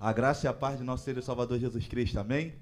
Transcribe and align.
A 0.00 0.12
graça 0.12 0.46
e 0.46 0.48
a 0.48 0.52
paz 0.52 0.78
de 0.78 0.84
nosso 0.84 1.02
Senhor 1.02 1.18
e 1.18 1.22
Salvador 1.22 1.58
Jesus 1.58 1.88
Cristo, 1.88 2.20
amém? 2.20 2.52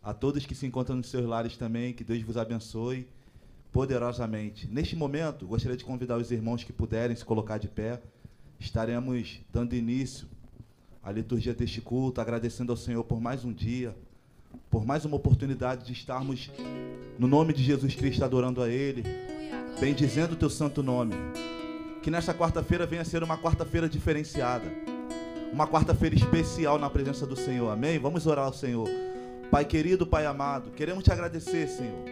A 0.00 0.14
todos 0.14 0.46
que 0.46 0.54
se 0.54 0.64
encontram 0.64 0.94
nos 0.94 1.08
seus 1.08 1.26
lares 1.26 1.56
também, 1.56 1.92
que 1.92 2.04
Deus 2.04 2.22
vos 2.22 2.36
abençoe 2.36 3.08
poderosamente. 3.72 4.68
Neste 4.68 4.94
momento, 4.94 5.44
gostaria 5.44 5.76
de 5.76 5.84
convidar 5.84 6.18
os 6.18 6.30
irmãos 6.30 6.62
que 6.62 6.72
puderem 6.72 7.16
se 7.16 7.24
colocar 7.24 7.58
de 7.58 7.66
pé. 7.66 8.00
Estaremos 8.60 9.40
dando 9.52 9.74
início 9.74 10.28
à 11.02 11.10
liturgia 11.10 11.52
deste 11.52 11.80
culto, 11.80 12.20
agradecendo 12.20 12.70
ao 12.70 12.76
Senhor 12.76 13.02
por 13.02 13.20
mais 13.20 13.44
um 13.44 13.52
dia, 13.52 13.92
por 14.70 14.86
mais 14.86 15.04
uma 15.04 15.16
oportunidade 15.16 15.84
de 15.84 15.92
estarmos 15.92 16.48
no 17.18 17.26
nome 17.26 17.52
de 17.52 17.64
Jesus 17.64 17.96
Cristo 17.96 18.24
adorando 18.24 18.62
a 18.62 18.68
Ele, 18.68 19.02
bendizendo 19.80 20.34
o 20.34 20.36
teu 20.36 20.48
santo 20.48 20.80
nome. 20.80 21.14
Que 22.04 22.10
nesta 22.10 22.32
quarta-feira 22.32 22.86
venha 22.86 23.02
a 23.02 23.04
ser 23.04 23.24
uma 23.24 23.36
quarta-feira 23.36 23.88
diferenciada 23.88 24.92
uma 25.52 25.66
quarta-feira 25.66 26.14
especial 26.14 26.78
na 26.78 26.88
presença 26.88 27.26
do 27.26 27.36
Senhor. 27.36 27.70
Amém? 27.70 27.98
Vamos 27.98 28.26
orar 28.26 28.46
ao 28.46 28.54
Senhor. 28.54 28.88
Pai 29.50 29.66
querido, 29.66 30.06
Pai 30.06 30.24
amado, 30.24 30.70
queremos 30.70 31.04
te 31.04 31.12
agradecer, 31.12 31.68
Senhor, 31.68 32.04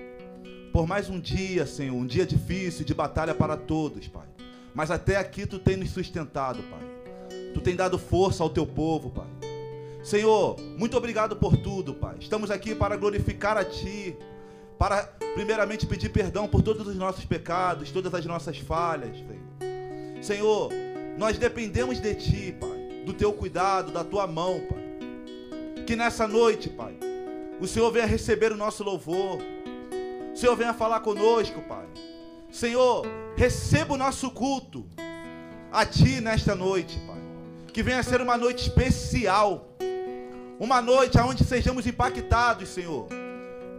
por 0.70 0.86
mais 0.86 1.08
um 1.08 1.18
dia, 1.18 1.64
Senhor, 1.64 1.96
um 1.96 2.04
dia 2.04 2.26
difícil 2.26 2.84
de 2.84 2.92
batalha 2.92 3.34
para 3.34 3.56
todos, 3.56 4.06
Pai. 4.06 4.26
Mas 4.74 4.90
até 4.90 5.16
aqui 5.16 5.46
tu 5.46 5.58
tem 5.58 5.74
nos 5.74 5.90
sustentado, 5.90 6.62
Pai. 6.64 6.80
Tu 7.54 7.60
tem 7.62 7.74
dado 7.74 7.98
força 7.98 8.42
ao 8.42 8.50
teu 8.50 8.66
povo, 8.66 9.08
Pai. 9.08 9.26
Senhor, 10.02 10.60
muito 10.76 10.96
obrigado 10.96 11.34
por 11.34 11.56
tudo, 11.56 11.94
Pai. 11.94 12.16
Estamos 12.20 12.50
aqui 12.50 12.74
para 12.74 12.94
glorificar 12.94 13.56
a 13.56 13.64
Ti, 13.64 14.14
para 14.78 15.04
primeiramente 15.34 15.86
pedir 15.86 16.10
perdão 16.10 16.46
por 16.46 16.60
todos 16.60 16.86
os 16.86 16.94
nossos 16.94 17.24
pecados, 17.24 17.90
todas 17.90 18.12
as 18.12 18.26
nossas 18.26 18.58
falhas, 18.58 19.16
Senhor. 19.16 20.22
Senhor, 20.22 20.70
nós 21.16 21.38
dependemos 21.38 21.98
de 21.98 22.14
Ti, 22.14 22.54
Pai 22.60 22.69
do 23.04 23.12
teu 23.12 23.32
cuidado, 23.32 23.92
da 23.92 24.04
tua 24.04 24.26
mão, 24.26 24.60
Pai. 24.68 25.84
Que 25.86 25.96
nessa 25.96 26.26
noite, 26.28 26.68
Pai, 26.68 26.94
o 27.60 27.66
Senhor 27.66 27.90
venha 27.90 28.06
receber 28.06 28.52
o 28.52 28.56
nosso 28.56 28.82
louvor. 28.84 29.38
O 30.32 30.36
Senhor 30.36 30.56
venha 30.56 30.72
falar 30.72 31.00
conosco, 31.00 31.60
Pai. 31.62 31.86
Senhor, 32.50 33.06
receba 33.36 33.94
o 33.94 33.96
nosso 33.96 34.30
culto 34.30 34.86
a 35.72 35.84
Ti 35.84 36.20
nesta 36.20 36.54
noite, 36.54 36.98
Pai. 37.06 37.20
Que 37.72 37.82
venha 37.82 38.02
ser 38.02 38.20
uma 38.20 38.36
noite 38.36 38.68
especial. 38.68 39.68
Uma 40.58 40.82
noite 40.82 41.18
onde 41.18 41.44
sejamos 41.44 41.86
impactados, 41.86 42.68
Senhor, 42.68 43.08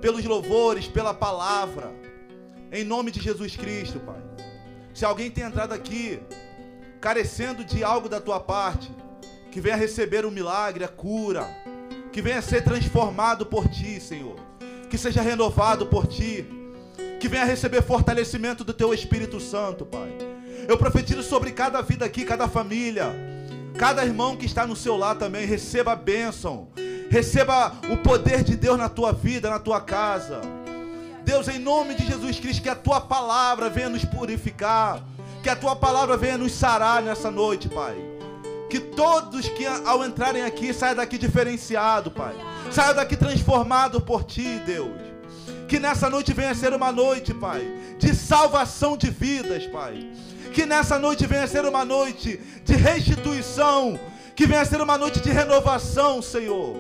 pelos 0.02 0.26
louvores, 0.26 0.88
pela 0.88 1.14
palavra. 1.14 1.92
Em 2.72 2.84
nome 2.84 3.12
de 3.12 3.20
Jesus 3.20 3.56
Cristo, 3.56 4.00
Pai. 4.00 4.22
Se 4.94 5.06
alguém 5.06 5.30
tem 5.30 5.44
entrado 5.44 5.74
aqui 5.74 6.20
carecendo 7.00 7.64
de 7.64 7.84
algo 7.84 8.08
da 8.08 8.22
tua 8.22 8.40
parte, 8.40 8.92
que 9.52 9.60
venha 9.60 9.76
receber 9.76 10.26
um 10.26 10.32
milagre, 10.32 10.84
a 10.84 10.88
cura, 10.88 11.46
que 12.12 12.22
venha 12.22 12.42
ser 12.42 12.64
transformado 12.64 13.46
por 13.46 13.68
ti, 13.68 14.00
Senhor, 14.00 14.38
que 14.90 14.98
seja 14.98 15.22
renovado 15.22 15.86
por 15.86 16.08
ti, 16.08 16.46
que 17.20 17.28
venha 17.28 17.44
receber 17.44 17.82
fortalecimento 17.84 18.64
do 18.64 18.74
teu 18.74 18.94
Espírito 18.94 19.40
Santo, 19.40 19.86
Pai. 19.86 20.10
Eu 20.68 20.78
profetizo 20.78 21.22
sobre 21.22 21.52
cada 21.52 21.82
vida 21.82 22.06
aqui, 22.06 22.24
cada 22.24 22.48
família, 22.48 23.14
cada 23.78 24.06
irmão 24.06 24.38
que 24.38 24.46
está 24.46 24.66
no 24.66 24.76
seu 24.76 24.96
lar 24.96 25.18
também, 25.18 25.46
receba 25.46 25.92
a 25.92 25.96
bênção, 25.96 26.70
receba 27.10 27.74
o 27.92 27.98
poder 27.98 28.44
de 28.44 28.56
Deus 28.56 28.78
na 28.78 28.88
tua 28.88 29.12
vida, 29.12 29.50
na 29.50 29.60
tua 29.60 29.82
casa. 29.82 30.42
Deus, 31.26 31.48
em 31.50 31.60
nome 31.60 31.94
de 31.94 32.06
Jesus 32.06 32.40
Cristo, 32.40 32.64
que 32.64 32.70
a 32.70 32.76
tua 32.76 33.02
palavra 33.02 33.70
venha 33.70 33.90
nos 33.90 34.06
purificar, 34.06 35.04
que 35.44 35.50
a 35.50 35.56
tua 35.56 35.76
palavra 35.76 36.16
venha 36.16 36.38
nos 36.38 36.54
sarar 36.54 37.02
nessa 37.02 37.30
noite, 37.30 37.68
Pai. 37.70 38.11
Que 38.72 38.80
todos 38.80 39.50
que 39.50 39.66
ao 39.66 40.06
entrarem 40.06 40.44
aqui 40.44 40.74
saiam 40.74 40.96
daqui 40.96 41.18
diferenciado, 41.18 42.10
Pai. 42.10 42.34
Saiam 42.72 42.96
daqui 42.96 43.18
transformado 43.18 44.00
por 44.00 44.24
Ti, 44.24 44.62
Deus. 44.66 44.96
Que 45.68 45.78
nessa 45.78 46.10
noite 46.10 46.32
venha 46.32 46.56
ser 46.56 46.74
uma 46.74 46.90
noite, 46.90 47.34
Pai, 47.34 47.62
de 48.00 48.16
salvação 48.16 48.96
de 48.96 49.10
vidas, 49.10 49.68
Pai. 49.68 50.10
Que 50.54 50.66
nessa 50.66 50.98
noite 50.98 51.28
venha 51.28 51.46
ser 51.48 51.66
uma 51.66 51.84
noite 51.84 52.40
de 52.64 52.74
restituição. 52.74 54.00
Que 54.38 54.48
venha 54.48 54.64
ser 54.64 54.80
uma 54.80 54.98
noite 54.98 55.20
de 55.20 55.30
renovação, 55.30 56.22
Senhor. 56.22 56.78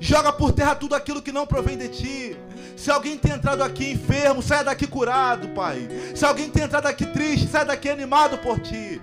Joga 0.00 0.32
por 0.32 0.50
terra 0.50 0.74
tudo 0.74 0.96
aquilo 0.96 1.22
que 1.22 1.30
não 1.30 1.46
provém 1.46 1.78
de 1.78 1.88
ti. 1.90 2.36
Se 2.76 2.90
alguém 2.90 3.16
tem 3.16 3.30
entrado 3.30 3.62
aqui 3.62 3.92
enfermo, 3.92 4.42
saia 4.42 4.64
daqui 4.64 4.88
curado, 4.88 5.46
Pai. 5.50 5.88
Se 6.12 6.24
alguém 6.24 6.50
tem 6.50 6.64
entrado 6.64 6.86
aqui 6.86 7.06
triste, 7.06 7.46
saia 7.46 7.66
daqui 7.66 7.88
animado 7.88 8.36
por 8.38 8.58
ti. 8.58 9.00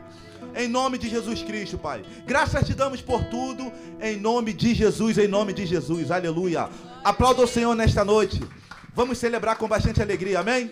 Em 0.57 0.67
nome 0.67 0.97
de 0.97 1.07
Jesus 1.07 1.43
Cristo, 1.43 1.77
Pai. 1.77 2.01
Graças 2.25 2.65
te 2.65 2.73
damos 2.73 2.99
por 2.99 3.23
tudo. 3.25 3.71
Em 4.01 4.17
nome 4.17 4.53
de 4.53 4.73
Jesus, 4.73 5.19
em 5.19 5.27
nome 5.27 5.53
de 5.53 5.67
Jesus. 5.67 6.09
Aleluia. 6.09 6.67
Aplauda 7.03 7.43
o 7.43 7.47
Senhor 7.47 7.75
nesta 7.75 8.03
noite. 8.03 8.41
Vamos 8.95 9.19
celebrar 9.19 9.55
com 9.57 9.67
bastante 9.67 10.01
alegria. 10.01 10.39
Amém? 10.39 10.71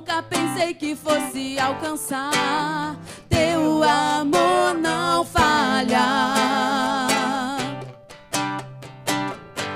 Nunca 0.00 0.22
pensei 0.22 0.72
que 0.72 0.96
fosse 0.96 1.58
alcançar. 1.58 2.96
Teu 3.28 3.82
amor 3.82 4.74
não 4.80 5.22
falha. 5.26 7.06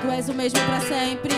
Tu 0.01 0.09
és 0.09 0.27
o 0.27 0.33
mesmo 0.33 0.59
pra 0.61 0.79
sempre. 0.81 1.35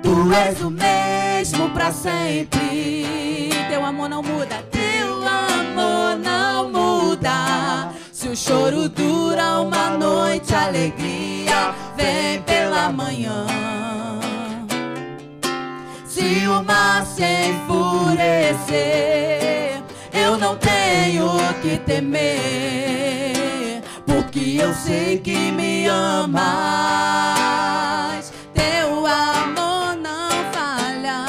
Tu 0.00 0.32
és 0.32 0.60
o 0.62 0.70
mesmo 0.70 1.70
pra 1.70 1.90
sempre. 1.90 3.50
Teu 3.68 3.84
amor 3.84 4.08
não 4.08 4.22
muda. 4.22 4.62
Teu 4.70 5.14
amor 5.26 6.16
não 6.22 6.70
muda. 6.70 7.92
Se 8.12 8.28
o 8.28 8.36
choro 8.36 8.88
dura 8.88 9.60
uma 9.60 9.90
noite, 9.98 10.54
a 10.54 10.66
alegria 10.66 11.74
vem 11.96 12.40
pela 12.42 12.92
manhã. 12.92 13.44
Se 16.20 16.46
o 16.46 16.62
mar 16.62 17.06
se 17.06 17.22
enfurecer, 17.48 18.60
eu 20.12 20.36
não 20.36 20.54
tenho 20.54 21.30
que 21.62 21.78
temer, 21.78 23.32
porque 24.04 24.58
eu 24.60 24.74
sei 24.74 25.18
que 25.18 25.50
me 25.50 25.86
amas. 25.86 26.44
Teu 28.52 29.06
amor 29.06 29.96
não 29.96 30.28
falha. 30.52 31.24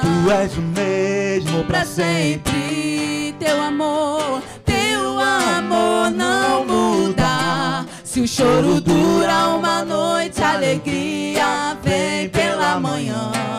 Tu 0.00 0.30
és 0.30 0.56
o 0.56 0.62
mesmo 0.62 1.64
pra 1.64 1.84
sempre. 1.84 3.34
Teu 3.40 3.60
amor, 3.60 4.40
teu 4.64 5.18
amor 5.18 6.12
não 6.12 6.64
muda. 6.64 7.84
Se 8.04 8.20
o 8.20 8.28
choro 8.28 8.80
dura 8.80 9.48
uma 9.56 9.84
noite, 9.84 10.40
a 10.40 10.52
alegria 10.52 11.76
vem 11.82 12.28
pela 12.28 12.78
manhã. 12.78 13.55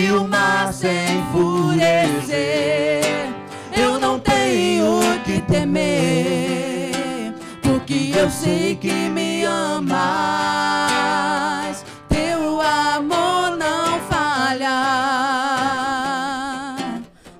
Se 0.00 0.10
o 0.12 0.26
mar 0.26 0.72
se 0.72 0.88
enfurecer, 0.88 2.32
eu 3.76 4.00
não 4.00 4.18
tenho 4.18 4.98
que 5.26 5.42
temer, 5.42 7.34
porque 7.62 8.10
eu 8.16 8.30
sei 8.30 8.76
que 8.76 9.10
me 9.10 9.44
amas. 9.44 10.00
Teu 12.08 12.62
amor 12.62 13.58
não 13.58 14.00
falha. 14.08 14.80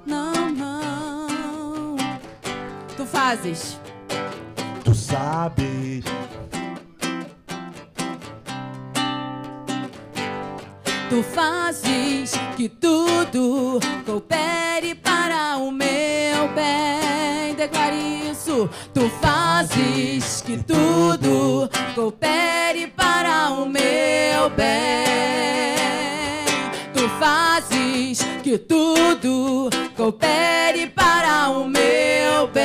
Não, 0.04 0.50
não. 0.50 1.96
Tu 2.94 3.06
fazes. 3.06 3.80
Tu 4.84 4.94
sabes. 4.94 5.69
Tu 11.20 11.24
fazes 11.24 12.32
que 12.56 12.66
tudo 12.66 13.78
coopere 14.06 14.94
para 14.94 15.58
o 15.58 15.70
meu 15.70 16.48
bem. 16.54 17.54
Declare 17.54 18.30
isso. 18.30 18.70
Tu 18.94 19.06
fazes 19.20 20.40
que 20.40 20.56
tudo 20.56 21.68
coopere 21.94 22.86
para 22.86 23.50
o 23.50 23.66
meu 23.66 24.48
bem. 24.56 25.76
Tu 26.94 27.06
fazes 27.18 28.22
que 28.42 28.56
tudo 28.56 29.68
coopere 29.94 30.86
para 30.86 31.50
o 31.50 31.66
meu 31.68 32.46
bem. 32.48 32.64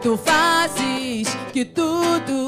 Tu 0.00 0.16
fazes 0.16 1.36
que 1.52 1.64
tudo 1.64 2.41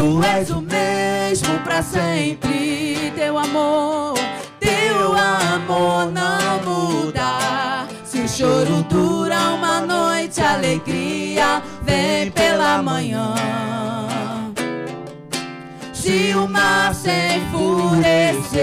Tu 0.00 0.24
és 0.24 0.48
o 0.48 0.62
mesmo 0.62 1.58
pra 1.62 1.82
sempre. 1.82 3.12
Teu 3.14 3.36
amor, 3.36 4.14
teu 4.58 5.12
amor 5.12 6.10
não 6.10 6.62
muda. 6.64 7.86
Se 8.02 8.20
o 8.20 8.26
choro 8.26 8.82
dura 8.88 9.50
uma 9.50 9.82
noite, 9.82 10.40
a 10.40 10.54
alegria 10.54 11.62
vem 11.82 12.30
pela 12.30 12.82
manhã. 12.82 13.34
Se 15.92 16.34
o 16.34 16.48
mar 16.48 16.94
se 16.94 17.10
enfurecer, 17.36 18.56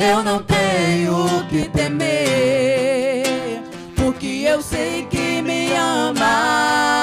eu 0.00 0.20
não 0.24 0.42
tenho 0.42 1.44
que 1.48 1.68
temer, 1.68 3.62
porque 3.94 4.46
eu 4.48 4.60
sei 4.60 5.06
que 5.08 5.40
me 5.42 5.72
amas. 5.76 7.01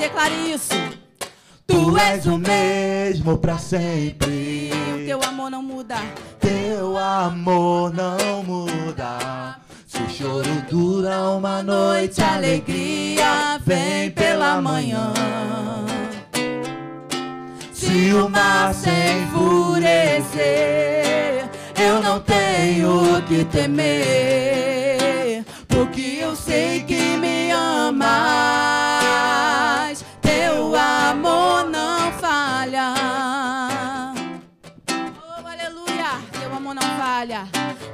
Declare 0.00 0.34
isso. 0.50 0.74
Tu 1.66 1.98
és 1.98 2.26
o 2.26 2.38
mesmo 2.38 3.36
pra 3.38 3.58
sempre. 3.58 4.70
Teu 5.06 5.22
amor 5.22 5.50
não 5.50 5.62
muda. 5.62 5.96
Teu 6.40 6.96
amor 6.96 7.92
não 7.92 8.42
muda. 8.42 9.58
Se 9.86 10.02
o 10.02 10.08
choro 10.08 10.64
dura 10.70 11.20
uma 11.30 11.62
noite, 11.62 12.22
a 12.22 12.36
alegria 12.36 13.60
vem 13.64 14.10
pela 14.10 14.60
manhã. 14.60 15.12
Se 17.72 18.12
o 18.14 18.28
mar 18.28 18.72
se 18.72 18.90
enfurecer, 19.22 20.40
eu 21.78 22.02
não 22.02 22.20
tenho 22.20 23.20
que 23.28 23.44
temer, 23.44 25.44
porque 25.68 26.18
eu 26.20 26.34
sei 26.36 26.84
que 26.84 27.16
me 27.16 27.50
amas. 27.50 29.00
Amor 31.10 31.68
não 31.68 32.12
falha. 32.12 32.94
Oh, 34.88 35.44
aleluia. 35.44 36.22
Teu 36.38 36.54
amor 36.54 36.74
não 36.74 36.82
falha. 36.82 37.48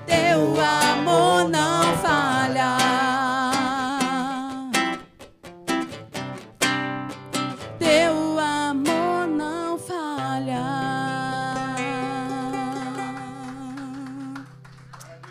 Teu 0.06 0.61
amor 0.61 1.49
não 1.49 1.96
falha. 1.96 2.76
Teu 7.78 8.38
amor 8.38 9.26
não 9.28 9.78
falha. 9.78 10.62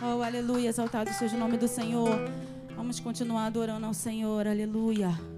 Oh, 0.01 0.23
aleluia. 0.23 0.69
Exaltado 0.69 1.13
seja 1.13 1.35
o 1.35 1.39
nome 1.39 1.57
do 1.57 1.67
Senhor. 1.67 2.17
Vamos 2.75 2.99
continuar 2.99 3.45
adorando 3.45 3.85
ao 3.85 3.93
Senhor. 3.93 4.47
Aleluia. 4.47 5.34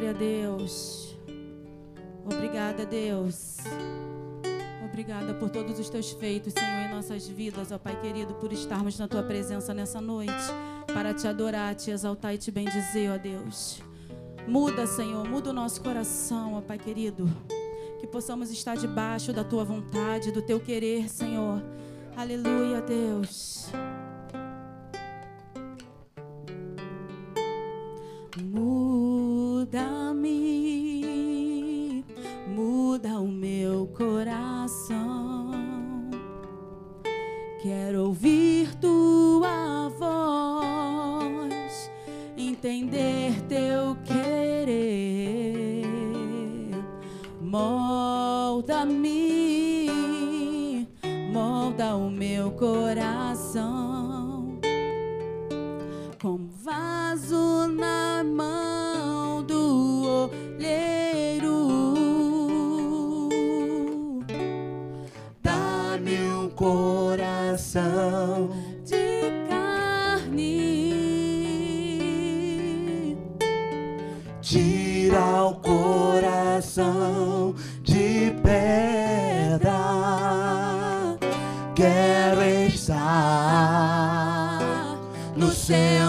Glória 0.00 0.16
a 0.16 0.18
Deus. 0.18 1.14
Obrigada, 2.24 2.86
Deus. 2.86 3.58
Obrigada 4.82 5.34
por 5.34 5.50
todos 5.50 5.78
os 5.78 5.90
teus 5.90 6.12
feitos, 6.12 6.54
Senhor, 6.54 6.86
em 6.86 6.94
nossas 6.94 7.28
vidas, 7.28 7.70
ó 7.70 7.76
Pai 7.76 8.00
querido, 8.00 8.32
por 8.32 8.50
estarmos 8.50 8.98
na 8.98 9.06
tua 9.06 9.22
presença 9.22 9.74
nessa 9.74 10.00
noite, 10.00 10.32
para 10.86 11.12
te 11.12 11.28
adorar, 11.28 11.74
te 11.74 11.90
exaltar 11.90 12.34
e 12.34 12.38
te 12.38 12.50
bendizer, 12.50 13.12
ó 13.12 13.18
Deus. 13.18 13.82
Muda, 14.48 14.86
Senhor, 14.86 15.28
muda 15.28 15.50
o 15.50 15.52
nosso 15.52 15.82
coração, 15.82 16.54
ó 16.54 16.62
Pai 16.62 16.78
querido. 16.78 17.28
Que 18.00 18.06
possamos 18.06 18.50
estar 18.50 18.78
debaixo 18.78 19.34
da 19.34 19.44
tua 19.44 19.64
vontade, 19.64 20.32
do 20.32 20.40
teu 20.40 20.58
querer, 20.58 21.10
Senhor. 21.10 21.62
Aleluia, 22.16 22.80
Deus. 22.80 23.68
Muda-me, 29.72 30.34
muda 32.48 33.20
o 33.20 33.28
meu 33.28 33.86
coração. 33.96 35.52
Quero 37.62 38.06
ouvir 38.06 38.74
tua 38.80 39.88
voz, 39.96 41.88
entender 42.36 43.40
teu 43.42 43.96
querer. 44.04 45.86
Molda-me, 47.40 48.98
molda 51.32 51.94
o 51.94 52.10
meu 52.10 52.50
coração 52.50 53.29
coração 67.70 68.50
de 68.84 69.30
carne, 69.48 70.48
Tira 74.40 75.44
o 75.44 75.54
coração 75.56 77.54
de 77.84 78.34
pedra. 78.42 79.70
Quero 81.76 82.42
estar 82.42 82.98
no 85.36 85.52
centro 85.52 85.99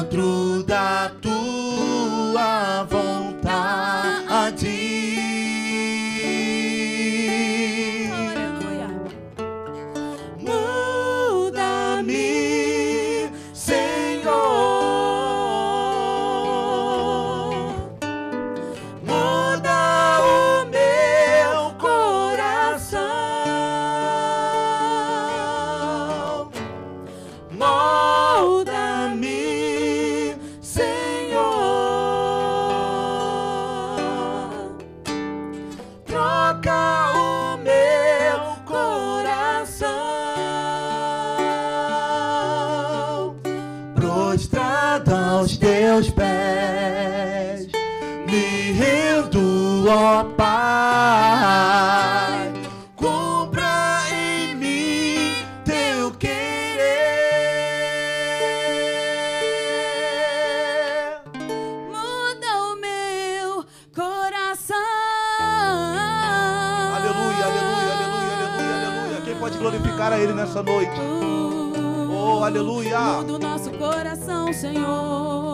Muda 73.01 73.33
o 73.33 73.39
nosso 73.39 73.71
coração, 73.71 74.53
Senhor. 74.53 75.53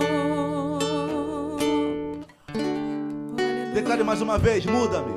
Declare 3.73 4.03
mais 4.03 4.21
uma 4.21 4.38
vez, 4.38 4.65
muda-me. 4.65 5.15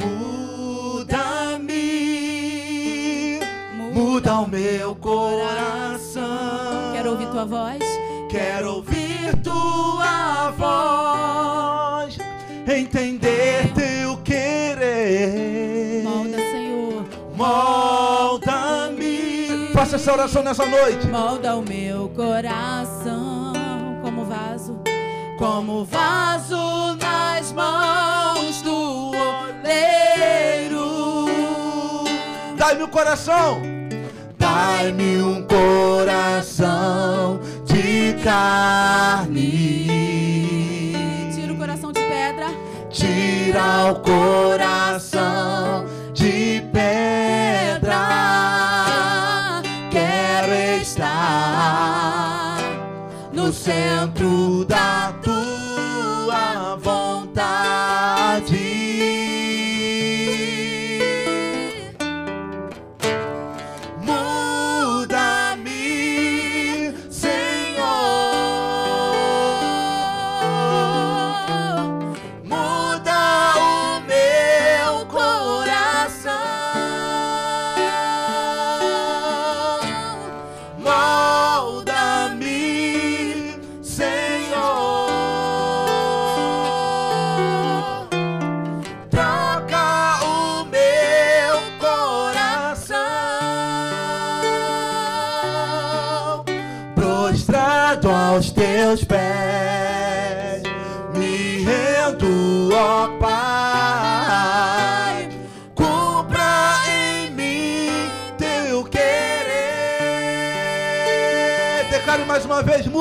Muda-me, 0.00 1.80
muda 3.92 4.40
o 4.40 4.48
meu 4.48 4.94
coração. 4.94 6.22
Quero 6.94 7.10
ouvir 7.10 7.28
tua 7.28 7.44
voz. 7.44 7.82
Quero 8.30 8.76
ouvir 8.76 9.36
tua 9.42 10.50
voz, 10.52 12.16
entender 12.66 13.70
teu 13.74 14.16
querer. 14.24 15.73
Faça 19.84 19.96
essa 19.96 20.12
oração 20.14 20.42
nessa 20.42 20.64
noite. 20.64 21.06
Molda 21.08 21.56
o 21.56 21.62
meu 21.62 22.08
coração 22.16 23.52
como 24.02 24.24
vaso, 24.24 24.80
como 25.38 25.84
vaso 25.84 26.96
nas 26.98 27.52
mãos 27.52 28.62
do 28.62 29.10
oleiro. 29.10 30.86
Dai-me 32.56 32.84
o 32.84 32.88
coração. 32.88 33.60
Dai-me 34.38 35.20
um 35.20 35.46
coração 35.46 37.38
de 37.66 38.14
carne. 38.24 39.84
Tira 41.34 41.52
o 41.52 41.56
coração 41.58 41.92
de 41.92 42.00
pedra. 42.00 42.46
Tira 42.88 43.92
o 43.92 43.96
coração 44.00 45.84
de 46.14 46.62
pedra. 46.72 47.23
Centro 53.64 54.62
da 54.66 55.14
tua 55.22 56.76
vontade. 56.76 57.73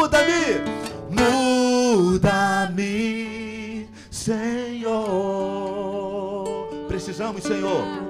Muda-me. 0.03 0.59
Muda-me, 2.19 3.87
Senhor. 4.11 4.97
Precisamos, 6.89 7.43
Senhor. 7.43 8.02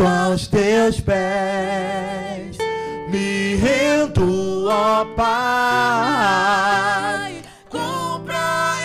Prostrado 0.00 0.30
aos 0.32 0.46
teus 0.48 0.98
pés, 0.98 2.56
me 3.10 3.54
rendo, 3.56 4.66
ó 4.66 5.04
Pai. 5.14 5.42
Cumpra 7.68 8.38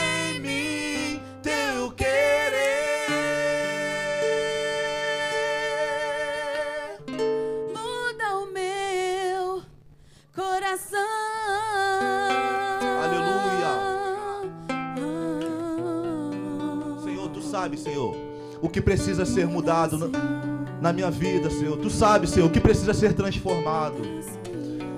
em 0.04 0.42
mim 0.42 1.22
teu 1.42 1.92
querer. 1.92 2.10
Muda 7.70 8.36
o 8.40 8.48
meu 8.52 9.64
coração. 10.36 11.00
Senhor, 17.06 17.30
tu 17.30 17.42
sabes, 17.42 17.80
Senhor, 17.80 18.14
o 18.62 18.68
que 18.68 18.82
precisa 18.82 19.26
ser 19.26 19.48
mudado 19.48 20.12
na, 20.86 20.94
minha 20.94 21.10
vida, 21.10 21.50
Senhor. 21.50 21.78
Tu 21.78 21.90
sabes, 21.90 22.30
Senhor, 22.30 22.50
que 22.52 22.60
precisa 22.60 22.94
ser 22.94 23.14
transformado. 23.14 24.02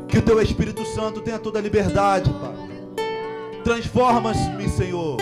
Que 0.09 0.17
o 0.17 0.21
teu 0.21 0.41
Espírito 0.41 0.85
Santo 0.85 1.21
tenha 1.21 1.39
toda 1.39 1.59
a 1.59 1.61
liberdade, 1.61 2.29
Pai. 2.29 3.05
Transforma-me, 3.63 4.67
Senhor. 4.67 5.17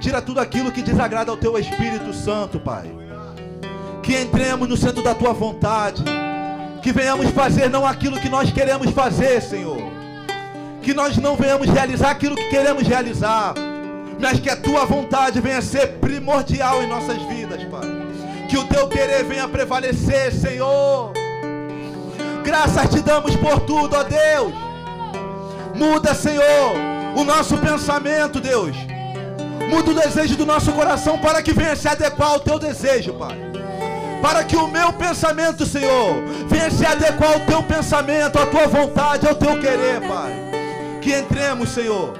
Tira 0.00 0.22
tudo 0.22 0.38
aquilo 0.38 0.70
que 0.70 0.82
desagrada 0.82 1.32
ao 1.32 1.36
teu 1.36 1.58
Espírito 1.58 2.12
Santo, 2.12 2.60
Pai. 2.60 2.90
Que 4.02 4.16
entremos 4.16 4.68
no 4.68 4.76
centro 4.76 5.02
da 5.02 5.14
tua 5.14 5.32
vontade. 5.32 6.04
Que 6.80 6.92
venhamos 6.92 7.30
fazer 7.30 7.68
não 7.68 7.84
aquilo 7.84 8.20
que 8.20 8.28
nós 8.28 8.52
queremos 8.52 8.90
fazer, 8.90 9.42
Senhor. 9.42 9.82
Que 10.80 10.94
nós 10.94 11.16
não 11.16 11.34
venhamos 11.34 11.68
realizar 11.68 12.10
aquilo 12.10 12.36
que 12.36 12.50
queremos 12.50 12.86
realizar 12.86 13.54
mas 14.20 14.38
que 14.40 14.48
a 14.48 14.56
tua 14.56 14.86
vontade 14.86 15.38
venha 15.40 15.60
ser 15.60 15.98
primordial 15.98 16.82
em 16.82 16.86
nossas 16.86 17.20
vidas, 17.24 17.62
Pai. 17.64 17.93
Que 18.54 18.58
o 18.58 18.64
teu 18.66 18.86
querer 18.86 19.24
venha 19.24 19.48
prevalecer, 19.48 20.32
Senhor. 20.32 21.10
Graças 22.44 22.88
te 22.88 23.00
damos 23.00 23.34
por 23.34 23.58
tudo, 23.62 23.96
ó 23.96 24.04
Deus. 24.04 24.54
Muda, 25.74 26.14
Senhor, 26.14 26.72
o 27.16 27.24
nosso 27.24 27.58
pensamento, 27.58 28.40
Deus. 28.40 28.76
Muda 29.68 29.90
o 29.90 29.94
desejo 29.94 30.36
do 30.36 30.46
nosso 30.46 30.70
coração 30.70 31.18
para 31.18 31.42
que 31.42 31.52
venha 31.52 31.74
se 31.74 31.88
adequar 31.88 32.28
ao 32.28 32.38
teu 32.38 32.60
desejo, 32.60 33.14
Pai. 33.14 33.36
Para 34.22 34.44
que 34.44 34.54
o 34.54 34.68
meu 34.68 34.92
pensamento, 34.92 35.66
Senhor, 35.66 36.22
venha 36.46 36.70
se 36.70 36.86
adequar 36.86 37.32
ao 37.32 37.40
teu 37.40 37.60
pensamento, 37.60 38.38
à 38.38 38.46
tua 38.46 38.68
vontade, 38.68 39.26
ao 39.26 39.34
teu 39.34 39.58
querer, 39.58 40.00
Pai. 40.06 40.32
Que 41.02 41.12
entremos, 41.12 41.70
Senhor, 41.70 42.14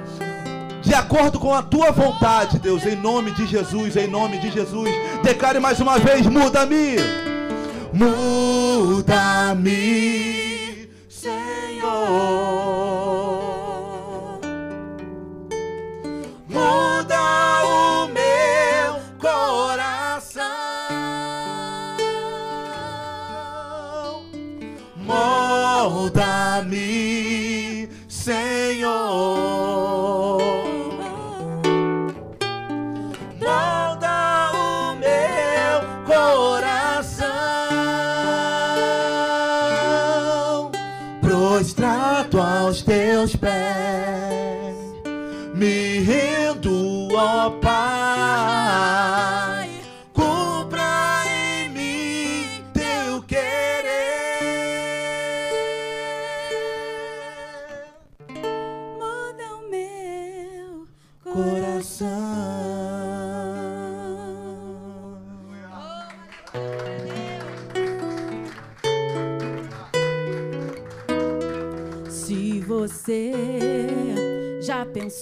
de 0.85 0.93
acordo 0.93 1.39
com 1.39 1.53
a 1.53 1.63
tua 1.63 1.91
vontade, 1.91 2.59
Deus, 2.59 2.85
em 2.85 2.95
nome 2.95 3.31
de 3.31 3.47
Jesus, 3.47 3.97
em 3.97 4.07
nome 4.07 4.37
de 4.37 4.51
Jesus. 4.51 4.89
Declare 5.23 5.59
mais 5.59 5.79
uma 5.79 5.97
vez: 5.97 6.27
muda-me, 6.27 6.97
muda-me, 7.91 9.65
Senhor. 11.09 11.89
Muda 16.47 17.19
o 17.65 18.07
meu 18.07 19.01
coração, 19.19 20.45
molda-me, 26.15 26.79
Senhor. 28.07 29.44
Teus 43.45 43.74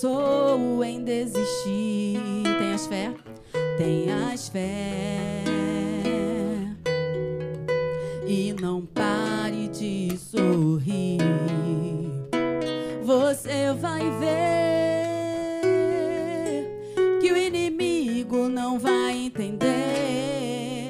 pensou 0.03 0.83
em 0.83 1.01
desistir, 1.01 2.19
tenhas 2.59 2.85
fé, 2.87 3.13
tenhas 3.77 4.49
fé. 4.49 5.41
E 8.27 8.51
não 8.59 8.85
pare 8.85 9.69
de 9.69 10.17
sorrir. 10.17 11.19
Você 13.01 13.71
vai 13.79 14.01
ver 14.19 14.91
que 17.21 17.31
o 17.31 17.37
inimigo 17.37 18.49
não 18.49 18.77
vai 18.77 19.15
entender 19.15 20.89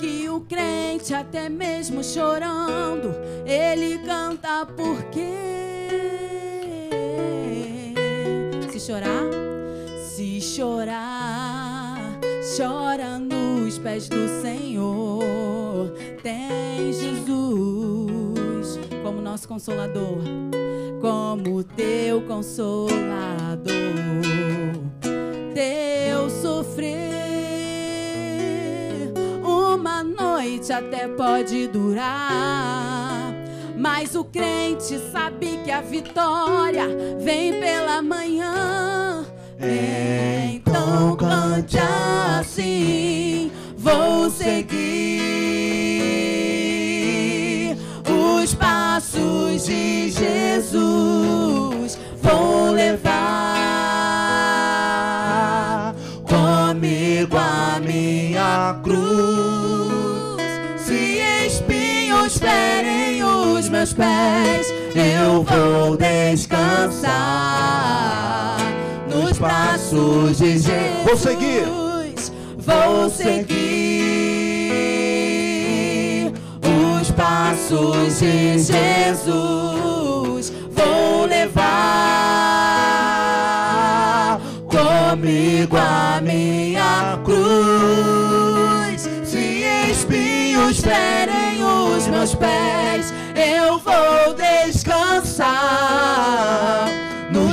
que 0.00 0.28
o 0.28 0.40
crente, 0.40 1.14
até 1.14 1.48
mesmo 1.48 2.02
chorando, 2.02 3.14
ele 3.46 3.98
canta 3.98 4.66
porque 4.66 5.58
chorar, 8.88 9.28
se 10.02 10.40
chorar, 10.40 12.18
chora 12.56 13.18
nos 13.18 13.76
pés 13.76 14.08
do 14.08 14.26
Senhor. 14.40 15.92
Tem 16.22 16.90
Jesus 16.90 18.80
como 19.02 19.20
nosso 19.20 19.46
consolador, 19.46 20.22
como 21.02 21.62
teu 21.62 22.22
consolador. 22.22 22.88
Teu 25.52 26.30
sofrer 26.30 27.12
uma 29.44 30.02
noite 30.02 30.72
até 30.72 31.06
pode 31.08 31.68
durar. 31.68 33.34
Mas 33.76 34.14
o 34.14 34.24
crente 34.24 34.98
sabe 35.12 35.58
que 35.62 35.70
a 35.70 35.82
vitória 35.82 36.86
vem. 37.20 37.47
Então 39.60 41.16
cante 41.16 41.76
assim, 42.38 43.50
vou 43.76 44.30
seguir 44.30 44.76
os 48.08 48.54
passos 48.54 49.64
de 49.66 50.10
Jesus. 50.10 51.98
Vou 52.22 52.70
levar 52.70 53.16
comigo 56.22 57.36
a 57.36 57.80
minha 57.80 58.78
cruz. 58.84 60.40
Se 60.76 61.18
espinhos 61.46 62.38
ferem 62.38 63.24
os 63.24 63.68
meus 63.68 63.92
pés, 63.92 64.72
eu 64.94 65.42
vou 65.42 65.96
descansar 65.96 67.58
passos 69.38 70.38
de 70.38 70.58
Jesus. 70.58 70.72
Vou 71.04 71.16
seguir. 71.16 71.64
vou 72.58 73.08
seguir 73.08 73.54
os 77.00 77.10
passos 77.12 78.18
de 78.18 78.58
Jesus. 78.58 80.52
Vou 80.70 81.26
levar 81.26 81.68
comigo 84.66 85.76
a 85.76 86.20
minha 86.20 87.18
cruz. 87.24 89.08
Se 89.24 89.62
espinhos 89.90 90.80
ferem 90.80 91.62
os 91.62 92.06
meus 92.08 92.34
pés, 92.34 93.14
eu 93.34 93.78
vou 93.78 94.34
descansar 94.34 95.48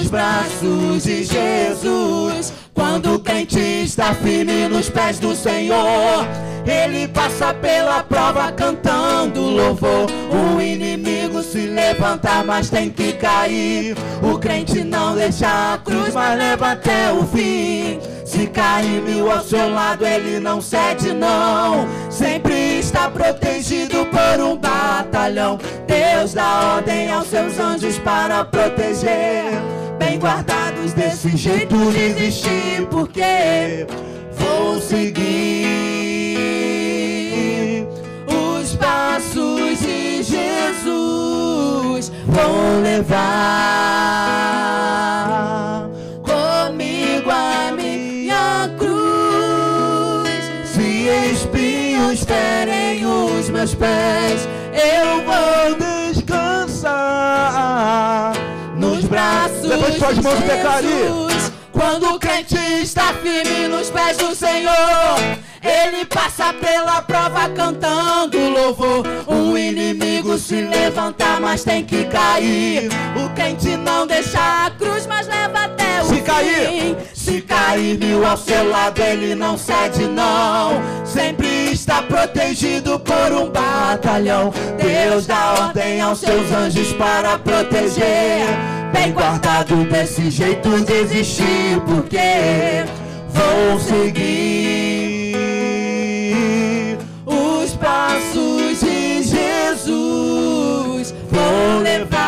nos 0.05 0.11
braços 0.11 1.03
de 1.03 1.23
Jesus. 1.23 2.53
Quando 2.73 3.15
o 3.15 3.19
crente 3.19 3.59
está 3.59 4.13
firme 4.13 4.67
nos 4.67 4.89
pés 4.89 5.19
do 5.19 5.35
Senhor, 5.35 6.27
ele 6.65 7.07
passa 7.07 7.53
pela 7.53 8.03
prova 8.03 8.51
cantando 8.51 9.41
louvor. 9.41 10.07
O 10.29 10.61
inimigo 10.61 11.41
se 11.41 11.67
levanta, 11.67 12.43
mas 12.43 12.69
tem 12.69 12.89
que 12.89 13.13
cair. 13.13 13.95
O 14.21 14.37
crente 14.37 14.83
não 14.83 15.15
deixa 15.15 15.73
a 15.73 15.77
cruz, 15.77 16.13
mas 16.13 16.37
leva 16.37 16.71
até 16.71 17.11
o 17.11 17.25
fim. 17.25 17.99
Se 18.25 18.47
cair 18.47 19.01
mil 19.01 19.31
ao 19.31 19.43
seu 19.43 19.69
lado, 19.71 20.05
ele 20.05 20.39
não 20.39 20.61
cede, 20.61 21.13
não. 21.13 21.87
Sempre 22.09 22.79
está 22.79 23.09
protegido 23.09 24.05
por 24.07 24.43
um 24.43 24.57
batalhão. 24.57 25.57
Deus 25.87 26.33
dá 26.33 26.75
ordem 26.75 27.11
aos 27.11 27.27
seus 27.27 27.57
anjos 27.59 27.97
para 27.99 28.43
proteger. 28.43 29.75
Bem 29.97 30.19
guardados 30.19 30.93
desse 30.93 31.35
jeito 31.37 31.75
desistir, 31.91 32.85
porque 32.89 33.85
vou 34.37 34.79
seguir 34.81 35.65
os 38.27 38.75
passos 38.75 39.79
de 39.79 40.23
Jesus. 40.23 42.11
Vou 42.27 42.81
levar 42.83 43.25
comigo 46.23 47.29
a 47.29 47.71
minha 47.71 48.69
cruz. 48.77 50.29
Se 50.65 51.07
espinhos 51.31 52.23
ferem 52.23 53.05
os 53.05 53.49
meus 53.49 53.73
pés, 53.73 54.47
eu 54.73 55.23
vou 55.23 55.75
descansar 56.13 57.25
Levante 59.85 59.99
suas 59.99 60.17
mãos 60.17 60.39
e 60.39 60.43
declare. 60.43 60.87
Quando 61.71 62.15
o 62.15 62.19
crente 62.19 62.57
está 62.81 63.13
firme 63.13 63.67
nos 63.67 63.91
pés 63.91 64.17
do 64.17 64.33
Senhor, 64.33 64.73
ele 65.61 66.05
passa 66.05 66.53
pela 66.53 67.01
prova 67.01 67.49
cantando 67.49 68.37
louvor. 68.49 69.05
O 69.27 69.57
inimigo 69.57 70.37
se 70.37 70.61
levanta, 70.61 71.39
mas 71.39 71.63
tem 71.63 71.83
que 71.83 72.05
cair. 72.05 72.89
O 73.15 73.29
crente 73.35 73.75
não 73.77 74.07
deixa 74.07 74.65
a 74.65 74.71
cruz, 74.71 75.05
mas 75.05 75.27
leva 75.27 75.65
até 75.65 76.01
o 76.01 76.05
Se 76.05 76.15
fim. 76.15 76.21
cair. 76.21 76.97
se 77.13 77.41
cair 77.41 77.99
mil 77.99 78.25
ao 78.25 78.37
seu 78.37 78.67
lado, 78.69 78.99
ele 79.01 79.35
não 79.35 79.57
cede, 79.57 80.05
não. 80.07 80.81
Sempre 81.05 81.47
está 81.71 82.01
protegido 82.01 82.99
por 82.99 83.33
um 83.33 83.49
batalhão. 83.49 84.51
Deus 84.81 85.27
dá 85.27 85.53
ordem 85.59 86.01
aos 86.01 86.19
seus 86.19 86.51
anjos 86.51 86.91
para 86.93 87.37
proteger. 87.37 88.47
Bem 88.93 89.11
guardado 89.13 89.83
desse 89.85 90.29
jeito 90.31 90.69
desistir, 90.83 91.79
porque 91.85 92.85
vou 93.29 93.79
seguir 93.79 95.05
os 97.25 97.73
passos 97.73 98.79
de 98.79 99.23
Jesus. 99.23 101.13
Vou 101.29 101.81
levar 101.81 102.25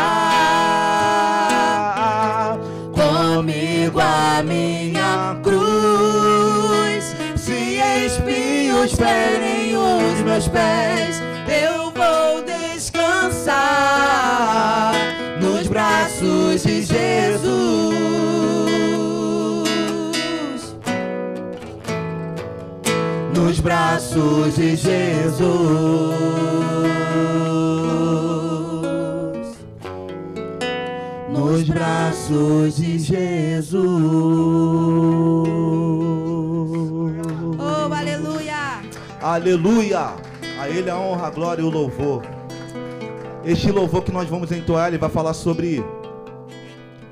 comigo 2.93 3.99
a 3.99 4.43
minha 4.43 5.37
cruz. 5.41 7.15
Se 7.35 7.79
espinhos 8.05 8.93
ferem 8.93 9.75
os 9.75 10.21
meus 10.21 10.47
pés, 10.47 11.21
eu 11.47 11.91
vou 11.91 12.43
descansar 12.43 13.97
Nos 23.47 23.61
braços 23.61 24.55
de 24.55 24.75
Jesus. 24.75 25.39
Nos 31.29 31.63
braços 31.69 32.75
de 32.75 32.99
Jesus. 32.99 33.87
Oh, 37.57 37.93
aleluia. 37.93 38.81
Aleluia! 39.21 40.13
A 40.59 40.67
Ele 40.67 40.89
a 40.89 40.97
honra, 40.97 41.27
a 41.27 41.29
glória 41.29 41.61
e 41.61 41.65
o 41.65 41.69
louvor. 41.69 42.23
Este 43.45 43.71
louvor 43.71 44.03
que 44.03 44.11
nós 44.11 44.27
vamos 44.27 44.51
entoar, 44.51 44.89
ele 44.89 44.97
vai 44.97 45.09
falar 45.09 45.33
sobre 45.33 45.81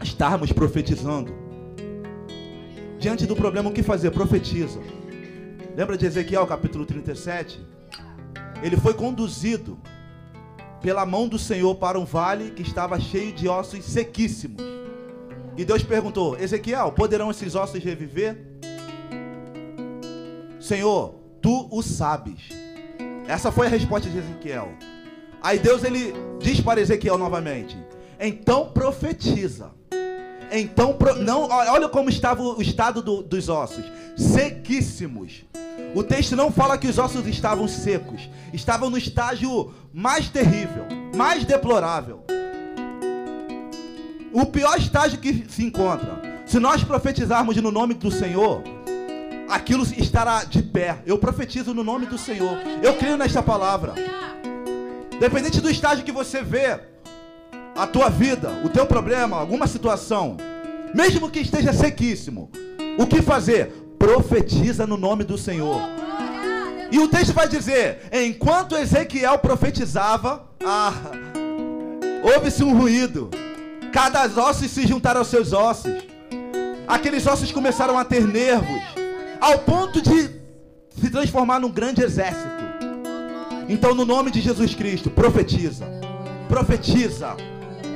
estarmos 0.03 0.51
profetizando. 0.51 1.33
Diante 2.99 3.25
do 3.25 3.37
problema, 3.37 3.69
o 3.69 3.71
que 3.71 3.81
fazer? 3.81 4.11
Profetiza. 4.11 4.81
Lembra 5.75 5.97
de 5.97 6.05
Ezequiel, 6.05 6.47
capítulo 6.47 6.85
37? 6.85 7.59
Ele 8.63 8.77
foi 8.77 8.93
conduzido 8.93 9.77
pela 10.81 11.05
mão 11.05 11.27
do 11.27 11.37
Senhor 11.37 11.75
para 11.75 11.99
um 11.99 12.05
vale 12.05 12.51
que 12.51 12.61
estava 12.61 12.97
cheio 12.97 13.33
de 13.33 13.49
ossos 13.49 13.83
sequíssimos. 13.83 14.63
E 15.57 15.65
Deus 15.65 15.83
perguntou: 15.83 16.39
Ezequiel, 16.39 16.93
poderão 16.93 17.29
esses 17.29 17.55
ossos 17.55 17.83
reviver? 17.83 18.41
Senhor, 20.61 21.15
tu 21.41 21.67
o 21.69 21.81
sabes. 21.81 22.47
Essa 23.27 23.51
foi 23.51 23.67
a 23.67 23.69
resposta 23.69 24.09
de 24.09 24.17
Ezequiel. 24.17 24.69
Aí 25.41 25.59
Deus 25.59 25.83
ele 25.83 26.13
diz 26.39 26.61
para 26.61 26.79
Ezequiel 26.79 27.17
novamente: 27.17 27.77
Então 28.17 28.71
profetiza. 28.71 29.73
Então, 30.59 30.95
não, 31.21 31.43
olha 31.49 31.89
como 31.89 32.09
estava 32.09 32.41
o 32.41 32.61
estado 32.61 33.01
do- 33.01 33.21
dos 33.21 33.49
ossos, 33.49 33.83
sequíssimos. 34.17 35.43
O 35.93 36.03
texto 36.03 36.35
não 36.35 36.51
fala 36.51 36.77
que 36.77 36.87
os 36.87 36.97
ossos 36.97 37.25
estavam 37.27 37.67
secos, 37.67 38.29
estavam 38.53 38.89
no 38.89 38.97
estágio 38.97 39.73
mais 39.93 40.29
terrível, 40.29 40.85
mais 41.15 41.45
deplorável. 41.45 42.23
O 44.33 44.45
pior 44.45 44.77
estágio 44.77 45.19
que 45.19 45.45
se 45.49 45.63
encontra. 45.63 46.21
Se 46.45 46.59
nós 46.59 46.83
profetizarmos 46.83 47.55
no 47.57 47.71
nome 47.71 47.93
do 47.93 48.11
Senhor, 48.11 48.61
aquilo 49.49 49.83
estará 49.97 50.43
de 50.43 50.61
pé. 50.61 50.97
Eu 51.05 51.17
profetizo 51.17 51.73
no 51.73 51.83
nome 51.83 52.05
do 52.05 52.17
Senhor. 52.17 52.57
Eu 52.83 52.95
creio 52.95 53.17
nesta 53.17 53.41
palavra. 53.41 53.93
Dependente 55.19 55.61
do 55.61 55.69
estágio 55.69 56.03
que 56.03 56.11
você 56.11 56.43
vê, 56.43 56.79
a 57.75 57.85
tua 57.85 58.09
vida, 58.09 58.49
o 58.63 58.69
teu 58.69 58.85
problema, 58.85 59.37
alguma 59.37 59.67
situação, 59.67 60.37
mesmo 60.93 61.29
que 61.29 61.39
esteja 61.39 61.73
sequíssimo, 61.73 62.49
o 62.97 63.05
que 63.05 63.21
fazer? 63.21 63.67
Profetiza 63.99 64.87
no 64.87 64.95
nome 64.95 65.25
do 65.25 65.37
Senhor. 65.37 65.81
E 66.91 66.99
o 66.99 67.07
texto 67.07 67.33
vai 67.33 67.47
dizer: 67.47 67.99
enquanto 68.11 68.77
Ezequiel 68.77 69.37
profetizava, 69.39 70.47
ah, 70.63 70.93
houve-se 72.23 72.63
um 72.63 72.77
ruído. 72.77 73.29
Cada 73.91 74.25
ossos 74.41 74.71
se 74.71 74.87
juntaram 74.87 75.19
aos 75.19 75.27
seus 75.27 75.51
ossos. 75.51 75.93
Aqueles 76.87 77.25
ossos 77.25 77.51
começaram 77.51 77.97
a 77.97 78.05
ter 78.05 78.25
nervos, 78.25 78.81
ao 79.41 79.59
ponto 79.59 80.01
de 80.01 80.29
se 81.01 81.09
transformar 81.09 81.59
num 81.59 81.71
grande 81.71 82.01
exército. 82.01 82.63
Então, 83.67 83.95
no 83.95 84.05
nome 84.05 84.31
de 84.31 84.39
Jesus 84.39 84.75
Cristo, 84.75 85.09
profetiza. 85.09 85.85
Profetiza. 86.47 87.35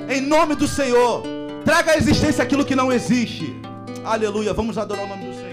Em 0.09 0.21
nome 0.21 0.55
do 0.55 0.67
Senhor. 0.67 1.21
Traga 1.63 1.91
à 1.91 1.97
existência 1.97 2.43
aquilo 2.43 2.65
que 2.65 2.75
não 2.75 2.91
existe. 2.91 3.55
Aleluia. 4.03 4.53
Vamos 4.53 4.75
adorar 4.75 5.05
o 5.05 5.07
nome 5.07 5.25
do 5.25 5.35
Senhor. 5.35 5.49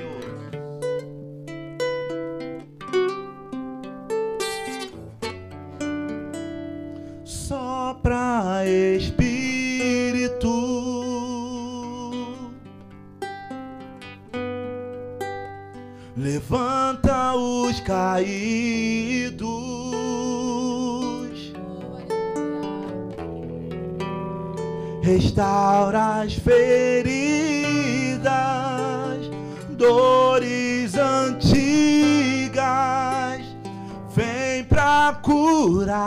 Sopra 7.23 8.65
Espírito. 8.97 10.49
Levanta 16.17 17.35
os 17.35 17.79
caídos. 17.81 19.56
Restaura 25.07 26.23
as 26.23 26.35
feridas, 26.35 27.15
dores 29.71 30.97
antigas. 30.97 32.57
pra 34.69 35.21
curar. 35.23 36.03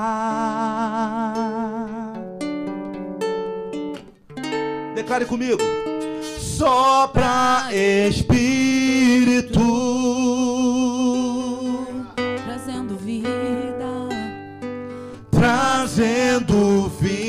Declare 4.95 5.23
comigo. 5.23 5.59
Sopra 6.37 7.69
Espírito. 7.71 9.61
Trazendo 12.45 12.97
vida. 12.97 14.09
Trazendo 15.31 16.89
vida. 16.99 17.28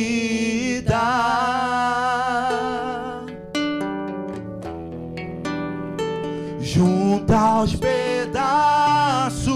Junta 6.81 7.37
aos 7.37 7.77
pedaços, 7.77 9.53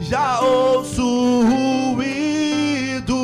já 0.00 0.38
ouço 0.42 1.02
o 1.02 1.94
ruído 1.94 3.16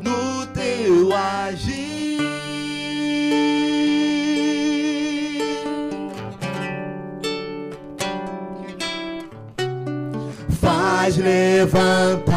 no 0.00 0.46
teu 0.54 1.12
agir. 1.12 2.20
Faz 10.60 11.16
levantar 11.16 12.28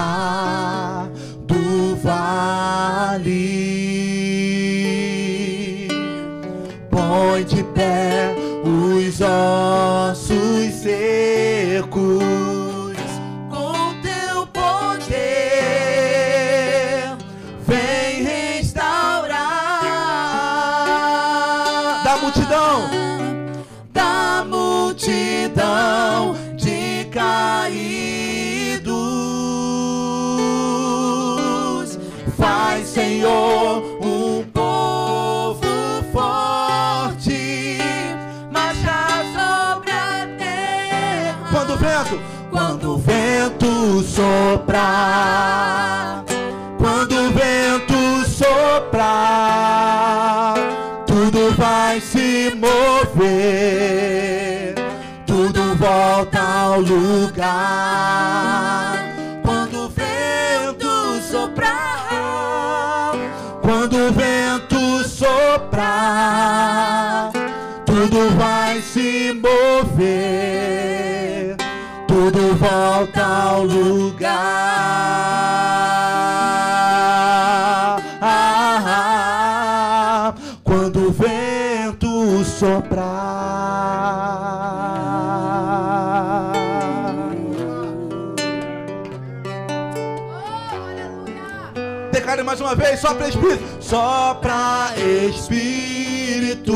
do 1.45 1.95
vale, 1.97 3.27
põe 6.89 7.43
de 7.43 7.63
pé 7.65 8.10
soprar, 44.71 46.23
quando 46.77 47.13
o 47.13 47.31
vento 47.31 48.25
soprar, 48.29 48.93
tudo 51.05 51.53
vai 51.57 51.99
se 51.99 52.55
mover, 52.55 53.15
tudo 55.27 55.75
volta 55.75 56.39
ao 56.39 56.79
lugar. 56.79 57.51
Quando 59.43 59.87
o 59.87 59.89
vento 59.89 61.21
soprar, 61.29 63.11
quando 63.61 64.07
o 64.07 64.13
vento 64.13 65.03
soprar, 65.09 66.51
tudo 67.85 68.29
vai 68.37 68.81
se 68.81 69.33
mover, 69.33 70.50
volta 72.61 73.25
ao 73.25 73.63
lugar. 73.63 74.29
Ah, 78.21 79.15
quando 80.63 81.07
o 81.07 81.11
vento 81.11 82.45
soprar. 82.45 83.31
Declare 92.11 92.43
mais 92.43 92.61
uma 92.61 92.75
vez, 92.75 92.99
sopra 92.99 93.27
Espírito, 93.27 93.63
sopra 93.83 94.93
Espírito. 95.27 96.75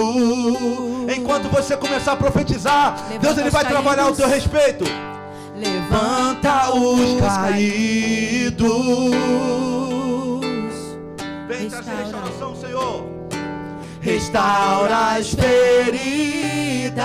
Enquanto 1.15 1.47
você 1.49 1.77
começar 1.77 2.13
a 2.13 2.15
profetizar, 2.15 2.95
Levanta 3.07 3.19
Deus 3.19 3.37
ele 3.37 3.51
vai 3.51 3.63
trabalhar 3.65 4.03
caídos. 4.03 4.17
teu 4.17 4.27
respeito. 4.27 5.14
Levanta 5.55 6.73
os 6.75 6.99
os 6.99 7.19
caídos. 7.21 8.65
Vem 11.47 11.69
trazer 11.69 11.91
Restaura. 11.91 12.03
restauração, 12.03 12.55
Senhor. 12.55 13.05
Restaura 14.01 15.15
as 15.15 15.33
feridas, 15.33 17.01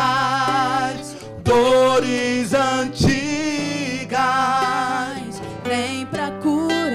dores 1.43 2.53
antigas. 2.53 4.19
Vem 5.65 6.05
pra 6.07 6.31
curar. 6.43 6.91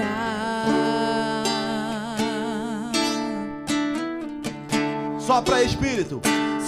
Sopra 5.18 5.62
Espírito, 5.64 6.20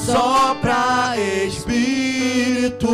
sopra 0.04 1.14
Espírito. 1.46 2.88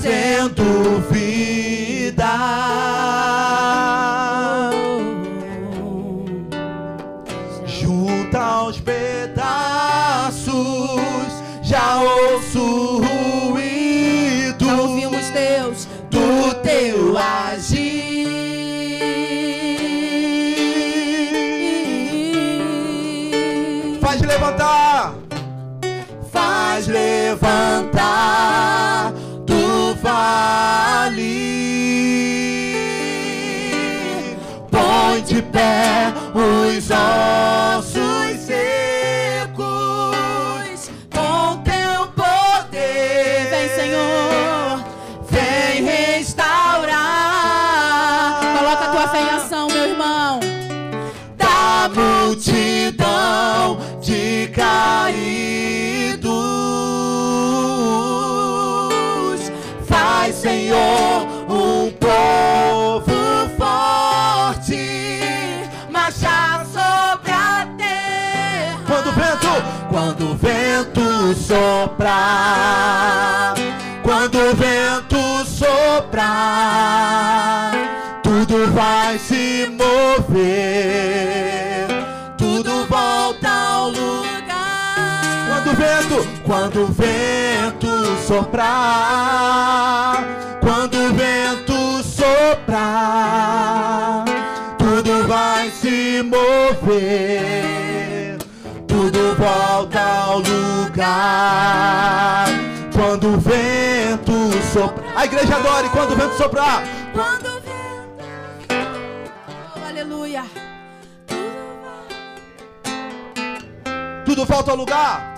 Trazendo 0.00 1.02
vida. 1.10 2.24
Junta 7.66 8.38
aos 8.38 8.80
pedaços, 8.80 10.54
já 11.62 12.00
ouço 12.00 12.58
o 12.62 13.02
ruído 13.50 14.64
Já 14.64 14.80
ouvimos 14.80 15.28
Deus. 15.28 15.86
do 16.08 16.54
teu 16.62 17.18
agir. 17.18 17.90
Faz 24.00 24.22
levantar, 24.22 25.14
faz 26.32 26.86
levantar 26.86 28.59
vale. 30.02 31.60
Põe 34.70 35.22
de 35.22 35.42
pé 35.42 36.12
os 36.34 36.90
ossos 36.90 38.40
secos 38.40 39.60
com 41.12 41.62
teu 41.62 42.06
poder. 42.14 43.48
Vem, 43.50 43.68
Senhor. 43.74 44.84
Vem 45.30 45.84
restaurar. 45.84 47.00
Coloca 48.58 48.84
a 48.84 48.88
tua 48.90 49.08
fé 49.08 49.20
em 49.22 49.30
ação, 49.30 49.68
meu 49.68 49.88
irmão. 49.88 50.40
da 51.36 51.88
multidão 51.94 53.78
de 54.00 54.48
caídos. 54.54 55.09
Soprar, 71.50 73.54
quando 74.04 74.38
o 74.38 74.54
vento 74.54 75.18
soprar, 75.44 76.22
tudo 78.22 78.72
vai 78.72 79.18
se 79.18 79.68
mover, 79.76 80.28
tudo 82.38 82.86
volta 82.86 83.48
ao 83.48 83.88
lugar. 83.88 85.48
Quando 85.48 85.72
o 85.72 85.74
vento, 85.74 86.24
quando 86.44 86.84
o 86.84 86.86
vento 86.86 87.88
soprar, 88.28 90.24
quando 90.60 90.94
o 90.94 91.12
vento 91.12 92.00
soprar, 92.04 92.64
tudo 94.78 95.26
vai 95.26 95.68
se 95.70 96.22
mover, 96.22 97.89
tudo 99.10 99.34
volta 99.34 100.00
ao 100.00 100.38
lugar. 100.38 100.86
Quando 102.94 103.34
o 103.34 103.40
vento 103.40 104.32
soprar. 104.72 105.16
A 105.16 105.24
igreja 105.24 105.56
adore 105.56 105.88
quando 105.88 106.12
o 106.12 106.16
vento 106.16 106.36
soprar. 106.36 106.84
Quando 107.12 107.46
o 107.46 107.60
vento. 107.60 108.24
Oh, 109.76 109.88
aleluia. 109.88 110.44
Tudo 114.24 114.44
volta 114.44 114.70
ao 114.70 114.76
lugar. 114.76 115.34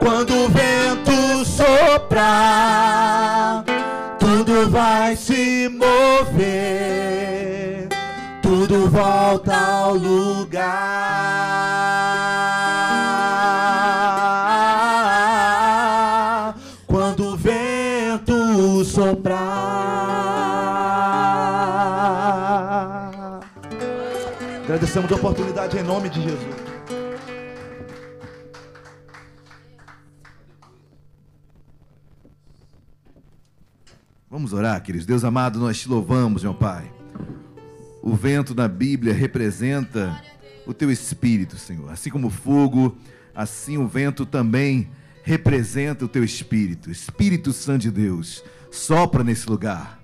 Quando 0.00 0.34
o 0.34 0.48
vento 0.48 1.44
soprar 1.44 3.03
vai 5.04 5.16
se 5.16 5.68
mover, 5.68 6.28
tudo 8.40 8.88
volta 8.88 9.54
ao 9.54 9.92
lugar. 9.94 10.64
Quando 16.86 17.34
o 17.34 17.36
vento 17.36 18.82
soprar. 18.86 19.34
Agradecemos 24.64 25.12
a 25.12 25.16
oportunidade 25.16 25.76
em 25.76 25.82
nome 25.82 26.08
de 26.08 26.22
Jesus. 26.22 26.63
Vamos 34.34 34.52
orar, 34.52 34.82
queridos. 34.82 35.06
Deus 35.06 35.22
amado, 35.22 35.60
nós 35.60 35.78
te 35.78 35.88
louvamos, 35.88 36.42
meu 36.42 36.52
Pai. 36.52 36.90
O 38.02 38.16
vento 38.16 38.52
na 38.52 38.66
Bíblia 38.66 39.14
representa 39.14 40.20
o 40.66 40.74
teu 40.74 40.90
espírito, 40.90 41.56
Senhor. 41.56 41.88
Assim 41.92 42.10
como 42.10 42.26
o 42.26 42.30
fogo, 42.30 42.96
assim 43.32 43.78
o 43.78 43.86
vento 43.86 44.26
também 44.26 44.88
representa 45.22 46.04
o 46.04 46.08
teu 46.08 46.24
espírito. 46.24 46.90
Espírito 46.90 47.52
Santo 47.52 47.82
de 47.82 47.92
Deus, 47.92 48.42
sopra 48.72 49.22
nesse 49.22 49.48
lugar. 49.48 50.00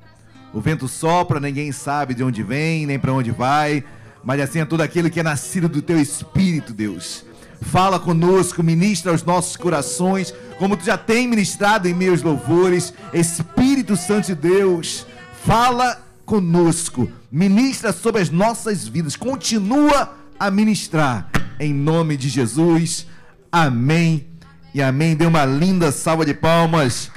O 0.55 0.61
vento 0.61 0.87
sopra, 0.87 1.41
ninguém 1.41 1.73
sabe 1.73 2.15
de 2.15 2.23
onde 2.23 2.45
vem, 2.45 2.87
nem 2.87 3.01
para 3.01 3.13
onde 3.13 3.33
vai, 3.33 3.83
mas 4.23 4.41
assim 4.41 4.61
é 4.61 4.65
todo 4.65 4.83
aquele 4.83 5.11
que 5.11 5.19
é 5.19 5.25
nascido 5.25 5.69
do 5.69 5.83
teu 5.83 6.01
espírito, 6.01 6.73
Deus. 6.73 7.25
Fala 7.61 8.01
conosco, 8.01 8.63
ministra 8.63 9.13
aos 9.13 9.23
nossos 9.23 9.57
corações, 9.57 10.35
como 10.59 10.77
tu 10.77 10.85
já 10.85 10.97
tem 10.97 11.29
ministrado 11.29 11.87
em 11.87 11.95
meus 11.95 12.23
louvores. 12.23 12.93
Espírito 13.13 13.97
Santo 13.97 14.29
de 14.29 14.35
Deus, 14.35 15.07
fala 15.45 16.03
conosco, 16.25 17.11
ministra 17.31 17.93
sobre 17.93 18.23
as 18.23 18.31
nossas 18.31 18.87
vidas, 18.87 19.17
continua 19.17 20.17
a 20.39 20.51
ministrar, 20.51 21.31
em 21.59 21.75
nome 21.75 22.17
de 22.17 22.29
Jesus. 22.29 23.07
Amém 23.53 24.27
e 24.73 24.81
amém. 24.81 25.17
Dê 25.17 25.27
uma 25.27 25.45
linda 25.45 25.93
salva 25.93 26.25
de 26.25 26.33
palmas 26.33 27.11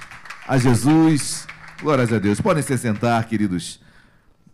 a 0.48 0.58
Jesus. 0.58 1.48
Glórias 1.82 2.12
a 2.12 2.20
Deus. 2.20 2.42
Podem 2.42 2.64
se 2.64 2.78
sentar, 2.78 3.24
queridos. 3.26 3.80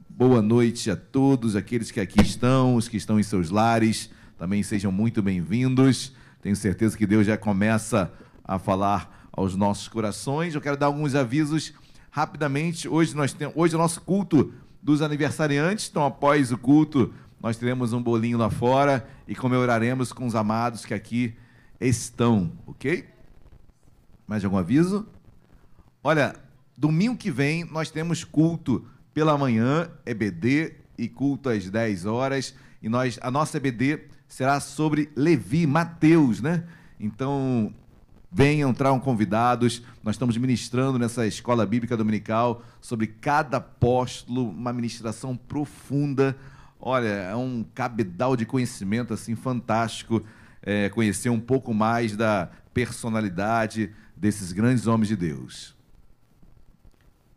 Boa 0.08 0.42
noite 0.42 0.92
a 0.92 0.96
todos 0.96 1.56
aqueles 1.56 1.92
que 1.92 2.00
aqui 2.00 2.22
estão, 2.22 2.76
os 2.76 2.88
que 2.88 2.98
estão 2.98 3.20
em 3.20 3.24
seus 3.24 3.50
lares. 3.50 4.10
Também 4.40 4.64
sejam 4.64 4.90
muito 4.90 5.22
bem-vindos. 5.22 6.14
Tenho 6.42 6.56
certeza 6.56 6.98
que 6.98 7.06
Deus 7.06 7.28
já 7.28 7.38
começa 7.38 8.10
a 8.42 8.58
falar 8.58 9.28
aos 9.34 9.54
nossos 9.54 9.90
corações. 9.90 10.56
Eu 10.56 10.62
quero 10.62 10.78
dar 10.78 10.86
alguns 10.86 11.14
avisos 11.14 11.74
rapidamente. 12.10 12.88
Hoje 12.88 13.14
nós 13.14 13.34
temos, 13.34 13.54
hoje 13.58 13.74
é 13.74 13.78
o 13.78 13.82
nosso 13.82 14.00
culto 14.00 14.54
dos 14.82 15.02
aniversariantes. 15.02 15.90
Então, 15.90 16.06
após 16.06 16.54
o 16.54 16.58
culto, 16.58 17.14
nós 17.42 17.58
teremos 17.58 17.92
um 17.92 18.02
bolinho 18.02 18.38
lá 18.38 18.50
fora 18.50 19.06
e 19.28 19.36
comemoraremos 19.36 20.14
com 20.14 20.26
os 20.26 20.36
amados 20.36 20.86
que 20.86 20.94
aqui 20.94 21.36
estão, 21.78 22.50
ok? 22.66 23.10
Mais 24.26 24.46
algum 24.46 24.58
aviso? 24.58 25.06
Olha, 26.02 26.34
domingo 26.78 27.18
que 27.18 27.30
vem 27.30 27.66
nós 27.66 27.92
temos 27.92 28.24
culto 28.24 28.88
pela 29.14 29.38
manhã, 29.38 29.92
EBD, 30.06 30.76
e 30.98 31.10
culto 31.10 31.50
às 31.50 31.70
10 31.70 32.06
horas. 32.06 32.56
E 32.82 32.88
nós, 32.88 33.20
a 33.22 33.30
nossa 33.30 33.58
EBD 33.58 34.08
será 34.30 34.60
sobre 34.60 35.12
Levi, 35.16 35.66
Mateus, 35.66 36.40
né? 36.40 36.64
Então, 37.00 37.74
venham, 38.32 38.74
tragam 38.74 39.00
convidados. 39.00 39.82
Nós 40.04 40.16
estamos 40.16 40.38
ministrando 40.38 41.00
nessa 41.00 41.26
escola 41.26 41.66
bíblica 41.66 41.98
dominical 41.98 42.64
sobre 42.80 43.08
cada 43.08 43.58
apóstolo, 43.58 44.48
uma 44.50 44.72
ministração 44.72 45.36
profunda. 45.36 46.38
Olha, 46.80 47.08
é 47.08 47.36
um 47.36 47.66
cabedal 47.74 48.38
de 48.38 48.46
conhecimento 48.46 49.14
assim 49.14 49.36
fantástico. 49.36 50.24
É, 50.62 50.90
conhecer 50.90 51.30
um 51.30 51.40
pouco 51.40 51.74
mais 51.74 52.16
da 52.16 52.50
personalidade 52.74 53.92
desses 54.16 54.52
grandes 54.52 54.86
homens 54.86 55.08
de 55.08 55.16
Deus. 55.16 55.76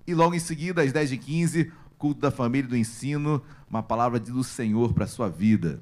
E 0.07 0.15
logo 0.15 0.35
em 0.35 0.41
seguida, 0.41 0.83
às 0.83 0.93
10h15, 0.93 1.71
culto 1.97 2.21
da 2.21 2.33
família 2.33 2.69
do 2.69 2.77
ensino, 2.77 3.41
uma 3.71 3.83
palavra 3.83 4.19
do 4.19 4.43
Senhor 4.43 4.93
para 4.93 5.05
a 5.05 5.09
sua 5.09 5.29
vida. 5.29 5.81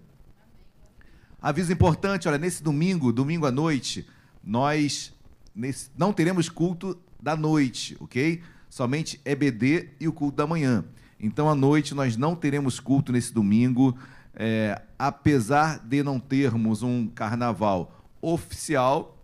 Aviso 1.43 1.73
importante, 1.73 2.29
olha, 2.29 2.37
nesse 2.37 2.63
domingo, 2.63 3.13
domingo 3.13 3.47
à 3.47 3.51
noite, 3.51 4.07
nós 4.45 5.13
nesse, 5.55 5.91
não 5.97 6.13
teremos 6.13 6.49
culto 6.49 6.99
da 7.21 7.37
noite, 7.37 7.97
ok? 8.01 8.43
Somente 8.69 9.21
EBD 9.25 9.91
e 9.99 10.07
o 10.07 10.13
culto 10.13 10.37
da 10.37 10.47
manhã. 10.47 10.85
Então, 11.19 11.49
à 11.49 11.55
noite, 11.55 11.95
nós 11.95 12.17
não 12.17 12.37
teremos 12.37 12.79
culto 12.79 13.13
nesse 13.13 13.33
domingo, 13.33 13.97
é, 14.35 14.81
apesar 14.99 15.79
de 15.79 16.03
não 16.03 16.21
termos 16.21 16.83
um 16.83 17.07
carnaval 17.09 18.07
oficial, 18.21 19.19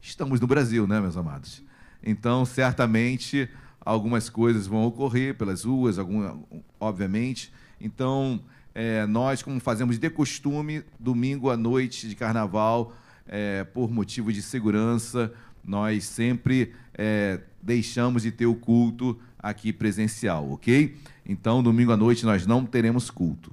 estamos 0.00 0.40
no 0.40 0.46
Brasil, 0.46 0.86
né, 0.86 1.00
meus 1.00 1.16
amados? 1.16 1.62
Então, 2.02 2.44
certamente, 2.44 3.48
algumas 3.80 4.28
coisas 4.28 4.66
vão 4.66 4.84
ocorrer 4.84 5.36
pelas 5.36 5.64
ruas, 5.64 5.98
algum, 5.98 6.44
obviamente. 6.78 7.52
Então, 7.80 8.40
é, 8.74 9.06
nós, 9.06 9.42
como 9.42 9.58
fazemos 9.60 9.98
de 9.98 10.10
costume, 10.10 10.82
domingo 10.98 11.50
à 11.50 11.56
noite 11.56 12.08
de 12.08 12.14
carnaval, 12.14 12.92
é, 13.26 13.64
por 13.64 13.90
motivo 13.90 14.32
de 14.32 14.42
segurança, 14.42 15.32
nós 15.64 16.04
sempre 16.04 16.72
é, 16.94 17.40
deixamos 17.62 18.22
de 18.22 18.30
ter 18.30 18.46
o 18.46 18.54
culto 18.54 19.18
aqui 19.38 19.72
presencial, 19.72 20.50
ok? 20.52 20.96
Então, 21.26 21.62
domingo 21.62 21.92
à 21.92 21.96
noite 21.96 22.24
nós 22.24 22.46
não 22.46 22.64
teremos 22.64 23.10
culto. 23.10 23.52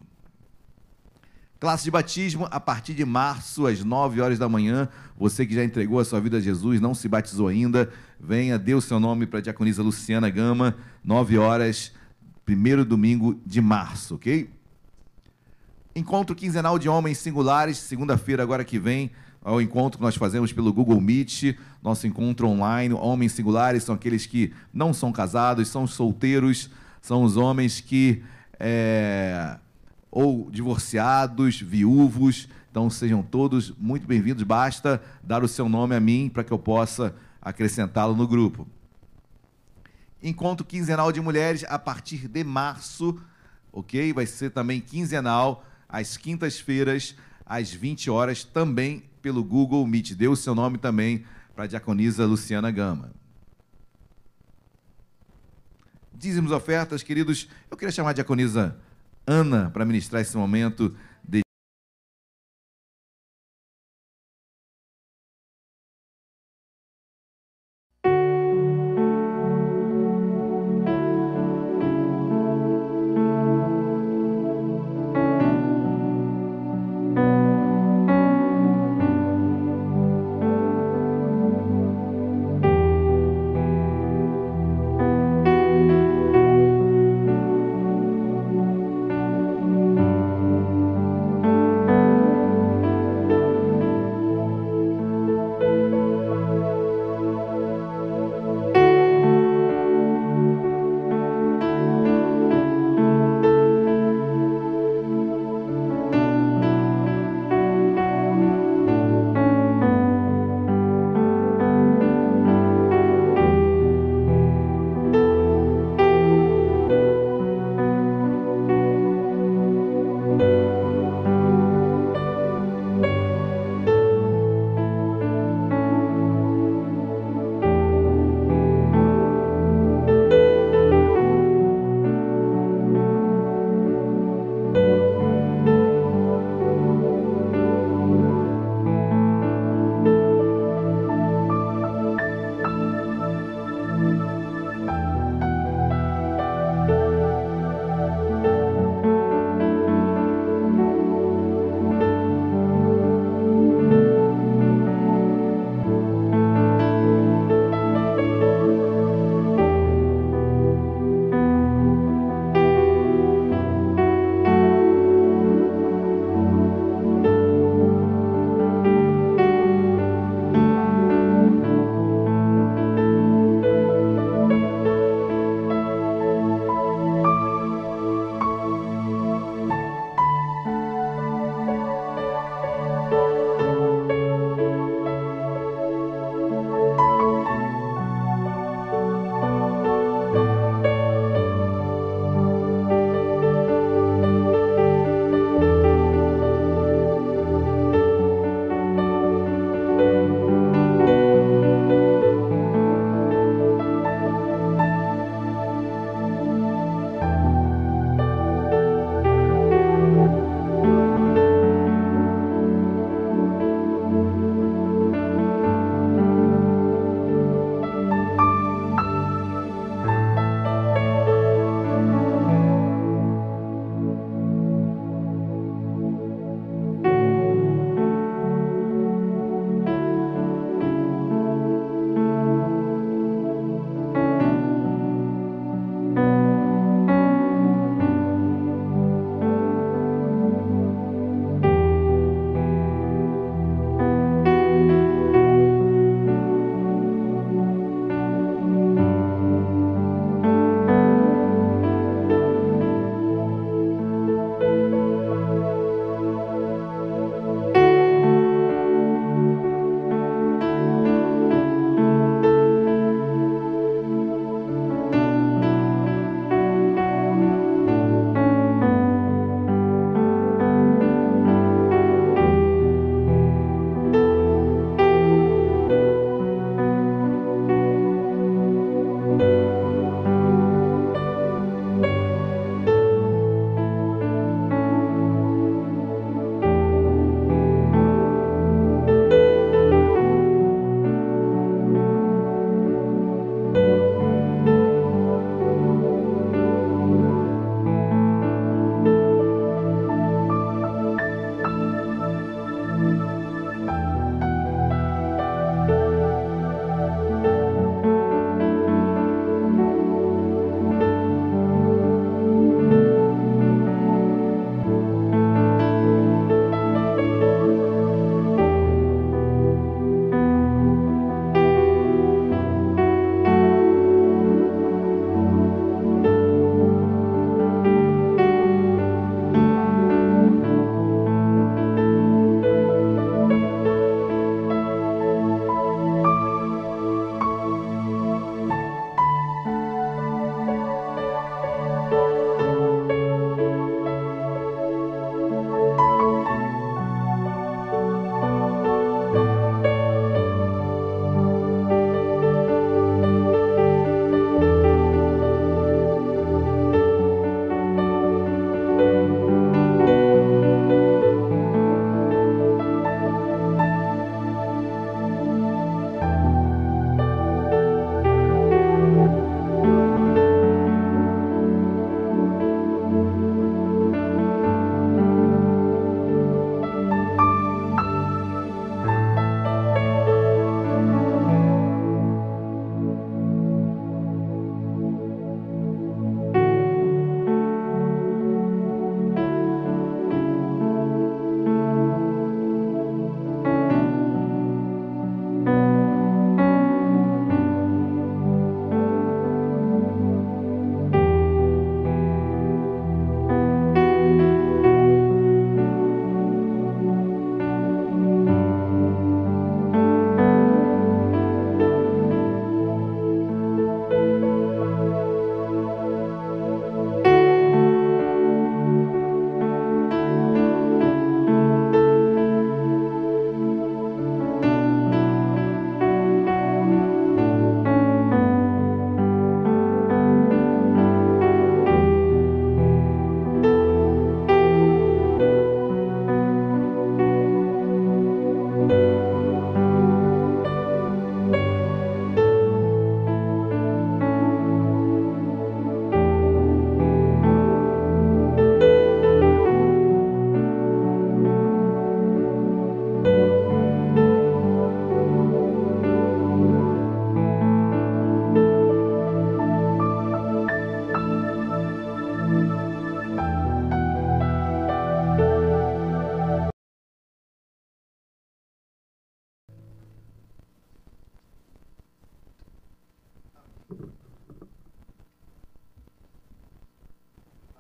Classe 1.59 1.86
de 1.86 1.91
batismo 1.91 2.47
a 2.51 2.59
partir 2.59 2.93
de 2.93 3.03
março, 3.03 3.65
às 3.65 3.84
9 3.84 4.22
horas 4.22 4.38
da 4.38 4.47
manhã. 4.47 4.88
Você 5.18 5.43
que 5.43 5.55
já 5.55 5.63
entregou 5.63 5.99
a 5.99 6.05
sua 6.05 6.20
vida 6.20 6.38
a 6.38 6.39
Jesus, 6.39 6.80
não 6.80 6.93
se 6.93 7.07
batizou 7.07 7.47
ainda, 7.47 7.91
venha, 8.20 8.59
dê 8.59 8.76
o 8.76 8.82
seu 8.82 8.99
nome 8.99 9.26
para 9.26 9.39
a 9.39 9.41
diaconisa 9.41 9.82
Luciana 9.82 10.30
Gama, 10.30 10.76
9 11.03 11.39
horas, 11.39 11.91
primeiro 12.45 12.86
domingo 12.86 13.41
de 13.43 13.59
março, 13.59 14.15
ok? 14.15 14.47
Encontro 15.98 16.36
quinzenal 16.36 16.78
de 16.78 16.88
homens 16.88 17.18
singulares, 17.18 17.80
segunda-feira, 17.80 18.43
agora 18.43 18.64
que 18.64 18.78
vem, 18.78 19.10
ao 19.43 19.60
encontro 19.60 19.98
que 19.98 20.04
nós 20.04 20.16
fazemos 20.16 20.54
pelo 20.54 20.72
Google 20.72 21.02
Meet, 21.02 21.58
nosso 21.82 22.06
encontro 22.06 22.48
online. 22.48 22.93
Homens 22.93 23.32
singulares 23.32 23.82
são 23.82 23.95
aqueles 23.95 24.28
que 24.28 24.54
não 24.72 24.93
são 24.93 25.12
casados, 25.12 25.70
são 25.70 25.88
solteiros, 25.88 26.70
são 27.02 27.24
os 27.24 27.36
homens 27.36 27.82
que. 27.82 28.22
É, 28.60 29.58
ou 30.12 30.52
divorciados, 30.52 31.60
viúvos. 31.62 32.48
Então 32.70 32.91
sejam 32.91 33.24
todos 33.24 33.74
muito 33.76 34.06
bem-vindos. 34.06 34.43
Basta 34.43 35.02
dar 35.24 35.43
o 35.43 35.48
seu 35.48 35.68
nome 35.68 35.95
a 35.95 36.00
mim 36.00 36.30
para 36.32 36.43
que 36.43 36.54
eu 36.54 36.60
possa 36.60 37.16
acrescentá-lo 37.41 38.16
no 38.16 38.28
grupo. 38.28 38.68
Encontro 40.22 40.64
quinzenal 40.64 41.12
de 41.12 41.20
mulheres 41.22 41.66
a 41.68 41.80
partir 41.80 42.28
de 42.28 42.43
março, 42.43 43.20
ok? 43.74 44.14
Vai 44.14 44.28
ser 44.28 44.52
também 44.52 44.80
quinzenal 44.80 45.64
às 45.88 46.17
quintas-feiras, 46.17 47.15
às 47.45 47.71
20 47.71 48.09
horas, 48.09 48.43
também 48.43 49.03
pelo 49.21 49.43
Google 49.43 49.85
Meet. 49.85 50.13
Dê 50.13 50.27
o 50.27 50.35
seu 50.35 50.53
nome 50.53 50.77
também 50.77 51.25
para 51.55 51.65
a 51.65 51.67
diaconisa 51.67 52.25
Luciana 52.25 52.69
Gama. 52.71 53.11
Dízimos 56.13 56.51
ofertas, 56.51 57.03
queridos. 57.03 57.47
Eu 57.69 57.77
queria 57.77 57.91
chamar 57.91 58.11
a 58.11 58.13
diaconisa 58.13 58.75
Ana 59.25 59.69
para 59.69 59.85
ministrar 59.85 60.21
esse 60.21 60.35
momento 60.35 60.95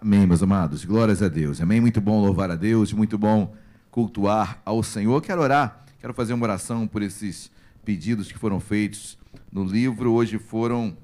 Amém, 0.07 0.25
meus 0.25 0.41
amados. 0.41 0.85
Glórias 0.85 1.21
a 1.21 1.27
Deus. 1.27 1.59
Amém. 1.59 1.81
Muito 1.81 1.99
bom 1.99 2.21
louvar 2.21 2.49
a 2.49 2.55
Deus, 2.55 2.93
muito 2.93 3.17
bom 3.17 3.53
cultuar 3.91 4.61
ao 4.63 4.81
Senhor. 4.81 5.21
Quero 5.21 5.41
orar, 5.41 5.83
quero 5.99 6.13
fazer 6.13 6.31
uma 6.31 6.45
oração 6.45 6.87
por 6.87 7.01
esses 7.01 7.51
pedidos 7.83 8.31
que 8.31 8.37
foram 8.39 8.57
feitos 8.61 9.17
no 9.51 9.65
livro. 9.65 10.13
Hoje 10.13 10.39
foram 10.39 10.95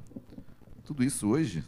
tudo 0.85 1.03
isso 1.03 1.27
hoje. 1.27 1.65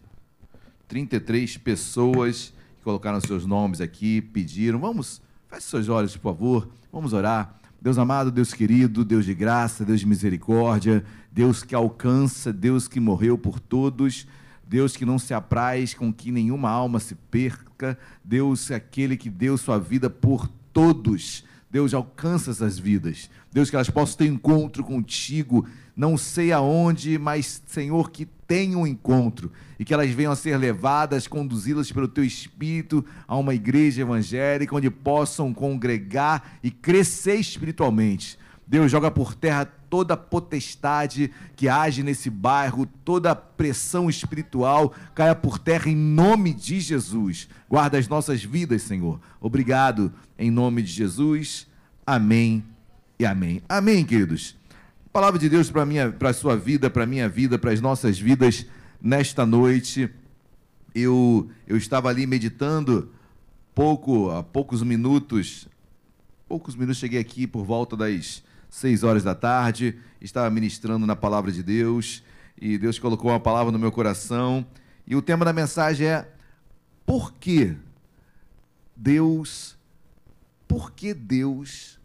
33 0.88 1.57
pessoas 1.57 2.53
que 2.77 2.83
colocaram 2.86 3.19
seus 3.19 3.45
nomes 3.45 3.81
aqui, 3.81 4.21
pediram. 4.21 4.79
Vamos, 4.79 5.21
feche 5.49 5.67
seus 5.67 5.89
olhos, 5.89 6.15
por 6.15 6.31
favor. 6.31 6.69
Vamos 6.89 7.11
orar. 7.11 7.59
Deus 7.81 7.97
amado, 7.97 8.31
Deus 8.31 8.53
querido, 8.53 9.03
Deus 9.03 9.25
de 9.25 9.33
graça, 9.33 9.83
Deus 9.83 9.99
de 9.99 10.05
misericórdia, 10.05 11.03
Deus 11.29 11.63
que 11.63 11.75
alcança, 11.75 12.53
Deus 12.53 12.88
que 12.88 13.01
morreu 13.01 13.38
por 13.38 13.59
todos. 13.59 14.25
Deus 14.68 14.95
que 14.95 15.05
não 15.05 15.20
se 15.20 15.34
apraz 15.34 15.93
com 15.93 16.11
que 16.11 16.32
nenhuma 16.32 16.70
alma 16.70 16.99
se 16.99 17.16
perca, 17.16 17.97
Deus 18.24 18.72
é 18.72 18.76
aquele 18.76 19.16
que 19.16 19.30
deu 19.30 19.57
sua 19.57 19.78
vida 19.78 20.09
por 20.09 20.47
todos. 20.74 21.43
Deus 21.70 21.93
alcança 21.93 22.51
essas 22.51 22.80
vidas. 22.80 23.30
Deus 23.51 23.70
que 23.70 23.76
elas 23.76 23.89
possam 23.89 24.18
ter 24.18 24.26
encontro 24.28 24.84
contigo, 24.84 25.68
não 25.95 26.18
sei 26.18 26.51
aonde, 26.51 27.18
mas 27.18 27.61
Senhor 27.68 28.11
que 28.11 28.26
tenham 28.47 28.82
um 28.82 28.88
encontro 28.88 29.51
e 29.78 29.86
que 29.86 29.93
elas 29.93 30.09
venham 30.11 30.32
a 30.32 30.36
ser 30.36 30.57
levadas, 30.57 31.28
conduzidas 31.28 31.91
pelo 31.91 32.07
teu 32.07 32.24
espírito 32.24 33.05
a 33.28 33.36
uma 33.36 33.53
igreja 33.53 34.01
evangélica 34.01 34.76
onde 34.76 34.89
possam 34.89 35.53
congregar 35.53 36.57
e 36.63 36.72
crescer 36.72 37.36
espiritualmente. 37.36 38.38
Deus 38.68 38.91
joga 38.91 39.11
por 39.11 39.36
terra 39.36 39.66
toda 39.96 40.18
potestade 40.18 41.32
que 41.56 41.70
age 41.70 42.04
nesse 42.04 42.30
bairro, 42.30 42.86
toda 43.06 43.34
pressão 43.34 44.10
espiritual 44.10 44.93
caia 45.14 45.34
por 45.34 45.58
terra 45.58 45.89
em 45.89 45.96
nome 45.96 46.54
de 46.54 46.82
Jesus. 46.82 47.48
Guarda 47.70 47.98
as 47.98 48.06
nossas 48.06 48.43
vidas, 48.43 48.82
Senhor. 48.82 49.22
Obrigado 49.39 50.12
em 50.38 50.52
nome 50.52 50.82
de 50.82 50.91
Jesus. 50.91 51.66
Amém 52.06 52.62
e 53.18 53.26
amém. 53.26 53.62
Amém, 53.70 54.04
queridos. 54.04 54.58
Palavra 55.14 55.39
de 55.39 55.48
Deus 55.48 55.72
para 55.72 55.86
minha, 55.86 56.12
para 56.12 56.32
a 56.32 56.34
sua 56.34 56.58
vida, 56.58 56.89
para 56.89 57.06
minha 57.06 57.30
vida, 57.30 57.58
para 57.58 57.72
as 57.72 57.80
nossas 57.80 58.20
vidas 58.20 58.66
nesta 59.02 59.46
noite. 59.46 60.10
Eu 60.93 61.50
eu 61.66 61.78
estava 61.78 62.10
ali 62.10 62.28
meditando 62.28 63.10
pouco, 63.74 64.30
há 64.30 64.43
poucos 64.43 64.84
minutos, 64.84 65.70
poucos 66.50 66.76
minutos 66.76 66.98
cheguei 66.98 67.22
aqui 67.22 67.48
por 67.48 67.64
volta 67.64 67.96
das 67.96 68.43
seis 68.76 69.03
horas 69.03 69.23
da 69.23 69.34
tarde, 69.34 69.97
estava 70.19 70.49
ministrando 70.49 71.05
na 71.05 71.15
palavra 71.15 71.49
de 71.49 71.63
Deus 71.63 72.21
e 72.59 72.78
Deus 72.78 72.99
colocou 72.99 73.32
uma 73.32 73.39
palavra 73.39 73.71
no 73.71 73.80
meu 73.80 73.89
coração. 73.89 74.65
E 75.07 75.15
o 75.15 75.21
tema 75.21 75.45
da 75.45 75.53
mensagem 75.53 76.05
é: 76.05 76.30
por 77.05 77.32
que 77.36 77.73
Deus, 78.93 79.78
por 80.67 80.91
que 80.91 81.13
Deus 81.13 81.97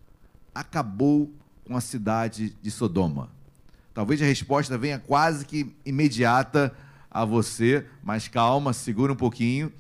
acabou 0.55 1.35
com 1.65 1.77
a 1.77 1.81
cidade 1.81 2.57
de 2.63 2.71
Sodoma? 2.71 3.31
Talvez 3.93 4.23
a 4.23 4.27
resposta 4.27 4.79
venha 4.79 5.01
quase 5.01 5.45
que 5.45 5.75
imediata 5.85 6.73
a 7.11 7.25
você, 7.25 7.85
mas 8.01 8.29
calma, 8.29 8.73
segura 8.73 9.13
um 9.13 9.17
pouquinho. 9.17 9.73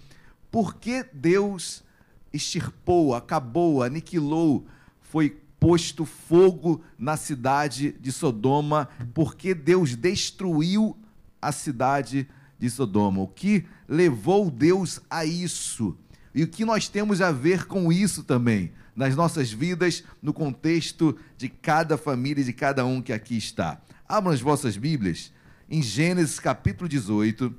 Por 0.51 0.75
que 0.75 1.05
Deus 1.13 1.85
extirpou, 2.33 3.15
acabou, 3.15 3.81
aniquilou, 3.81 4.67
foi 5.01 5.41
posto 5.61 6.07
fogo 6.07 6.83
na 6.99 7.19
cidade 7.19 7.93
de 8.01 8.11
Sodoma, 8.11 8.89
porque 9.13 9.55
Deus 9.55 9.95
destruiu 9.95 10.97
a 11.41 11.53
cidade 11.53 12.27
de 12.59 12.71
Sodoma. 12.71 13.21
O 13.21 13.29
que 13.29 13.67
levou 13.87 14.51
Deus 14.51 15.01
a 15.11 15.27
isso? 15.27 15.97
E 16.35 16.43
o 16.43 16.49
que 16.49 16.65
nós 16.65 16.89
temos 16.89 17.21
a 17.21 17.31
ver 17.31 17.67
com 17.67 17.93
isso 17.93 18.25
também, 18.25 18.73
nas 18.97 19.15
nossas 19.15 19.53
vidas, 19.53 20.03
no 20.23 20.33
contexto 20.33 21.17
de 21.37 21.49
cada 21.49 21.99
família 21.99 22.41
e 22.41 22.45
de 22.45 22.53
cada 22.55 22.85
um 22.87 23.03
que 23.03 23.13
aqui 23.13 23.37
está. 23.37 23.81
Abram 24.09 24.33
as 24.33 24.41
vossas 24.41 24.77
Bíblias 24.77 25.31
em 25.69 25.83
Gênesis 25.83 26.41
capítulo 26.41 26.89
18. 26.89 27.55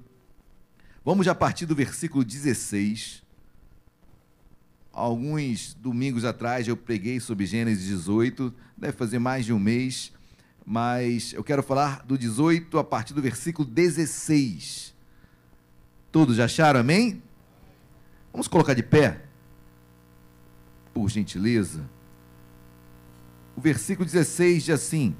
Vamos 1.05 1.27
a 1.27 1.35
partir 1.35 1.65
do 1.65 1.75
versículo 1.75 2.23
16 2.23 3.20
alguns 4.93 5.73
domingos 5.73 6.25
atrás 6.25 6.67
eu 6.67 6.75
preguei 6.75 7.19
sobre 7.19 7.45
Gênesis 7.45 7.85
18, 7.85 8.53
deve 8.77 8.93
fazer 8.93 9.19
mais 9.19 9.45
de 9.45 9.53
um 9.53 9.59
mês, 9.59 10.11
mas 10.65 11.33
eu 11.33 11.43
quero 11.43 11.63
falar 11.63 12.03
do 12.05 12.17
18 12.17 12.77
a 12.77 12.83
partir 12.83 13.13
do 13.13 13.21
versículo 13.21 13.67
16. 13.67 14.93
Todos 16.11 16.35
já 16.35 16.45
acharam, 16.45 16.79
amém? 16.79 17.21
Vamos 18.31 18.47
colocar 18.47 18.73
de 18.73 18.83
pé, 18.83 19.21
por 20.93 21.09
gentileza. 21.09 21.89
O 23.55 23.61
versículo 23.61 24.05
16 24.05 24.63
diz 24.63 24.75
assim: 24.75 25.15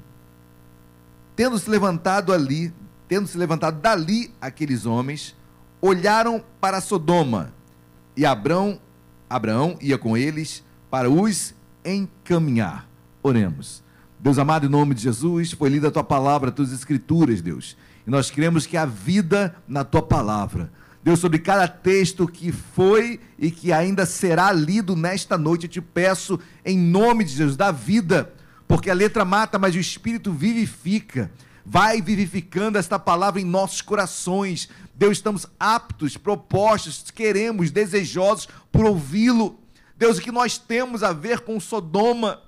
Tendo 1.34 1.58
se 1.58 1.68
levantado 1.68 2.32
ali, 2.32 2.72
tendo 3.08 3.26
se 3.26 3.36
levantado 3.36 3.80
dali 3.80 4.34
aqueles 4.40 4.86
homens, 4.86 5.36
olharam 5.80 6.42
para 6.60 6.80
Sodoma, 6.80 7.52
e 8.16 8.24
Abrão 8.24 8.80
Abraão 9.34 9.76
ia 9.80 9.96
com 9.96 10.16
eles 10.16 10.64
para 10.90 11.10
os 11.10 11.54
encaminhar. 11.84 12.88
Oremos. 13.22 13.82
Deus 14.20 14.38
amado, 14.38 14.66
em 14.66 14.68
nome 14.68 14.94
de 14.94 15.02
Jesus, 15.02 15.52
foi 15.52 15.68
lida 15.68 15.88
a 15.88 15.90
tua 15.90 16.04
palavra, 16.04 16.50
as 16.50 16.54
tuas 16.54 16.72
escrituras, 16.72 17.40
Deus. 17.40 17.76
E 18.06 18.10
nós 18.10 18.30
cremos 18.30 18.66
que 18.66 18.76
há 18.76 18.84
vida 18.84 19.56
na 19.66 19.84
tua 19.84 20.02
palavra. 20.02 20.70
Deus, 21.02 21.18
sobre 21.18 21.40
cada 21.40 21.66
texto 21.66 22.28
que 22.28 22.52
foi 22.52 23.18
e 23.36 23.50
que 23.50 23.72
ainda 23.72 24.06
será 24.06 24.52
lido 24.52 24.94
nesta 24.94 25.36
noite, 25.36 25.64
eu 25.64 25.70
te 25.70 25.80
peço, 25.80 26.38
em 26.64 26.78
nome 26.78 27.24
de 27.24 27.32
Jesus, 27.32 27.56
da 27.56 27.72
vida, 27.72 28.32
porque 28.68 28.88
a 28.88 28.94
letra 28.94 29.24
mata, 29.24 29.58
mas 29.58 29.74
o 29.74 29.78
Espírito 29.78 30.32
vivifica. 30.32 31.30
Vai 31.64 32.02
vivificando 32.02 32.78
esta 32.78 32.98
palavra 32.98 33.40
em 33.40 33.44
nossos 33.44 33.80
corações. 33.80 34.68
Deus, 34.94 35.18
estamos 35.18 35.46
aptos, 35.58 36.16
propostos, 36.16 37.10
queremos, 37.10 37.70
desejosos 37.70 38.48
por 38.70 38.84
ouvi-lo. 38.84 39.60
Deus, 39.96 40.18
o 40.18 40.20
que 40.20 40.32
nós 40.32 40.58
temos 40.58 41.02
a 41.02 41.12
ver 41.12 41.40
com 41.40 41.60
Sodoma? 41.60 42.42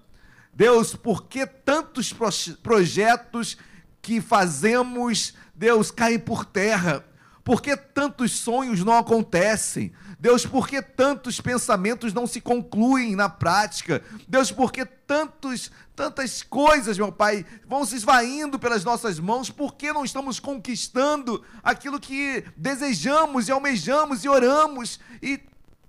Deus, 0.52 0.94
por 0.94 1.24
que 1.24 1.46
tantos 1.46 2.14
projetos 2.62 3.56
que 4.00 4.20
fazemos, 4.20 5.34
Deus, 5.54 5.90
caem 5.90 6.18
por 6.18 6.44
terra? 6.44 7.04
Por 7.44 7.60
que 7.60 7.76
tantos 7.76 8.32
sonhos 8.32 8.82
não 8.82 8.96
acontecem? 8.96 9.92
Deus, 10.18 10.46
por 10.46 10.66
que 10.66 10.80
tantos 10.80 11.38
pensamentos 11.38 12.14
não 12.14 12.26
se 12.26 12.40
concluem 12.40 13.14
na 13.14 13.28
prática? 13.28 14.02
Deus, 14.26 14.50
por 14.50 14.72
que 14.72 14.86
tantos, 14.86 15.70
tantas 15.94 16.42
coisas, 16.42 16.96
meu 16.96 17.12
Pai, 17.12 17.44
vão 17.68 17.84
se 17.84 17.96
esvaindo 17.96 18.58
pelas 18.58 18.82
nossas 18.82 19.20
mãos? 19.20 19.50
Por 19.50 19.74
que 19.74 19.92
não 19.92 20.06
estamos 20.06 20.40
conquistando 20.40 21.44
aquilo 21.62 22.00
que 22.00 22.42
desejamos 22.56 23.48
e 23.48 23.52
almejamos 23.52 24.24
e 24.24 24.28
oramos? 24.30 24.98
E, 25.22 25.38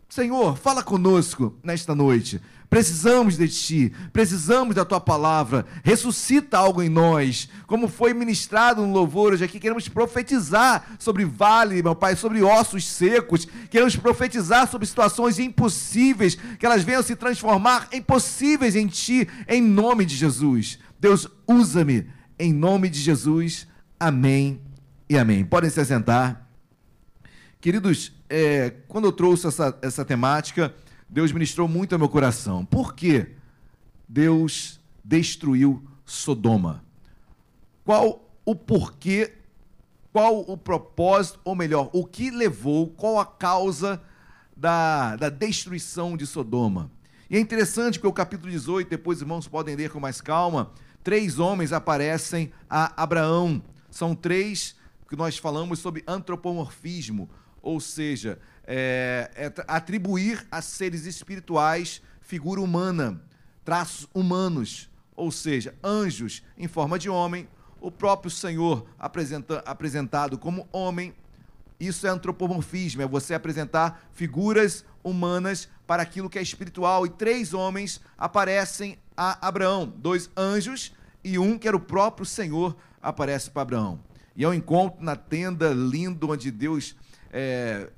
Senhor, 0.10 0.58
fala 0.58 0.84
conosco 0.84 1.58
nesta 1.64 1.95
noite. 1.95 2.41
Precisamos 2.70 3.38
de 3.38 3.47
Ti, 3.47 3.93
precisamos 4.11 4.76
da 4.76 4.84
Tua 4.84 4.99
palavra. 4.99 5.66
Ressuscita 5.84 6.57
algo 6.57 6.82
em 6.82 6.89
nós, 6.89 7.49
como 7.68 7.88
foi 7.88 8.13
ministrado 8.13 8.86
no 8.86 8.91
louvor 8.91 9.34
hoje 9.34 9.43
aqui. 9.43 9.59
Queremos 9.59 9.88
profetizar 9.88 10.95
sobre 10.99 11.26
vale, 11.26 11.82
meu 11.82 11.95
Pai, 11.95 12.16
sobre 12.16 12.41
ossos 12.41 12.88
secos. 12.88 13.47
Queremos 13.70 13.95
profetizar 13.95 14.70
sobre 14.70 14.88
situações 14.88 15.39
impossíveis, 15.39 16.36
que 16.59 16.66
elas 16.66 16.84
venham 16.84 17.03
se 17.03 17.16
transformar 17.16 17.88
em 17.91 18.01
possíveis 18.01 18.76
em 18.76 18.88
Ti, 18.88 19.28
em 19.47 19.61
nome 19.61 20.05
de 20.05 20.16
Jesus. 20.16 20.80
Deus, 20.99 21.28
usa-me 21.47 22.07
em 22.38 22.53
nome 22.53 22.89
de 22.89 22.99
Jesus. 22.99 23.68
Amém 23.99 24.59
e 25.09 25.18
amém. 25.18 25.45
Podem 25.45 25.70
se 25.70 25.80
assentar. 25.80 26.47
Queridos, 27.61 28.11
é, 28.30 28.74
quando 28.88 29.05
eu 29.05 29.11
trouxe 29.11 29.47
essa, 29.47 29.78
essa 29.82 30.05
temática 30.05 30.74
Deus 31.08 31.32
ministrou 31.32 31.68
muito 31.68 31.93
ao 31.93 31.99
meu 31.99 32.10
coração. 32.10 32.66
Por 32.66 32.93
que 32.93 33.28
Deus 34.08 34.80
destruiu 35.03 35.84
Sodoma? 36.06 36.84
Qual 37.84 38.28
o 38.43 38.56
porquê, 38.56 39.34
qual 40.12 40.39
o 40.39 40.58
propósito, 40.58 41.39
ou 41.43 41.56
melhor, 41.56 41.89
o 41.93 42.06
que 42.06 42.32
levou, 42.32 42.88
qual 42.88 43.20
a 43.20 43.26
causa 43.26 44.01
da, 44.56 45.16
da 45.16 45.30
destruição 45.30 46.18
de 46.18 46.26
Sodoma? 46.26 46.91
E 47.30 47.38
é 47.38 47.39
interessante 47.39 47.99
que 47.99 48.08
o 48.08 48.14
capítulo 48.14 48.51
18, 48.51 48.89
depois 48.89 49.18
os 49.18 49.22
irmãos 49.24 49.47
podem 49.47 49.76
ler 49.76 49.89
com 49.89 49.99
mais 49.99 50.22
calma, 50.22 50.72
três 51.03 51.39
homens 51.39 51.74
aparecem 51.74 52.51
a 52.70 53.01
Abraão. 53.01 53.64
São 53.89 54.16
três 54.16 54.76
que 55.08 55.16
nós 55.16 55.38
falamos 55.38 55.80
sobre 55.80 56.03
antropomorfismo, 56.08 57.30
ou 57.62 57.80
seja, 57.80 58.39
é, 58.66 59.32
é 59.36 59.53
atribuir 59.68 60.45
a 60.51 60.61
seres 60.61 61.05
espirituais 61.05 62.01
figura 62.22 62.59
humana, 62.59 63.22
traços 63.63 64.07
humanos, 64.13 64.89
ou 65.16 65.32
seja, 65.32 65.76
anjos 65.84 66.43
em 66.57 66.68
forma 66.68 66.97
de 66.97 67.09
homem, 67.09 67.47
o 67.80 67.91
próprio 67.91 68.32
Senhor 68.32 68.86
apresenta, 68.97 69.59
apresentado 69.59 70.38
como 70.38 70.68
homem. 70.72 71.13
Isso 71.80 72.07
é 72.07 72.09
antropomorfismo, 72.09 73.01
é 73.01 73.07
você 73.07 73.34
apresentar 73.34 74.07
figuras 74.11 74.84
humanas 75.03 75.70
para 75.86 76.01
aquilo 76.01 76.30
que 76.30 76.39
é 76.39 76.41
espiritual. 76.41 77.05
E 77.05 77.09
três 77.09 77.53
homens 77.53 78.01
aparecem 78.18 78.97
a 79.16 79.47
Abraão: 79.47 79.86
dois 79.86 80.30
anjos 80.36 80.93
e 81.24 81.38
um 81.38 81.57
que 81.57 81.68
era 81.68 81.78
o 81.78 81.80
próprio 81.80 82.26
Senhor 82.26 82.76
aparece 83.01 83.51
para 83.51 83.61
Abraão. 83.61 83.99
E 84.36 84.43
é 84.43 84.49
um 84.49 84.53
encontro 84.53 85.03
na 85.03 85.16
tenda 85.16 85.72
lindo 85.72 86.30
onde 86.30 86.49
Deus 86.49 86.95
é, 87.32 87.89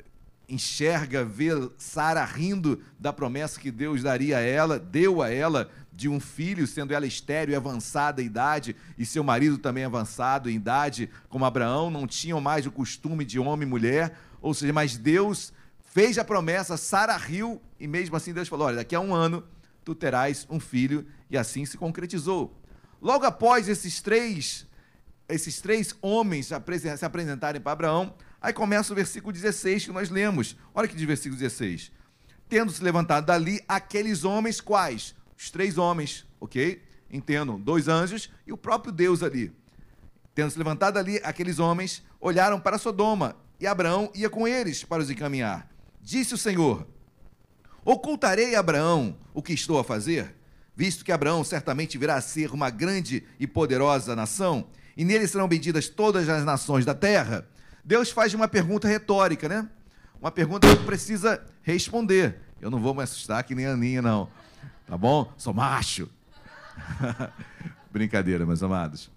enxerga, 0.50 1.26
vê 1.26 1.50
Sara 1.78 2.24
rindo 2.24 2.82
da 3.00 3.12
promessa 3.12 3.60
que 3.60 3.70
Deus 3.70 4.04
daria 4.04 4.38
a 4.38 4.42
ela, 4.42 4.80
deu 4.80 5.22
a 5.22 5.30
ela 5.30 5.70
de 5.92 6.08
um 6.08 6.20
filho, 6.20 6.68
sendo 6.68 6.94
ela 6.94 7.06
estéreo 7.06 7.52
e 7.52 7.56
avançada 7.56 8.22
em 8.22 8.26
idade, 8.26 8.76
e 8.98 9.06
seu 9.06 9.24
marido 9.24 9.58
também 9.58 9.84
avançado 9.84 10.50
em 10.50 10.56
idade, 10.56 11.10
como 11.28 11.44
Abraão, 11.44 11.90
não 11.90 12.06
tinham 12.06 12.40
mais 12.40 12.66
o 12.66 12.72
costume 12.72 13.26
de 13.26 13.40
homem 13.40 13.68
e 13.68 13.70
mulher, 13.70 14.18
ou 14.42 14.54
seja, 14.54 14.72
mas 14.72 14.96
Deus 14.96 15.52
fez 15.80 16.18
a 16.18 16.24
promessa, 16.24 16.78
Sara 16.78 17.18
riu, 17.18 17.62
e 17.80 17.88
mesmo 17.88 18.16
assim 18.16 18.32
Deus 18.32 18.48
falou: 18.48 18.68
olha, 18.68 18.78
daqui 18.78 18.96
a 18.96 19.00
um 19.00 19.14
ano 19.14 19.44
tu 19.84 19.96
terás 19.96 20.46
um 20.50 20.60
filho, 20.60 21.06
e 21.30 21.38
assim 21.38 21.66
se 21.66 21.78
concretizou. 21.78 22.56
Logo 23.02 23.26
após 23.26 23.68
esses 23.68 24.02
três, 24.02 24.68
esses 25.28 25.60
três 25.60 25.96
homens 26.02 26.48
se 26.48 27.06
apresentarem 27.06 27.60
para 27.60 27.72
Abraão, 27.72 28.14
Aí 28.42 28.54
começa 28.54 28.94
o 28.94 28.96
versículo 28.96 29.34
16 29.34 29.86
que 29.86 29.92
nós 29.92 30.10
lemos. 30.10 30.56
Olha 30.74 30.88
que 30.88 30.96
diz 30.96 31.06
versículo 31.06 31.40
16. 31.40 31.92
Tendo 32.48 32.72
se 32.72 32.84
levantado 32.84 33.26
dali 33.26 33.62
aqueles 33.68 34.24
homens 34.24 34.62
quais? 34.62 35.16
Os 35.38 35.50
três 35.50 35.78
homens, 35.78 36.26
ok? 36.40 36.82
Entendam, 37.12 37.60
dois 37.60 37.88
anjos 37.88 38.30
e 38.46 38.54
o 38.54 38.58
próprio 38.58 38.92
Deus 38.92 39.24
ali. 39.24 39.52
Tendo 40.34 40.52
se 40.52 40.58
levantado 40.58 40.96
dali 40.96 41.20
aqueles 41.24 41.60
homens, 41.60 42.04
olharam 42.20 42.60
para 42.60 42.78
Sodoma 42.78 43.36
e 43.60 43.66
Abraão 43.66 44.12
ia 44.14 44.30
com 44.30 44.48
eles 44.48 44.84
para 44.84 45.02
os 45.02 45.10
encaminhar. 45.10 45.68
Disse 46.02 46.34
o 46.34 46.38
Senhor: 46.38 46.88
Ocultarei 47.84 48.56
a 48.56 48.60
Abraão 48.60 49.18
o 49.34 49.42
que 49.42 49.54
estou 49.54 49.80
a 49.80 49.84
fazer, 49.84 50.36
visto 50.76 51.04
que 51.04 51.12
Abraão 51.12 51.44
certamente 51.44 51.98
virá 51.98 52.16
a 52.16 52.22
ser 52.22 52.52
uma 52.52 52.70
grande 52.70 53.24
e 53.40 53.48
poderosa 53.48 54.16
nação, 54.16 54.68
e 54.96 55.04
nele 55.04 55.28
serão 55.28 55.48
benditas 55.48 55.90
todas 55.90 56.30
as 56.30 56.46
nações 56.46 56.86
da 56.86 56.94
terra. 56.94 57.48
Deus 57.88 58.12
faz 58.12 58.34
uma 58.34 58.50
pergunta 58.50 58.86
retórica, 58.86 59.48
né? 59.48 59.66
Uma 60.20 60.30
pergunta 60.30 60.68
que 60.68 60.84
precisa 60.84 61.42
responder. 61.62 62.38
Eu 62.60 62.70
não 62.70 62.82
vou 62.82 62.94
me 62.94 63.02
assustar 63.02 63.42
que 63.46 63.56
nem 63.56 63.66
a 63.66 63.72
Aninha, 63.72 64.02
não. 64.02 64.30
Tá 64.86 64.98
bom? 64.98 65.32
Sou 65.38 65.54
macho. 65.54 66.10
Brincadeira, 67.90 68.46
meus 68.46 68.62
amados. 68.62 69.10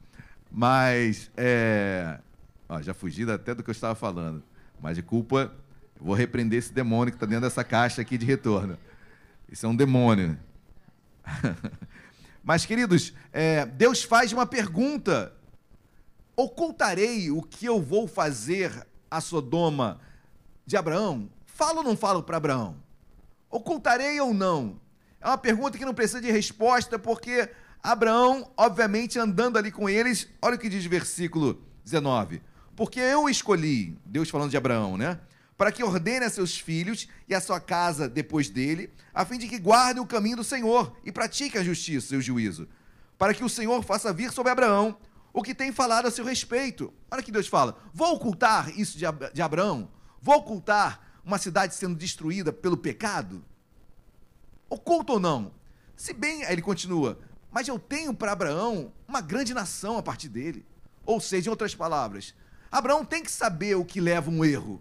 Mas, 0.49 1.33
é... 1.37 2.21
Ó, 2.69 2.81
já 2.81 2.95
fugi 2.95 3.29
até 3.29 3.57
do 3.57 3.65
que 3.65 3.71
eu 3.71 3.73
estava 3.73 3.97
falando. 3.97 4.41
Mas 4.81 4.95
de 4.95 5.03
culpa, 5.03 5.53
eu 5.99 6.07
vou 6.07 6.15
repreender 6.15 6.61
esse 6.61 6.73
demônio 6.73 7.11
que 7.11 7.17
está 7.17 7.27
dentro 7.27 7.43
dessa 7.43 7.65
caixa 7.65 8.01
aqui 8.01 8.17
de 8.17 8.25
retorno. 8.25 8.79
Isso 9.51 9.67
é 9.67 9.69
um 9.69 9.75
demônio. 9.75 10.39
Mas, 12.41 12.65
queridos, 12.65 13.13
é... 13.33 13.67
Deus 13.67 14.05
faz 14.05 14.33
uma 14.33 14.47
pergunta 14.47 15.33
Ocultarei 16.37 17.31
o 17.31 17.43
que 17.43 17.67
eu 17.67 17.81
vou 17.81 18.07
fazer 18.07 18.87
a 19.11 19.21
Sodoma 19.21 20.01
de 20.65 20.77
Abraão? 20.77 21.31
Falo 21.47 21.79
ou 21.79 21.85
não 21.85 21.97
falo 21.97 22.23
para 22.23 22.37
Abraão? 22.37 22.77
Ocultarei 23.51 24.21
ou 24.21 24.33
não? 24.33 24.81
É 25.21 25.27
uma 25.27 25.37
pergunta 25.37 25.77
que 25.77 25.85
não 25.85 25.93
precisa 25.93 26.21
de 26.21 26.31
resposta, 26.31 26.99
porque 26.99 27.51
Abraão, 27.83 28.51
obviamente, 28.57 29.19
andando 29.19 29.59
ali 29.59 29.71
com 29.71 29.89
eles, 29.89 30.29
olha 30.41 30.57
o 30.57 30.59
que 30.59 30.69
diz 30.69 30.85
versículo 30.87 31.63
19. 31.85 32.41
Porque 32.75 33.01
eu 33.01 33.29
escolhi, 33.29 33.99
Deus 34.07 34.31
falando 34.31 34.51
de 34.51 34.57
Abraão, 34.57 34.97
né? 34.97 35.21
Para 35.57 35.71
que 35.71 35.85
ordene 35.85 36.25
a 36.25 36.31
seus 36.31 36.59
filhos 36.59 37.07
e 37.29 37.35
a 37.35 37.41
sua 37.41 37.61
casa 37.61 38.09
depois 38.09 38.49
dele, 38.49 38.91
a 39.13 39.27
fim 39.27 39.37
de 39.37 39.47
que 39.47 39.59
guardem 39.59 40.03
o 40.03 40.07
caminho 40.07 40.37
do 40.37 40.45
Senhor 40.45 40.97
e 41.05 41.13
pratiquem 41.13 41.61
a 41.61 41.65
justiça 41.65 42.15
e 42.15 42.19
o 42.19 42.23
juízo. 42.23 42.67
Para 43.19 43.35
que 43.35 43.45
o 43.45 43.49
Senhor 43.49 43.83
faça 43.83 44.13
vir 44.13 44.33
sobre 44.33 44.51
Abraão 44.51 44.97
o 45.33 45.43
que 45.43 45.55
tem 45.55 45.73
falado 45.73 46.07
a 46.07 46.11
seu 46.11 46.25
respeito. 46.25 46.93
Olha 47.11 47.23
que 47.23 47.33
Deus 47.33 47.47
fala: 47.47 47.77
vou 47.93 48.15
ocultar 48.15 48.71
isso 48.79 48.99
de, 48.99 49.07
Ab 49.07 49.31
de 49.33 49.43
Abraão? 49.43 49.91
Vou 50.21 50.37
ocultar 50.37 51.01
uma 51.25 51.39
cidade 51.39 51.75
sendo 51.75 51.95
destruída 51.95 52.53
pelo 52.53 52.77
pecado? 52.77 53.45
Oculto 54.69 55.15
ou 55.15 55.21
não? 55.21 55.53
Se 55.97 56.13
bem, 56.13 56.43
ele 56.43 56.63
continua, 56.63 57.19
mas 57.51 57.69
eu 57.69 57.79
tenho 57.79 58.15
para 58.15 58.33
Abraão 58.33 58.93
uma 59.07 59.21
grande 59.21 59.53
nação 59.53 59.99
a 59.99 60.03
partir 60.03 60.29
dele. 60.29 60.65
Ou 61.05 61.21
seja, 61.21 61.49
em 61.49 61.51
outras 61.51 61.75
palavras, 61.75 62.35
Abraão 62.71 63.05
tem 63.05 63.23
que 63.23 63.31
saber 63.31 63.75
o 63.75 63.85
que 63.85 64.01
leva 64.01 64.31
um 64.31 64.45
erro. 64.45 64.81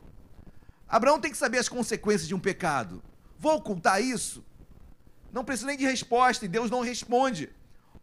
Abraão 0.88 1.20
tem 1.20 1.32
que 1.32 1.38
saber 1.38 1.58
as 1.58 1.70
consequências 1.70 2.28
de 2.28 2.36
um 2.36 2.40
pecado. 2.40 3.02
Vou 3.38 3.56
ocultar 3.56 4.02
isso? 4.02 4.46
Não 5.32 5.46
preciso 5.46 5.68
nem 5.68 5.78
de 5.78 5.86
resposta 5.86 6.46
e 6.46 6.48
Deus 6.48 6.70
não 6.70 6.82
responde. 6.82 7.50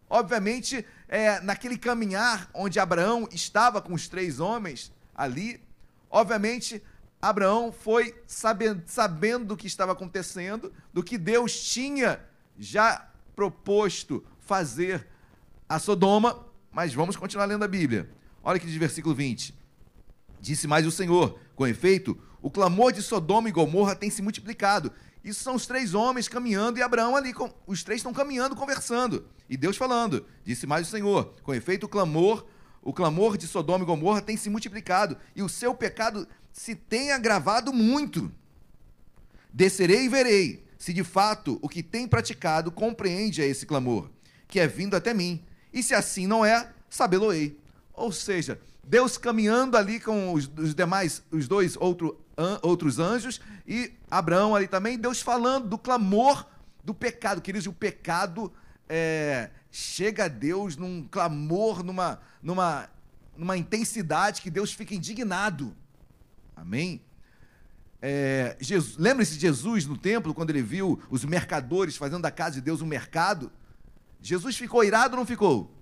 Obviamente, 0.08 0.86
é, 1.08 1.40
naquele 1.40 1.76
caminhar 1.76 2.48
onde 2.54 2.78
Abraão 2.78 3.28
estava 3.32 3.82
com 3.82 3.92
os 3.94 4.08
três 4.08 4.38
homens 4.38 4.92
ali, 5.14 5.60
obviamente, 6.10 6.82
Abraão 7.20 7.72
foi 7.72 8.14
sabendo, 8.26 8.82
sabendo 8.86 9.46
do 9.46 9.56
que 9.56 9.66
estava 9.66 9.92
acontecendo, 9.92 10.72
do 10.92 11.02
que 11.02 11.18
Deus 11.18 11.60
tinha 11.60 12.20
já 12.58 13.08
proposto 13.34 14.24
fazer 14.40 15.06
a 15.68 15.78
Sodoma, 15.78 16.46
mas 16.70 16.94
vamos 16.94 17.16
continuar 17.16 17.46
lendo 17.46 17.64
a 17.64 17.68
Bíblia. 17.68 18.08
Olha 18.42 18.60
que 18.60 18.66
diz 18.66 18.76
versículo 18.76 19.14
20. 19.14 19.54
Disse 20.40 20.68
mais 20.68 20.86
o 20.86 20.90
Senhor: 20.90 21.38
com 21.56 21.66
efeito, 21.66 22.16
o 22.40 22.50
clamor 22.50 22.92
de 22.92 23.02
Sodoma 23.02 23.48
e 23.48 23.52
Gomorra 23.52 23.96
tem 23.96 24.08
se 24.08 24.22
multiplicado. 24.22 24.92
Isso 25.26 25.42
são 25.42 25.56
os 25.56 25.66
três 25.66 25.92
homens 25.92 26.28
caminhando 26.28 26.78
e 26.78 26.82
Abraão 26.82 27.16
ali, 27.16 27.32
com, 27.32 27.52
os 27.66 27.82
três 27.82 27.98
estão 27.98 28.12
caminhando, 28.12 28.54
conversando. 28.54 29.26
E 29.50 29.56
Deus 29.56 29.76
falando, 29.76 30.24
disse 30.44 30.68
mais 30.68 30.86
o 30.86 30.90
Senhor, 30.90 31.34
com 31.42 31.52
efeito 31.52 31.86
o 31.86 31.88
clamor, 31.88 32.46
o 32.80 32.92
clamor 32.92 33.36
de 33.36 33.48
Sodoma 33.48 33.82
e 33.82 33.86
Gomorra 33.86 34.22
tem 34.22 34.36
se 34.36 34.48
multiplicado 34.48 35.16
e 35.34 35.42
o 35.42 35.48
seu 35.48 35.74
pecado 35.74 36.28
se 36.52 36.76
tem 36.76 37.10
agravado 37.10 37.72
muito. 37.72 38.30
Descerei 39.52 40.04
e 40.04 40.08
verei 40.08 40.64
se 40.78 40.92
de 40.92 41.02
fato 41.02 41.58
o 41.60 41.68
que 41.68 41.82
tem 41.82 42.06
praticado 42.06 42.70
compreende 42.70 43.42
a 43.42 43.46
esse 43.46 43.66
clamor, 43.66 44.08
que 44.46 44.60
é 44.60 44.68
vindo 44.68 44.94
até 44.94 45.12
mim. 45.12 45.44
E 45.72 45.82
se 45.82 45.92
assim 45.92 46.28
não 46.28 46.44
é, 46.44 46.70
sabê-lo-ei. 46.88 47.58
Ou 47.92 48.12
seja, 48.12 48.60
Deus 48.84 49.18
caminhando 49.18 49.76
ali 49.76 49.98
com 49.98 50.32
os, 50.32 50.48
os 50.56 50.72
demais, 50.72 51.20
os 51.32 51.48
dois 51.48 51.76
outro, 51.76 52.24
an, 52.36 52.58
outros 52.62 52.98
anjos, 52.98 53.40
e 53.66 53.92
Abraão 54.10 54.54
ali 54.54 54.68
também, 54.68 54.98
Deus 54.98 55.20
falando 55.20 55.68
do 55.68 55.78
clamor 55.78 56.46
do 56.84 56.94
pecado. 56.94 57.40
Queridos, 57.40 57.66
o 57.66 57.72
pecado 57.72 58.52
é, 58.88 59.50
chega 59.70 60.24
a 60.24 60.28
Deus 60.28 60.76
num 60.76 61.06
clamor, 61.10 61.82
numa, 61.82 62.20
numa, 62.42 62.88
numa 63.36 63.56
intensidade 63.56 64.40
que 64.40 64.50
Deus 64.50 64.72
fica 64.72 64.94
indignado. 64.94 65.76
Amém? 66.54 67.02
É, 68.00 68.56
Lembre-se 68.98 69.34
de 69.34 69.40
Jesus 69.40 69.86
no 69.86 69.96
templo, 69.96 70.32
quando 70.32 70.50
ele 70.50 70.62
viu 70.62 71.02
os 71.10 71.24
mercadores 71.24 71.96
fazendo 71.96 72.22
da 72.22 72.30
casa 72.30 72.56
de 72.56 72.60
Deus 72.60 72.80
um 72.80 72.86
mercado. 72.86 73.50
Jesus 74.20 74.56
ficou 74.56 74.84
irado 74.84 75.14
ou 75.14 75.18
não 75.18 75.26
ficou? 75.26 75.74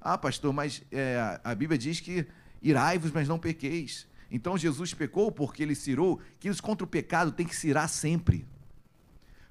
Ah, 0.00 0.16
pastor, 0.16 0.52
mas 0.52 0.82
é, 0.90 1.40
a 1.42 1.54
Bíblia 1.54 1.78
diz 1.78 2.00
que 2.00 2.26
irai-vos, 2.62 3.10
mas 3.10 3.28
não 3.28 3.38
pequeis. 3.38 4.06
Então 4.30 4.56
Jesus 4.56 4.94
pecou 4.94 5.32
porque 5.32 5.62
ele 5.62 5.74
cirou, 5.74 6.20
que 6.38 6.48
eles 6.48 6.60
contra 6.60 6.84
o 6.84 6.88
pecado 6.88 7.32
tem 7.32 7.46
que 7.46 7.56
cirar 7.56 7.88
sempre. 7.88 8.46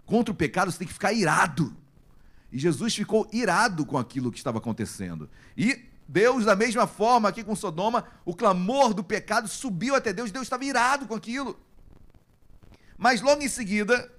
Contra 0.05 0.31
o 0.31 0.35
pecado 0.35 0.71
você 0.71 0.79
tem 0.79 0.87
que 0.87 0.93
ficar 0.93 1.13
irado. 1.13 1.75
E 2.51 2.57
Jesus 2.57 2.95
ficou 2.95 3.27
irado 3.31 3.85
com 3.85 3.97
aquilo 3.97 4.31
que 4.31 4.37
estava 4.37 4.57
acontecendo. 4.57 5.29
E 5.55 5.85
Deus, 6.07 6.45
da 6.45 6.55
mesma 6.55 6.87
forma 6.87 7.29
aqui 7.29 7.43
com 7.43 7.55
Sodoma, 7.55 8.05
o 8.25 8.35
clamor 8.35 8.93
do 8.93 9.03
pecado 9.03 9.47
subiu 9.47 9.95
até 9.95 10.11
Deus, 10.11 10.31
Deus 10.31 10.43
estava 10.43 10.65
irado 10.65 11.07
com 11.07 11.13
aquilo. 11.13 11.59
Mas 12.97 13.21
logo 13.21 13.41
em 13.41 13.47
seguida, 13.47 14.11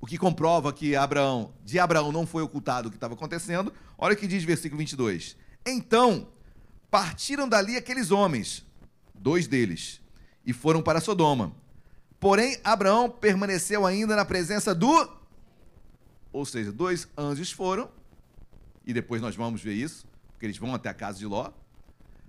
o 0.00 0.06
que 0.06 0.18
comprova 0.18 0.72
que 0.72 0.96
Abraão, 0.96 1.52
de 1.64 1.78
Abraão 1.78 2.10
não 2.10 2.26
foi 2.26 2.42
ocultado 2.42 2.88
o 2.88 2.90
que 2.90 2.96
estava 2.96 3.14
acontecendo. 3.14 3.72
Olha 3.96 4.14
o 4.14 4.16
que 4.16 4.26
diz 4.26 4.42
versículo 4.42 4.78
22. 4.78 5.36
Então, 5.64 6.28
partiram 6.90 7.48
dali 7.48 7.76
aqueles 7.76 8.10
homens, 8.10 8.65
dois 9.26 9.48
deles, 9.48 10.00
e 10.44 10.52
foram 10.52 10.80
para 10.80 11.00
Sodoma. 11.00 11.52
Porém, 12.20 12.60
Abraão 12.62 13.10
permaneceu 13.10 13.84
ainda 13.84 14.14
na 14.14 14.24
presença 14.24 14.72
do. 14.72 15.10
Ou 16.32 16.46
seja, 16.46 16.70
dois 16.70 17.08
anjos 17.18 17.50
foram, 17.50 17.90
e 18.86 18.94
depois 18.94 19.20
nós 19.20 19.34
vamos 19.34 19.60
ver 19.60 19.72
isso, 19.72 20.06
porque 20.30 20.46
eles 20.46 20.58
vão 20.58 20.72
até 20.72 20.88
a 20.90 20.94
casa 20.94 21.18
de 21.18 21.26
Ló. 21.26 21.50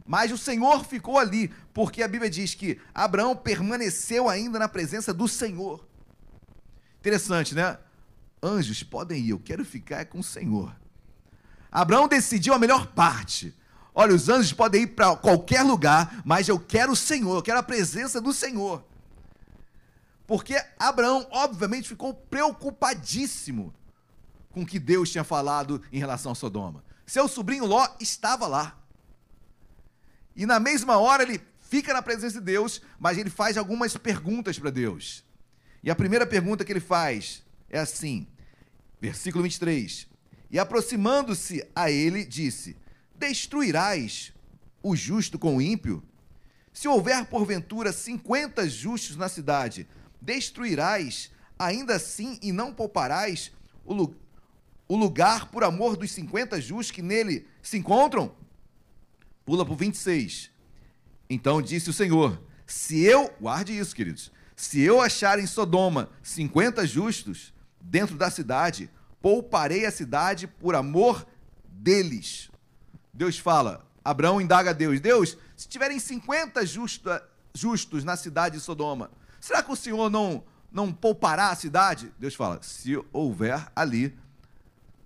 Mas 0.07 0.31
o 0.31 0.39
Senhor 0.39 0.83
ficou 0.85 1.19
ali, 1.19 1.53
porque 1.71 2.01
a 2.01 2.07
Bíblia 2.07 2.31
diz 2.31 2.55
que 2.55 2.81
Abraão 2.95 3.35
permaneceu 3.35 4.27
ainda 4.27 4.57
na 4.57 4.67
presença 4.67 5.13
do 5.13 5.27
Senhor. 5.27 5.87
Interessante, 6.99 7.53
né? 7.53 7.77
Anjos 8.41 8.81
podem 8.81 9.23
ir, 9.23 9.29
eu 9.29 9.39
quero 9.39 9.63
ficar 9.63 10.03
com 10.05 10.17
o 10.17 10.23
Senhor. 10.23 10.75
Abraão 11.71 12.07
decidiu 12.07 12.55
a 12.55 12.59
melhor 12.59 12.87
parte. 12.87 13.53
Olha, 13.99 14.13
os 14.13 14.29
anjos 14.29 14.53
podem 14.53 14.83
ir 14.83 14.87
para 14.89 15.15
qualquer 15.15 15.63
lugar, 15.63 16.21
mas 16.23 16.47
eu 16.47 16.59
quero 16.59 16.91
o 16.91 16.95
Senhor, 16.95 17.35
eu 17.35 17.41
quero 17.41 17.57
a 17.57 17.63
presença 17.63 18.21
do 18.21 18.31
Senhor. 18.31 18.85
Porque 20.27 20.55
Abraão, 20.77 21.27
obviamente, 21.31 21.89
ficou 21.89 22.13
preocupadíssimo 22.13 23.73
com 24.51 24.61
o 24.61 24.65
que 24.67 24.77
Deus 24.77 25.09
tinha 25.09 25.23
falado 25.23 25.81
em 25.91 25.97
relação 25.97 26.31
a 26.31 26.35
Sodoma. 26.35 26.83
Seu 27.07 27.27
sobrinho 27.27 27.65
Ló 27.65 27.87
estava 27.99 28.45
lá. 28.45 28.77
E 30.35 30.45
na 30.45 30.59
mesma 30.59 30.99
hora 30.99 31.23
ele 31.23 31.41
fica 31.59 31.91
na 31.91 32.03
presença 32.03 32.37
de 32.37 32.45
Deus, 32.45 32.79
mas 32.99 33.17
ele 33.17 33.31
faz 33.31 33.57
algumas 33.57 33.97
perguntas 33.97 34.59
para 34.59 34.69
Deus. 34.69 35.23
E 35.81 35.89
a 35.89 35.95
primeira 35.95 36.27
pergunta 36.27 36.63
que 36.63 36.71
ele 36.71 36.79
faz 36.79 37.41
é 37.67 37.79
assim, 37.79 38.27
versículo 39.01 39.43
23. 39.43 40.05
E 40.51 40.59
aproximando-se 40.59 41.67
a 41.75 41.89
ele, 41.89 42.23
disse: 42.23 42.77
Destruirás 43.17 44.33
o 44.81 44.95
justo 44.95 45.39
com 45.39 45.57
o 45.57 45.61
ímpio? 45.61 46.03
Se 46.71 46.87
houver 46.87 47.25
porventura 47.25 47.91
cinquenta 47.91 48.69
justos 48.69 49.15
na 49.15 49.27
cidade, 49.27 49.87
destruirás 50.21 51.31
ainda 51.57 51.95
assim 51.95 52.37
e 52.41 52.51
não 52.51 52.71
pouparás 52.71 53.51
o, 53.83 54.13
o 54.87 54.95
lugar 54.95 55.49
por 55.49 55.63
amor 55.63 55.97
dos 55.97 56.11
cinquenta 56.11 56.61
justos 56.61 56.91
que 56.91 57.01
nele 57.01 57.47
se 57.61 57.77
encontram? 57.77 58.35
Pula 59.43 59.65
para 59.65 59.73
o 59.73 59.77
26. 59.77 60.51
Então 61.29 61.61
disse 61.61 61.89
o 61.89 61.93
Senhor: 61.93 62.39
Se 62.65 63.03
eu, 63.03 63.33
guarde 63.41 63.75
isso, 63.75 63.95
queridos, 63.95 64.31
se 64.55 64.81
eu 64.81 65.01
achar 65.01 65.39
em 65.39 65.47
Sodoma 65.47 66.11
50 66.21 66.85
justos 66.85 67.53
dentro 67.81 68.15
da 68.15 68.29
cidade, 68.29 68.89
pouparei 69.21 69.85
a 69.85 69.91
cidade 69.91 70.47
por 70.47 70.75
amor 70.75 71.27
deles. 71.65 72.49
Deus 73.17 73.39
fala, 73.39 73.83
Abraão 74.05 74.39
indaga 74.39 74.69
a 74.69 74.73
Deus: 74.73 74.99
Deus, 75.01 75.35
se 75.55 75.67
tiverem 75.67 75.99
50 75.99 76.63
justa, 76.67 77.27
justos 77.51 78.03
na 78.03 78.15
cidade 78.15 78.57
de 78.57 78.61
Sodoma, 78.61 79.09
será 79.41 79.63
que 79.63 79.71
o 79.71 79.75
Senhor 79.75 80.07
não, 80.07 80.43
não 80.71 80.93
poupará 80.93 81.49
a 81.49 81.55
cidade? 81.55 82.13
Deus 82.19 82.35
fala: 82.35 82.59
se 82.61 82.95
houver 83.11 83.65
ali 83.75 84.15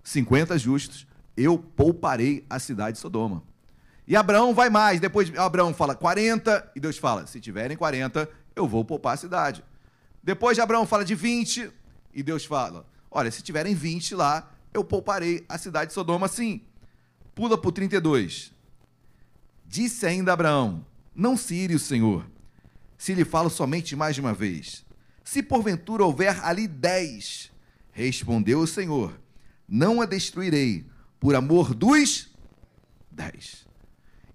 50 0.04 0.58
justos, 0.58 1.06
eu 1.34 1.58
pouparei 1.58 2.44
a 2.50 2.58
cidade 2.58 2.96
de 2.96 3.00
Sodoma. 3.00 3.42
E 4.06 4.14
Abraão 4.14 4.52
vai 4.52 4.68
mais, 4.68 5.00
depois 5.00 5.34
Abraão 5.38 5.72
fala 5.72 5.94
40, 5.94 6.72
e 6.76 6.80
Deus 6.80 6.98
fala: 6.98 7.26
se 7.26 7.40
tiverem 7.40 7.78
40, 7.78 8.28
eu 8.54 8.68
vou 8.68 8.84
poupar 8.84 9.14
a 9.14 9.16
cidade. 9.16 9.64
Depois 10.22 10.54
de 10.54 10.60
Abraão 10.60 10.84
fala 10.84 11.02
de 11.02 11.14
20, 11.14 11.72
e 12.12 12.22
Deus 12.22 12.44
fala: 12.44 12.86
Olha, 13.10 13.30
se 13.30 13.40
tiverem 13.40 13.74
20 13.74 14.14
lá, 14.14 14.50
eu 14.74 14.84
pouparei 14.84 15.46
a 15.48 15.56
cidade 15.56 15.86
de 15.86 15.94
Sodoma 15.94 16.28
sim. 16.28 16.60
Pula 17.34 17.56
para 17.56 17.68
o 17.68 17.72
32. 17.72 18.52
Disse 19.66 20.06
ainda 20.06 20.32
Abraão: 20.32 20.84
Não 21.14 21.36
se 21.36 21.66
o 21.74 21.78
Senhor, 21.78 22.26
se 22.98 23.14
lhe 23.14 23.24
falo 23.24 23.48
somente 23.48 23.96
mais 23.96 24.14
de 24.14 24.20
uma 24.20 24.34
vez. 24.34 24.84
Se 25.24 25.42
porventura 25.42 26.04
houver 26.04 26.44
ali 26.44 26.68
dez, 26.68 27.50
respondeu 27.92 28.60
o 28.60 28.66
Senhor: 28.66 29.18
Não 29.66 30.00
a 30.00 30.06
destruirei, 30.06 30.86
por 31.18 31.34
amor 31.34 31.74
dos 31.74 32.28
dez. 33.10 33.66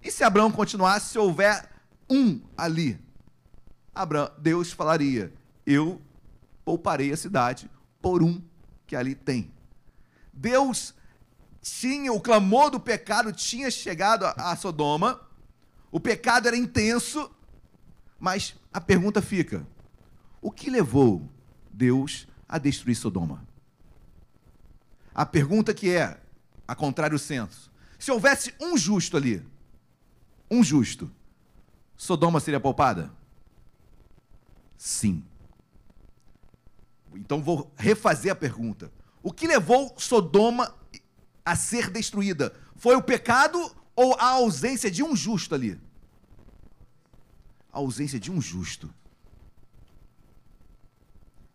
E 0.02 0.10
se 0.10 0.24
Abraão 0.24 0.50
continuasse, 0.50 1.10
se 1.10 1.18
houver 1.18 1.68
um 2.10 2.40
ali, 2.56 2.98
Abraão, 3.94 4.30
Deus 4.38 4.72
falaria: 4.72 5.32
Eu 5.66 6.00
pouparei 6.64 7.12
a 7.12 7.16
cidade 7.16 7.70
por 8.00 8.22
um 8.22 8.42
que 8.86 8.96
ali 8.96 9.14
tem. 9.14 9.52
Deus 10.32 10.94
tinha, 11.68 12.12
o 12.12 12.20
clamor 12.20 12.70
do 12.70 12.80
pecado 12.80 13.32
tinha 13.32 13.70
chegado 13.70 14.24
a, 14.24 14.32
a 14.52 14.56
Sodoma, 14.56 15.20
o 15.90 16.00
pecado 16.00 16.48
era 16.48 16.56
intenso, 16.56 17.30
mas 18.18 18.54
a 18.72 18.80
pergunta 18.80 19.22
fica: 19.22 19.66
o 20.40 20.50
que 20.50 20.70
levou 20.70 21.28
Deus 21.70 22.26
a 22.48 22.58
destruir 22.58 22.94
Sodoma? 22.94 23.46
A 25.14 25.26
pergunta 25.26 25.74
que 25.74 25.90
é, 25.90 26.20
a 26.66 26.74
contrário 26.74 27.18
senso, 27.18 27.70
se 27.98 28.10
houvesse 28.10 28.54
um 28.60 28.76
justo 28.76 29.16
ali, 29.16 29.44
um 30.50 30.62
justo, 30.62 31.10
Sodoma 31.96 32.38
seria 32.38 32.60
poupada? 32.60 33.12
Sim. 34.76 35.24
Então 37.14 37.42
vou 37.42 37.72
refazer 37.76 38.30
a 38.30 38.36
pergunta. 38.36 38.92
O 39.20 39.32
que 39.32 39.48
levou 39.48 39.92
Sodoma 39.98 40.72
a 41.48 41.56
ser 41.56 41.88
destruída? 41.88 42.54
Foi 42.76 42.94
o 42.94 43.02
pecado 43.02 43.58
ou 43.96 44.14
a 44.20 44.26
ausência 44.26 44.90
de 44.90 45.02
um 45.02 45.16
justo 45.16 45.54
ali? 45.54 45.80
A 47.72 47.78
ausência 47.78 48.20
de 48.20 48.30
um 48.30 48.38
justo. 48.38 48.92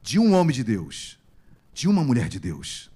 De 0.02 0.18
um 0.18 0.34
homem 0.34 0.56
de 0.56 0.64
Deus. 0.64 1.20
De 1.72 1.88
uma 1.88 2.04
mulher 2.04 2.28
de 2.28 2.40
Deus. 2.40 2.90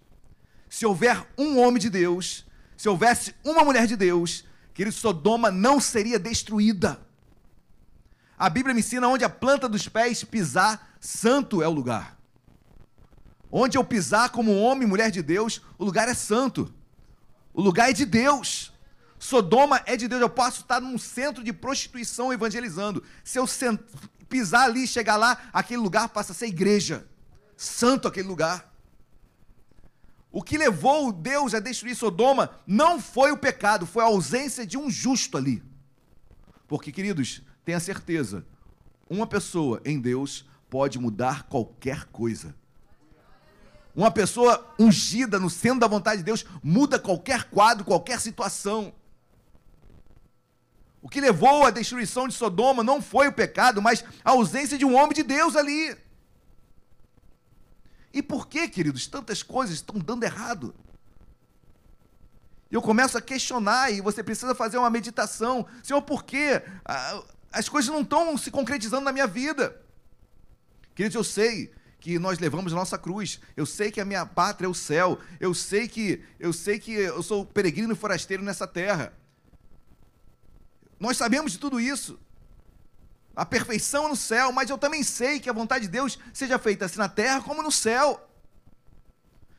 Se 0.68 0.88
houver 0.88 1.24
um 1.38 1.60
homem 1.60 1.80
de 1.80 1.89
Deus, 1.89 2.48
se 2.76 2.89
houvesse 2.89 3.36
uma 3.43 3.64
mulher 3.64 3.86
de 3.86 3.95
Deus, 3.95 4.43
querido, 4.74 4.95
Sodoma 4.95 5.52
não 5.52 5.80
seria 5.80 6.18
destruída. 6.18 7.00
A 8.39 8.50
Bíblia 8.50 8.74
me 8.74 8.80
ensina 8.80 9.08
onde 9.08 9.24
a 9.24 9.30
planta 9.30 9.70
dos 9.70 9.88
pés 9.88 10.24
pisar, 10.24 10.95
santo 11.00 11.62
é 11.62 11.68
o 11.68 11.72
lugar. 11.72 12.18
Onde 13.52 13.78
eu 13.78 13.84
pisar 13.84 14.32
como 14.32 14.58
homem 14.58 14.88
e 14.88 14.89
mulher 14.89 15.12
de 15.12 15.22
Deus, 15.22 15.62
o 15.78 15.86
lugar 15.86 16.08
é 16.08 16.16
santo. 16.16 16.74
O 17.58 17.62
lugar 17.64 17.89
é 17.89 17.93
de 17.93 18.05
Deus. 18.05 18.72
Sodoma 19.18 19.82
é 19.88 19.97
de 19.97 20.08
Deus. 20.08 20.22
Eu 20.22 20.30
posso 20.30 20.62
estar 20.62 20.80
num 20.80 20.95
centro 20.95 21.43
de 21.43 21.51
prostituição 21.51 22.32
evangelizando. 22.32 23.03
Se 23.24 23.39
eu 23.39 23.45
pisar 24.30 24.66
ali, 24.66 24.86
chegar 24.86 25.16
lá, 25.16 25.49
aquele 25.51 25.82
lugar 25.82 26.10
passa 26.10 26.34
a 26.34 26.36
ser 26.36 26.45
igreja. 26.45 27.08
Santo 27.55 28.08
aquele 28.08 28.28
lugar. 28.28 28.72
O 30.32 30.43
que 30.43 30.55
levou 30.55 31.12
Deus 31.12 31.55
a 31.55 31.60
destruir 31.60 31.95
Sodoma 31.95 32.51
não 32.68 33.01
foi 33.01 33.32
o 33.32 33.38
pecado, 33.38 33.88
foi 33.88 34.03
a 34.03 34.08
ausência 34.08 34.64
de 34.64 34.78
um 34.78 34.88
justo 34.88 35.36
ali. 35.36 35.64
Porque, 36.68 36.91
queridos, 36.91 37.41
tenha 37.66 37.80
certeza, 37.80 38.45
uma 39.10 39.26
pessoa 39.26 39.82
em 39.84 39.99
Deus 39.99 40.45
pode 40.70 40.99
mudar 40.99 41.47
qualquer 41.47 42.05
coisa. 42.05 42.55
Uma 43.98 44.12
pessoa 44.12 44.76
ungida 44.78 45.39
no 45.39 45.50
centro 45.50 45.80
da 45.80 45.88
vontade 45.88 46.20
de 46.20 46.24
Deus 46.24 46.45
muda 46.62 47.00
qualquer 47.00 47.45
quadro, 47.45 47.84
qualquer 47.84 48.22
situação. 48.22 48.93
O 51.02 51.10
que 51.10 51.20
levou 51.20 51.66
à 51.66 51.72
destruição 51.72 52.28
de 52.28 52.36
Sodoma 52.36 52.84
não 52.84 53.02
foi 53.02 53.28
o 53.28 53.34
pecado, 53.34 53.82
mas 53.82 54.06
a 54.24 54.30
ausência 54.30 54.78
de 54.78 54.86
um 54.86 54.95
homem 54.95 55.14
de 55.14 55.24
Deus 55.24 55.56
ali. 55.56 55.98
E 58.14 58.22
por 58.22 58.48
que, 58.48 58.68
queridos, 58.68 59.08
tantas 59.08 59.41
coisas 59.41 59.78
estão 59.78 59.98
dando 59.98 60.24
errado? 60.24 60.76
Eu 62.70 62.84
começo 62.84 63.18
a 63.18 63.22
questionar 63.22 63.89
e 63.89 64.00
você 64.00 64.22
precisa 64.22 64.54
fazer 64.54 64.78
uma 64.78 64.91
meditação. 64.91 65.66
Senhor, 65.82 66.04
por 66.04 66.24
que 66.24 66.62
as 67.52 67.68
coisas 67.68 67.89
não 67.89 68.02
estão 68.02 68.38
se 68.38 68.52
concretizando 68.52 69.06
na 69.06 69.12
minha 69.12 69.26
vida? 69.26 69.82
Queridos, 70.93 71.16
eu 71.16 71.24
sei 71.24 71.74
que 72.00 72.20
nós 72.20 72.39
levamos 72.39 72.74
nossa 72.74 72.98
cruz. 72.98 73.39
Eu 73.56 73.66
sei 73.66 73.91
que 73.91 74.00
a 74.00 74.06
minha 74.06 74.26
pátria 74.26 74.68
é 74.68 74.70
o 74.70 74.74
céu. 74.74 75.20
Eu 75.39 75.54
sei 75.54 75.88
que 75.88 76.24
eu 76.39 76.54
sei 76.54 76.80
que 76.80 76.91
eu 76.91 77.22
sou 77.24 77.45
peregrino 77.45 77.93
e 77.93 77.95
forasteiro 77.95 78.43
nessa 78.43 78.68
terra. 78.68 79.14
Nós 81.00 81.18
sabemos 81.18 81.52
de 81.52 81.60
tudo 81.60 81.80
isso. 81.80 82.20
A 83.36 83.45
perfeição 83.45 84.10
no 84.10 84.16
céu, 84.16 84.52
mas 84.52 84.70
eu 84.70 84.78
também 84.78 85.04
sei 85.04 85.39
que 85.39 85.50
a 85.50 85.54
vontade 85.54 85.86
de 85.86 85.91
Deus 85.91 86.18
seja 86.34 86.58
feita 86.58 86.86
assim 86.86 86.98
na 86.98 87.10
terra 87.10 87.41
como 87.41 87.62
no 87.62 87.72
céu. 87.72 88.28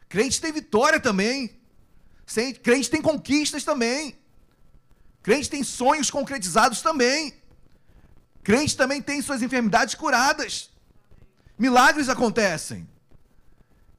Crente 0.08 0.40
tem 0.40 0.52
vitória 0.52 0.98
também. 0.98 1.60
Crente 2.62 2.90
tem 2.90 3.00
conquistas 3.00 3.62
também. 3.62 4.18
Crente 5.22 5.50
tem 5.50 5.62
sonhos 5.62 6.10
concretizados 6.10 6.82
também. 6.82 7.34
Crente 8.42 8.76
também 8.76 9.02
tem 9.02 9.20
suas 9.20 9.42
enfermidades 9.42 9.94
curadas. 9.94 10.70
Milagres 11.58 12.08
acontecem. 12.08 12.88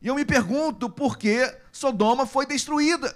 E 0.02 0.08
eu 0.08 0.16
me 0.16 0.24
pergunto 0.24 0.90
por 0.90 1.18
que 1.18 1.54
Sodoma 1.72 2.26
foi 2.26 2.46
destruída. 2.46 3.16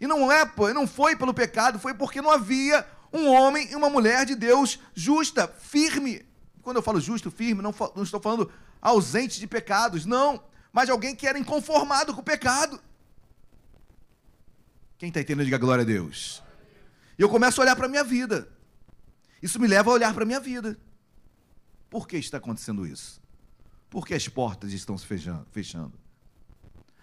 E 0.00 0.06
não 0.06 0.30
é, 0.30 0.44
não 0.74 0.86
foi 0.86 1.16
pelo 1.16 1.32
pecado, 1.32 1.78
foi 1.78 1.94
porque 1.94 2.20
não 2.20 2.30
havia 2.30 2.86
um 3.12 3.28
homem 3.28 3.70
e 3.70 3.76
uma 3.76 3.88
mulher 3.88 4.26
de 4.26 4.34
Deus 4.34 4.78
justa, 4.92 5.48
firme. 5.48 6.26
Quando 6.62 6.76
eu 6.76 6.82
falo 6.82 7.00
justo, 7.00 7.30
firme, 7.30 7.62
não, 7.62 7.74
não 7.94 8.02
estou 8.02 8.20
falando 8.20 8.50
ausente 8.82 9.40
de 9.40 9.46
pecados, 9.46 10.04
não. 10.04 10.42
Mas 10.72 10.90
alguém 10.90 11.14
que 11.14 11.26
era 11.26 11.38
inconformado 11.38 12.12
com 12.12 12.20
o 12.20 12.24
pecado. 12.24 12.80
Quem 14.98 15.08
está 15.08 15.20
entendendo, 15.20 15.44
diga 15.44 15.58
glória 15.58 15.82
a 15.82 15.86
Deus. 15.86 16.42
E 17.18 17.22
eu 17.22 17.28
começo 17.28 17.60
a 17.60 17.64
olhar 17.64 17.76
para 17.76 17.86
a 17.86 17.88
minha 17.88 18.04
vida. 18.04 18.48
Isso 19.40 19.60
me 19.60 19.68
leva 19.68 19.90
a 19.90 19.94
olhar 19.94 20.12
para 20.12 20.24
a 20.24 20.26
minha 20.26 20.40
vida. 20.40 20.76
Por 21.94 22.08
que 22.08 22.16
está 22.16 22.38
acontecendo 22.38 22.84
isso? 22.84 23.22
Por 23.88 24.04
que 24.04 24.14
as 24.14 24.26
portas 24.26 24.72
estão 24.72 24.98
se 24.98 25.06
fechando? 25.06 25.92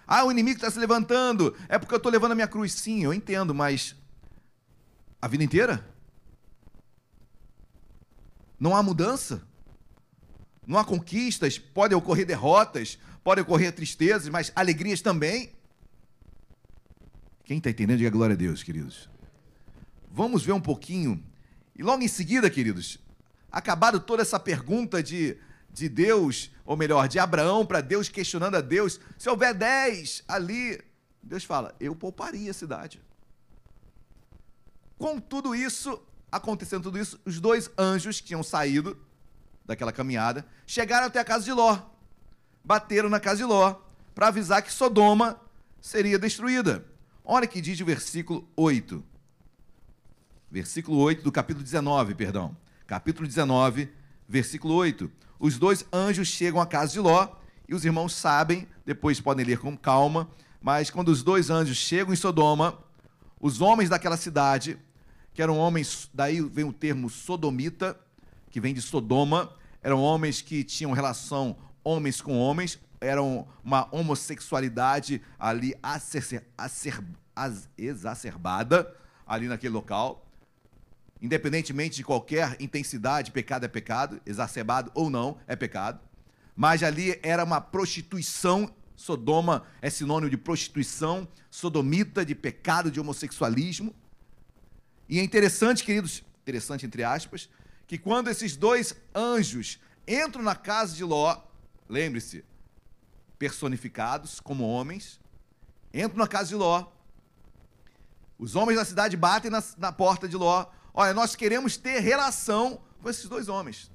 Ah, 0.06 0.26
o 0.26 0.32
inimigo 0.34 0.58
está 0.58 0.70
se 0.70 0.78
levantando. 0.78 1.56
É 1.70 1.80
porque 1.80 1.94
eu 1.94 1.98
estou 1.98 2.12
levando 2.12 2.34
a 2.34 2.36
minha 2.36 2.48
cruz. 2.50 2.74
Sim, 2.74 3.02
eu 3.02 3.14
entendo, 3.14 3.56
mas 3.56 3.96
a 5.22 5.30
vida 5.30 5.46
inteira? 5.46 5.90
Não 8.60 8.76
há 8.76 8.84
mudança? 8.84 9.42
Não 10.68 10.78
há 10.78 10.84
conquistas? 10.84 11.58
Podem 11.58 11.98
ocorrer 11.98 12.26
derrotas, 12.26 13.00
podem 13.24 13.44
ocorrer 13.44 13.74
tristezas, 13.74 14.28
mas 14.28 14.52
alegrias 14.54 15.00
também. 15.00 15.54
Quem 17.46 17.60
está 17.60 17.70
entendendo, 17.70 18.00
diga 18.00 18.10
glória 18.10 18.34
a 18.34 18.38
Deus, 18.38 18.62
queridos. 18.62 19.10
Vamos 20.12 20.44
ver 20.44 20.52
um 20.52 20.60
pouquinho. 20.60 21.24
E 21.78 21.82
logo 21.82 22.04
em 22.04 22.10
seguida, 22.10 22.50
queridos, 22.50 23.00
acabado 23.52 24.00
toda 24.00 24.22
essa 24.22 24.40
pergunta 24.40 25.04
de, 25.04 25.38
de 25.70 25.90
Deus, 25.90 26.52
ou 26.66 26.78
melhor, 26.78 27.08
de 27.08 27.20
Abraão 27.20 27.66
para 27.66 27.82
Deus, 27.82 28.10
questionando 28.10 28.56
a 28.56 28.62
Deus, 28.62 29.00
se 29.18 29.30
houver 29.30 29.54
dez 29.54 30.24
ali, 30.28 30.80
Deus 31.22 31.44
fala: 31.44 31.76
Eu 31.80 31.96
pouparia 31.96 32.52
a 32.52 32.54
cidade. 32.54 33.02
Com 34.98 35.20
tudo 35.20 35.56
isso, 35.56 36.02
acontecendo 36.32 36.84
tudo 36.84 37.00
isso, 37.00 37.20
os 37.26 37.40
dois 37.40 37.70
anjos 37.78 38.22
que 38.22 38.28
tinham 38.28 38.44
saído 38.44 38.98
daquela 39.66 39.92
caminhada 39.92 40.46
chegaram 40.66 41.08
até 41.08 41.20
a 41.20 41.26
casa 41.26 41.44
de 41.44 41.52
Ló. 41.52 41.80
Bateram 42.64 43.10
na 43.10 43.20
casa 43.20 43.38
de 43.38 43.44
Ló 43.44 43.82
para 44.14 44.28
avisar 44.28 44.62
que 44.62 44.72
Sodoma 44.72 45.40
seria 45.82 46.20
destruída. 46.20 46.86
Olha 47.24 47.48
que 47.48 47.62
diz 47.62 47.80
o 47.80 47.86
versículo 47.86 48.48
8. 48.56 49.04
Versículo 50.50 50.98
8 51.00 51.24
do 51.24 51.32
capítulo 51.32 51.64
19, 51.64 52.14
perdão. 52.14 52.56
Capítulo 52.92 53.26
19, 53.26 53.90
versículo 54.28 54.74
8. 54.74 55.10
Os 55.40 55.58
dois 55.58 55.86
anjos 55.94 56.28
chegam 56.28 56.60
à 56.60 56.66
casa 56.66 56.92
de 56.92 57.00
Ló 57.00 57.26
e 57.66 57.74
os 57.74 57.86
irmãos 57.86 58.14
sabem, 58.14 58.68
depois 58.86 59.18
podem 59.18 59.46
ler 59.46 59.60
com 59.60 59.78
calma, 59.78 60.30
mas 60.62 60.90
quando 60.90 61.08
os 61.08 61.24
dois 61.24 61.50
anjos 61.50 61.78
chegam 61.78 62.12
em 62.12 62.18
Sodoma, 62.18 62.78
os 63.40 63.62
homens 63.62 63.88
daquela 63.88 64.18
cidade 64.18 64.78
que 65.34 65.42
eram 65.42 65.58
homens, 65.58 66.10
daí 66.14 66.42
vem 66.42 66.66
o 66.66 66.74
termo 66.74 67.10
sodomita, 67.10 67.98
que 68.50 68.60
vem 68.60 68.74
de 68.74 68.82
Sodoma, 68.82 69.54
eram 69.82 70.02
homens 70.02 70.42
que 70.42 70.62
tinham 70.62 70.92
relação 70.92 71.56
homens 71.86 72.20
com 72.20 72.38
homens, 72.38 72.78
eram 73.00 73.48
uma 73.64 73.88
homossexualidade 73.96 75.22
ali 75.40 75.74
acer, 75.82 76.46
acer, 76.58 77.02
exacerbada 77.78 78.94
ali 79.26 79.48
naquele 79.48 79.74
local. 79.74 80.28
Independentemente 81.22 81.98
de 81.98 82.04
qualquer 82.04 82.58
intensidade, 82.60 83.32
pecado 83.32 83.66
é 83.66 83.68
pecado, 83.68 84.20
exacerbado 84.26 84.92
ou 84.96 85.10
não, 85.10 85.38
é 85.46 85.56
pecado. 85.56 86.00
Mas 86.56 86.82
ali 86.82 87.20
era 87.22 87.44
uma 87.44 87.62
prostituição, 87.62 88.74
Sodoma 88.96 89.64
é 89.82 89.90
sinônimo 89.90 90.30
de 90.30 90.38
prostituição, 90.38 91.28
sodomita, 91.50 92.26
de 92.26 92.34
pecado, 92.34 92.90
de 92.90 93.00
homossexualismo. 93.00 93.94
E 95.08 95.20
é 95.20 95.24
interessante, 95.24 95.84
queridos, 95.84 96.24
interessante 96.42 96.86
entre 96.86 97.04
aspas, 97.04 97.50
que 97.86 97.98
quando 97.98 98.30
esses 98.30 98.56
dois 98.56 98.96
anjos 99.14 99.80
entram 100.08 100.44
na 100.44 100.56
casa 100.56 100.96
de 100.96 101.04
Ló, 101.04 101.38
lembre-se, 101.88 102.44
personificados 103.38 104.40
como 104.40 104.68
homens, 104.68 105.20
entram 105.94 106.18
na 106.18 106.28
casa 106.28 106.50
de 106.50 106.56
Ló. 106.56 106.86
Os 108.40 108.56
homens 108.56 108.78
da 108.78 108.86
cidade 108.86 109.16
batem 109.18 109.52
na, 109.52 109.64
na 109.78 109.92
porta 109.92 110.28
de 110.28 110.36
Ló. 110.36 110.66
Olha, 110.94 111.14
nós 111.14 111.36
queremos 111.36 111.78
ter 111.78 112.00
relação 112.00 112.82
com 113.02 113.10
esses 113.10 113.28
dois 113.28 113.48
homens. 113.48 113.92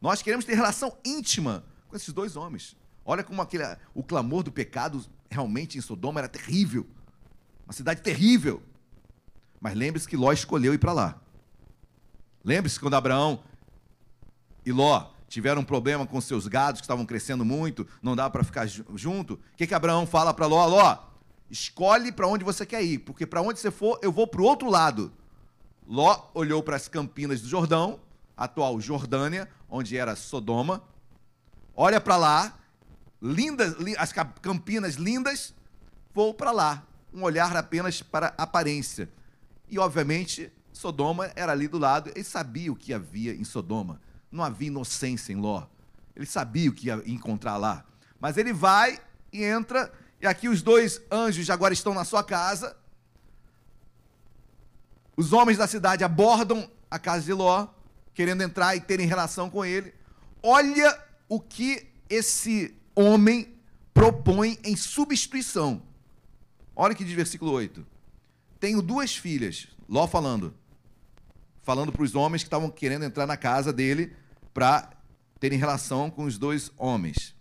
Nós 0.00 0.22
queremos 0.22 0.44
ter 0.44 0.54
relação 0.54 0.96
íntima 1.04 1.64
com 1.88 1.96
esses 1.96 2.12
dois 2.12 2.36
homens. 2.36 2.76
Olha 3.04 3.22
como 3.22 3.40
aquele, 3.40 3.64
o 3.94 4.02
clamor 4.02 4.42
do 4.42 4.52
pecado 4.52 5.04
realmente 5.30 5.78
em 5.78 5.80
Sodoma 5.80 6.20
era 6.20 6.28
terrível. 6.28 6.86
Uma 7.66 7.72
cidade 7.72 8.02
terrível. 8.02 8.62
Mas 9.60 9.74
lembre-se 9.74 10.08
que 10.08 10.16
Ló 10.16 10.32
escolheu 10.32 10.74
ir 10.74 10.78
para 10.78 10.92
lá. 10.92 11.20
Lembre-se 12.44 12.78
quando 12.78 12.94
Abraão 12.94 13.42
e 14.64 14.72
Ló 14.72 15.10
tiveram 15.28 15.62
um 15.62 15.64
problema 15.64 16.06
com 16.06 16.20
seus 16.20 16.46
gados 16.46 16.80
que 16.80 16.84
estavam 16.84 17.04
crescendo 17.04 17.44
muito, 17.44 17.86
não 18.00 18.14
dá 18.14 18.30
para 18.30 18.44
ficar 18.44 18.66
junto. 18.66 19.34
O 19.34 19.40
que, 19.56 19.66
que 19.66 19.74
Abraão 19.74 20.06
fala 20.06 20.32
para 20.32 20.46
Ló? 20.46 20.66
Ló, 20.66 20.98
escolhe 21.50 22.10
para 22.10 22.26
onde 22.26 22.44
você 22.44 22.64
quer 22.66 22.82
ir, 22.82 22.98
porque 22.98 23.26
para 23.26 23.42
onde 23.42 23.58
você 23.58 23.70
for, 23.70 23.98
eu 24.02 24.10
vou 24.10 24.26
para 24.26 24.40
o 24.40 24.44
outro 24.44 24.68
lado. 24.70 25.12
Ló 25.86 26.30
olhou 26.34 26.62
para 26.62 26.76
as 26.76 26.88
campinas 26.88 27.40
do 27.40 27.48
Jordão, 27.48 28.00
atual 28.36 28.80
Jordânia, 28.80 29.48
onde 29.68 29.96
era 29.96 30.16
Sodoma. 30.16 30.82
Olha 31.74 32.00
para 32.00 32.16
lá, 32.16 32.58
lindas, 33.20 33.74
as 33.98 34.12
campinas 34.12 34.94
lindas, 34.94 35.54
vou 36.14 36.34
para 36.34 36.50
lá. 36.50 36.82
Um 37.12 37.22
olhar 37.22 37.56
apenas 37.56 38.02
para 38.02 38.34
aparência. 38.36 39.08
E, 39.68 39.78
obviamente, 39.78 40.52
Sodoma 40.72 41.32
era 41.34 41.52
ali 41.52 41.66
do 41.66 41.78
lado. 41.78 42.10
Ele 42.14 42.24
sabia 42.24 42.70
o 42.70 42.76
que 42.76 42.92
havia 42.92 43.34
em 43.34 43.44
Sodoma. 43.44 44.00
Não 44.30 44.44
havia 44.44 44.68
inocência 44.68 45.32
em 45.32 45.36
Ló. 45.36 45.66
Ele 46.14 46.26
sabia 46.26 46.68
o 46.68 46.72
que 46.72 46.88
ia 46.88 47.02
encontrar 47.06 47.56
lá. 47.56 47.84
Mas 48.20 48.36
ele 48.36 48.52
vai 48.52 48.98
e 49.32 49.42
entra, 49.44 49.92
e 50.26 50.28
aqui 50.28 50.48
os 50.48 50.60
dois 50.60 51.00
anjos 51.10 51.48
agora 51.50 51.72
estão 51.72 51.94
na 51.94 52.04
sua 52.04 52.22
casa. 52.24 52.76
Os 55.16 55.32
homens 55.32 55.56
da 55.56 55.68
cidade 55.68 56.02
abordam 56.02 56.68
a 56.90 56.98
casa 56.98 57.24
de 57.24 57.32
Ló, 57.32 57.68
querendo 58.12 58.42
entrar 58.42 58.74
e 58.74 58.80
terem 58.80 59.06
relação 59.06 59.48
com 59.48 59.64
ele. 59.64 59.94
Olha 60.42 61.00
o 61.28 61.40
que 61.40 61.86
esse 62.10 62.76
homem 62.94 63.54
propõe 63.94 64.58
em 64.64 64.76
substituição. 64.76 65.80
Olha 66.74 66.94
que 66.94 67.04
diz 67.04 67.14
versículo 67.14 67.52
8. 67.52 67.86
Tenho 68.58 68.82
duas 68.82 69.16
filhas. 69.16 69.68
Ló 69.88 70.08
falando. 70.08 70.52
falando 71.62 71.92
para 71.92 72.02
os 72.02 72.16
homens 72.16 72.42
que 72.42 72.48
estavam 72.48 72.68
querendo 72.68 73.04
entrar 73.04 73.26
na 73.26 73.36
casa 73.36 73.72
dele 73.72 74.12
para 74.52 74.90
terem 75.38 75.58
relação 75.58 76.10
com 76.10 76.24
os 76.24 76.36
dois 76.36 76.72
homens. 76.76 77.32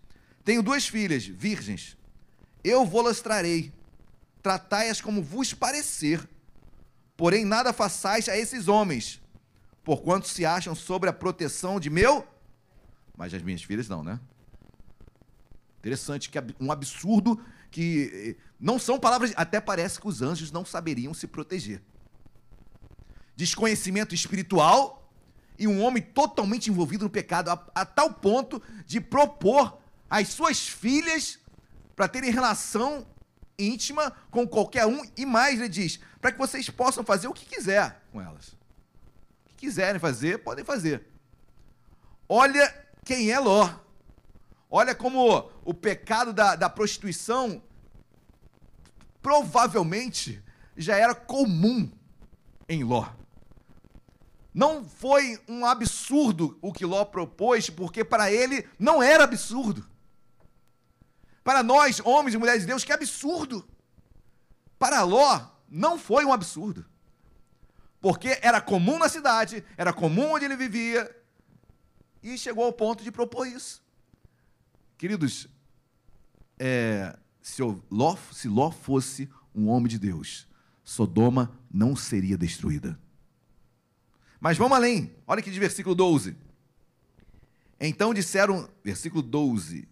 Tenho 0.43 0.61
duas 0.61 0.88
filhas, 0.88 1.25
virgens. 1.25 1.97
Eu 2.66 2.84
vou-las 2.84 3.22
trarei. 3.22 3.72
Tratai-as 4.41 4.99
como 4.99 5.22
vos 5.22 5.53
parecer. 5.53 6.28
Porém, 7.16 7.45
nada 7.45 7.72
façais 7.72 8.28
a 8.28 8.36
esses 8.36 8.68
homens, 8.68 9.22
porquanto 9.84 10.28
se 10.28 10.47
acham 10.47 10.74
sobre 10.74 11.07
a 11.07 11.13
proteção 11.13 11.80
de 11.80 11.91
meu. 11.91 12.28
Mas 13.16 13.36
as 13.36 13.43
minhas 13.43 13.61
filhas 13.61 13.88
não, 13.88 14.03
né? 14.03 14.20
Interessante, 15.78 16.28
que 16.28 16.39
um 16.59 16.72
absurdo 16.72 17.39
que 17.70 18.36
eh, 18.39 18.43
não 18.59 18.80
são 18.80 18.99
palavras. 18.99 19.32
Até 19.36 19.61
parece 19.61 20.01
que 20.01 20.07
os 20.07 20.24
anjos 20.24 20.51
não 20.51 20.66
saberiam 20.66 21.13
se 21.13 21.28
proteger. 21.28 21.84
Desconhecimento 23.36 24.16
espiritual 24.16 25.07
e 25.59 25.68
um 25.68 25.84
homem 25.84 26.01
totalmente 26.01 26.72
envolvido 26.72 27.03
no 27.03 27.11
pecado, 27.11 27.49
a, 27.49 27.68
a 27.76 27.86
tal 27.86 28.11
ponto 28.11 28.59
de 28.88 28.99
propor 28.99 29.78
às 30.09 30.30
suas 30.30 30.68
filhas 30.68 31.39
para 31.95 32.07
terem 32.07 32.31
relação 32.31 33.05
íntima 33.57 34.11
com 34.29 34.47
qualquer 34.47 34.85
um, 34.85 35.01
e 35.15 35.25
mais, 35.25 35.59
ele 35.59 35.69
diz, 35.69 35.99
para 36.19 36.31
que 36.31 36.37
vocês 36.37 36.69
possam 36.69 37.03
fazer 37.03 37.27
o 37.27 37.33
que 37.33 37.45
quiser 37.45 38.01
com 38.11 38.21
elas. 38.21 38.49
O 38.49 39.49
que 39.49 39.55
quiserem 39.55 39.99
fazer, 39.99 40.39
podem 40.39 40.65
fazer. 40.65 41.07
Olha 42.27 42.73
quem 43.03 43.31
é 43.31 43.39
Ló. 43.39 43.69
Olha 44.69 44.93
como 44.93 45.49
o 45.63 45.73
pecado 45.73 46.33
da, 46.33 46.55
da 46.55 46.69
prostituição 46.69 47.61
provavelmente 49.21 50.43
já 50.75 50.97
era 50.97 51.15
comum 51.15 51.89
em 52.67 52.83
Ló. 52.83 53.07
Não 54.53 54.85
foi 54.85 55.39
um 55.47 55.65
absurdo 55.65 56.57
o 56.61 56.71
que 56.71 56.85
Ló 56.85 57.03
propôs, 57.05 57.69
porque 57.69 58.03
para 58.03 58.31
ele 58.31 58.67
não 58.79 59.01
era 59.01 59.23
absurdo. 59.23 59.85
Para 61.45 61.61
nós, 61.61 62.01
homens 62.03 62.33
e 62.33 62.39
mulheres 62.39 62.61
de 62.61 62.67
Deus, 62.67 62.83
que 62.83 62.91
absurdo. 62.91 63.63
Para 64.79 65.03
Ló, 65.03 65.47
não 65.69 65.95
foi 65.95 66.25
um 66.25 66.33
absurdo. 66.33 66.83
Porque 68.01 68.39
era 68.41 68.59
comum 68.59 68.97
na 68.97 69.07
cidade, 69.07 69.63
era 69.77 69.93
comum 69.93 70.31
onde 70.31 70.45
ele 70.45 70.55
vivia, 70.55 71.15
e 72.23 72.35
chegou 72.35 72.65
ao 72.65 72.73
ponto 72.73 73.03
de 73.03 73.11
propor 73.11 73.45
isso. 73.47 73.83
Queridos, 74.97 75.47
é, 76.57 77.15
se, 77.43 77.61
Ló, 77.91 78.17
se 78.31 78.47
Ló 78.47 78.71
fosse 78.71 79.29
um 79.53 79.69
homem 79.69 79.87
de 79.87 79.99
Deus, 79.99 80.47
Sodoma 80.83 81.55
não 81.71 81.95
seria 81.95 82.35
destruída. 82.35 82.99
Mas 84.39 84.57
vamos 84.57 84.75
além, 84.75 85.15
olha 85.27 85.41
aqui 85.41 85.51
de 85.51 85.59
versículo 85.59 85.93
12. 85.93 86.35
Então 87.79 88.15
disseram, 88.15 88.67
versículo 88.83 89.21
12: 89.21 89.87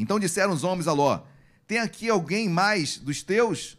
então 0.00 0.18
disseram 0.18 0.52
os 0.52 0.64
homens 0.64 0.88
a 0.88 0.92
Ló: 0.92 1.22
Tem 1.66 1.78
aqui 1.78 2.08
alguém 2.08 2.48
mais 2.48 2.96
dos 2.96 3.22
teus? 3.22 3.76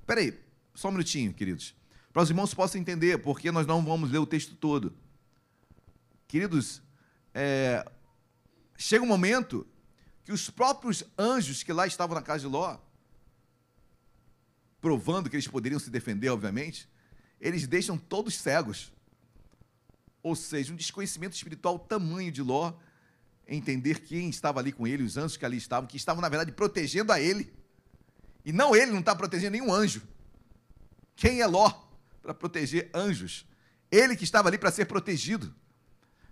Espera 0.00 0.20
aí, 0.20 0.38
só 0.74 0.88
um 0.88 0.92
minutinho, 0.92 1.34
queridos. 1.34 1.74
Para 2.12 2.22
os 2.22 2.30
irmãos 2.30 2.54
possam 2.54 2.80
entender, 2.80 3.18
porque 3.18 3.50
nós 3.50 3.66
não 3.66 3.84
vamos 3.84 4.10
ler 4.10 4.18
o 4.18 4.26
texto 4.26 4.54
todo. 4.54 4.94
Queridos, 6.28 6.80
é, 7.34 7.84
chega 8.76 9.04
um 9.04 9.08
momento 9.08 9.66
que 10.24 10.32
os 10.32 10.48
próprios 10.48 11.02
anjos 11.18 11.62
que 11.62 11.72
lá 11.72 11.86
estavam 11.86 12.14
na 12.14 12.22
casa 12.22 12.40
de 12.40 12.46
Ló, 12.46 12.78
provando 14.80 15.28
que 15.28 15.36
eles 15.36 15.48
poderiam 15.48 15.80
se 15.80 15.90
defender, 15.90 16.28
obviamente, 16.28 16.88
eles 17.40 17.66
deixam 17.66 17.98
todos 17.98 18.34
cegos. 18.34 18.92
Ou 20.22 20.36
seja, 20.36 20.72
um 20.72 20.76
desconhecimento 20.76 21.34
espiritual 21.34 21.78
tamanho 21.78 22.30
de 22.30 22.42
Ló, 22.42 22.72
entender 23.50 24.00
quem 24.00 24.30
estava 24.30 24.60
ali 24.60 24.70
com 24.70 24.86
ele, 24.86 25.02
os 25.02 25.16
anjos 25.16 25.36
que 25.36 25.44
ali 25.44 25.56
estavam, 25.56 25.88
que 25.88 25.96
estavam, 25.96 26.22
na 26.22 26.28
verdade, 26.28 26.52
protegendo 26.52 27.12
a 27.12 27.20
ele. 27.20 27.52
E 28.44 28.52
não 28.52 28.74
ele 28.74 28.92
não 28.92 29.00
está 29.00 29.14
protegendo 29.14 29.52
nenhum 29.52 29.72
anjo. 29.72 30.02
Quem 31.16 31.40
é 31.40 31.46
Ló 31.46 31.70
para 32.22 32.32
proteger 32.32 32.88
anjos? 32.94 33.46
Ele 33.90 34.16
que 34.16 34.24
estava 34.24 34.48
ali 34.48 34.56
para 34.56 34.70
ser 34.70 34.86
protegido. 34.86 35.52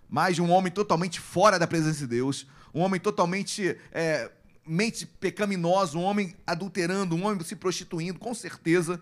Mas 0.07 0.39
um 0.39 0.49
homem 0.49 0.71
totalmente 0.71 1.19
fora 1.19 1.59
da 1.59 1.67
presença 1.67 1.99
de 1.99 2.07
Deus, 2.07 2.47
um 2.73 2.79
homem 2.79 2.99
totalmente 2.99 3.77
é, 3.91 4.31
mente 4.65 5.05
pecaminoso, 5.05 5.99
um 5.99 6.03
homem 6.03 6.35
adulterando, 6.47 7.15
um 7.15 7.25
homem 7.25 7.43
se 7.43 7.55
prostituindo, 7.55 8.17
com 8.17 8.33
certeza. 8.33 8.99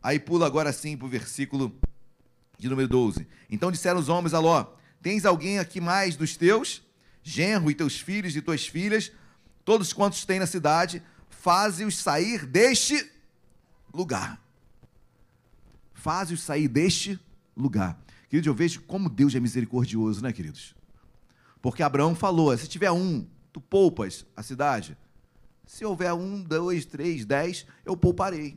Aí 0.00 0.20
pula 0.20 0.46
agora 0.46 0.72
sim 0.72 0.96
para 0.96 1.06
o 1.06 1.10
versículo 1.10 1.76
de 2.56 2.68
número 2.68 2.88
12. 2.88 3.26
Então 3.50 3.72
disseram 3.72 3.98
os 3.98 4.08
homens 4.08 4.34
a 4.34 4.38
Ló: 4.38 4.64
Tens 5.02 5.24
alguém 5.24 5.58
aqui 5.58 5.80
mais 5.80 6.14
dos 6.14 6.36
teus? 6.36 6.85
Genro 7.26 7.68
e 7.68 7.74
teus 7.74 7.98
filhos 7.98 8.36
e 8.36 8.40
tuas 8.40 8.68
filhas, 8.68 9.10
todos 9.64 9.92
quantos 9.92 10.24
têm 10.24 10.38
na 10.38 10.46
cidade, 10.46 11.02
faze-os 11.28 11.98
sair 11.98 12.46
deste 12.46 13.10
lugar. 13.92 14.40
Faze-os 15.92 16.40
sair 16.40 16.68
deste 16.68 17.18
lugar. 17.56 18.00
Queridos, 18.28 18.46
eu 18.46 18.54
vejo 18.54 18.80
como 18.82 19.10
Deus 19.10 19.34
é 19.34 19.40
misericordioso, 19.40 20.22
né, 20.22 20.32
queridos? 20.32 20.72
Porque 21.60 21.82
Abraão 21.82 22.14
falou: 22.14 22.56
se 22.56 22.68
tiver 22.68 22.92
um, 22.92 23.26
tu 23.52 23.60
poupas 23.60 24.24
a 24.36 24.42
cidade. 24.42 24.96
Se 25.66 25.84
houver 25.84 26.12
um, 26.12 26.40
dois, 26.40 26.84
três, 26.84 27.24
dez, 27.24 27.66
eu 27.84 27.96
pouparei. 27.96 28.56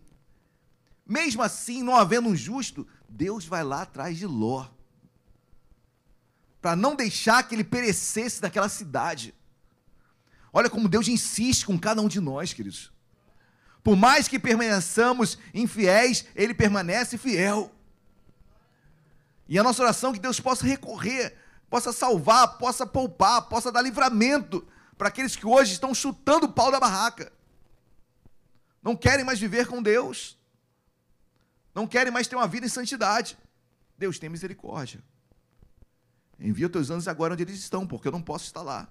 Mesmo 1.08 1.42
assim, 1.42 1.82
não 1.82 1.96
havendo 1.96 2.30
um 2.30 2.36
justo, 2.36 2.88
Deus 3.10 3.46
vai 3.46 3.64
lá 3.64 3.82
atrás 3.82 4.16
de 4.16 4.28
Ló 4.28 4.68
para 6.62 6.76
não 6.76 6.96
deixar 6.96 7.44
que 7.44 7.56
ele 7.56 7.64
perecesse 7.64 8.42
daquela 8.42 8.70
cidade. 8.70 9.34
Olha 10.52 10.70
como 10.70 10.90
Deus 10.90 11.08
insiste 11.08 11.66
com 11.66 11.80
cada 11.80 12.02
um 12.02 12.08
de 12.08 12.20
nós, 12.20 12.54
queridos. 12.54 12.92
Por 13.84 13.96
mais 13.96 14.28
que 14.28 14.40
permaneçamos 14.40 15.38
infiéis, 15.54 16.26
Ele 16.36 16.54
permanece 16.54 17.18
fiel. 17.18 17.72
E 19.48 19.58
a 19.58 19.64
nossa 19.64 19.82
oração 19.82 20.12
é 20.12 20.14
que 20.14 20.20
Deus 20.20 20.40
possa 20.40 20.66
recorrer, 20.66 21.36
possa 21.70 21.92
salvar, 21.92 22.58
possa 22.58 22.86
poupar, 22.86 23.44
possa 23.44 23.72
dar 23.72 23.82
livramento 23.82 24.68
para 24.98 25.08
aqueles 25.08 25.36
que 25.36 25.46
hoje 25.46 25.74
estão 25.74 25.94
chutando 25.94 26.46
o 26.46 26.52
pau 26.52 26.72
da 26.72 26.80
barraca. 26.80 27.32
Não 28.84 28.96
querem 28.96 29.26
mais 29.26 29.40
viver 29.40 29.68
com 29.68 29.82
Deus. 29.82 30.38
Não 31.74 31.88
querem 31.88 32.12
mais 32.12 32.28
ter 32.28 32.36
uma 32.36 32.48
vida 32.48 32.66
em 32.66 32.70
santidade. 32.70 33.38
Deus 33.98 34.20
tem 34.20 34.30
misericórdia. 34.30 35.02
Envia 36.40 36.70
teus 36.70 36.90
anjos 36.90 37.08
agora 37.08 37.34
onde 37.34 37.44
eles 37.44 37.60
estão, 37.60 37.86
porque 37.86 38.08
eu 38.08 38.12
não 38.12 38.22
posso 38.22 38.46
estar 38.46 38.62
lá. 38.62 38.88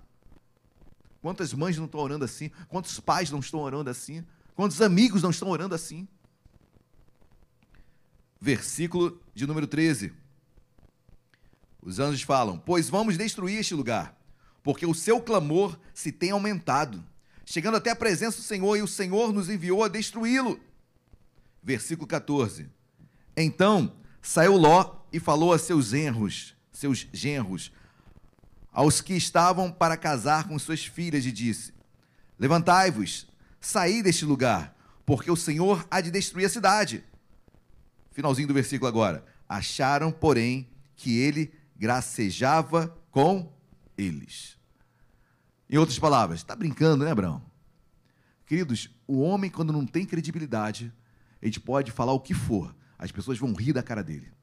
Quantas 1.22 1.52
mães 1.54 1.76
não 1.78 1.86
estão 1.86 2.00
orando 2.00 2.24
assim? 2.24 2.50
Quantos 2.68 3.00
pais 3.00 3.30
não 3.30 3.40
estão 3.40 3.60
orando 3.60 3.88
assim? 3.88 4.24
Quantos 4.54 4.82
amigos 4.82 5.22
não 5.22 5.30
estão 5.30 5.48
orando 5.48 5.74
assim? 5.74 6.06
Versículo 8.40 9.20
de 9.34 9.46
número 9.46 9.66
13. 9.66 10.12
Os 11.82 11.98
anjos 11.98 12.22
falam: 12.22 12.58
Pois 12.58 12.88
vamos 12.88 13.16
destruir 13.16 13.58
este 13.58 13.74
lugar, 13.74 14.16
porque 14.62 14.84
o 14.84 14.94
seu 14.94 15.20
clamor 15.20 15.78
se 15.94 16.12
tem 16.12 16.30
aumentado, 16.30 17.02
chegando 17.44 17.76
até 17.76 17.90
a 17.90 17.96
presença 17.96 18.36
do 18.36 18.42
Senhor, 18.42 18.76
e 18.76 18.82
o 18.82 18.88
Senhor 18.88 19.32
nos 19.32 19.48
enviou 19.48 19.82
a 19.82 19.88
destruí-lo. 19.88 20.60
Versículo 21.62 22.06
14. 22.06 22.68
Então 23.36 23.96
saiu 24.20 24.56
Ló 24.56 24.96
e 25.12 25.18
falou 25.18 25.52
a 25.52 25.58
seus 25.58 25.92
enros 25.92 26.57
seus 26.78 27.08
genros, 27.12 27.72
aos 28.72 29.00
que 29.00 29.14
estavam 29.14 29.72
para 29.72 29.96
casar 29.96 30.46
com 30.46 30.56
suas 30.58 30.86
filhas, 30.86 31.26
e 31.26 31.32
disse: 31.32 31.74
Levantai-vos, 32.38 33.26
saí 33.60 34.00
deste 34.00 34.24
lugar, 34.24 34.76
porque 35.04 35.30
o 35.30 35.36
Senhor 35.36 35.84
há 35.90 36.00
de 36.00 36.10
destruir 36.10 36.46
a 36.46 36.50
cidade. 36.50 37.04
Finalzinho 38.12 38.46
do 38.46 38.54
versículo 38.54 38.88
agora. 38.88 39.24
Acharam, 39.48 40.12
porém, 40.12 40.68
que 40.94 41.18
ele 41.18 41.52
gracejava 41.76 42.96
com 43.10 43.52
eles. 43.96 44.56
Em 45.68 45.78
outras 45.78 45.98
palavras, 45.98 46.40
está 46.40 46.54
brincando, 46.54 47.04
né, 47.04 47.10
Abraão? 47.10 47.42
Queridos, 48.46 48.88
o 49.06 49.20
homem, 49.20 49.50
quando 49.50 49.72
não 49.72 49.86
tem 49.86 50.06
credibilidade, 50.06 50.92
a 51.42 51.46
gente 51.46 51.60
pode 51.60 51.90
falar 51.90 52.12
o 52.12 52.20
que 52.20 52.34
for, 52.34 52.74
as 52.98 53.10
pessoas 53.10 53.38
vão 53.38 53.52
rir 53.52 53.72
da 53.72 53.82
cara 53.82 54.02
dele. 54.02 54.37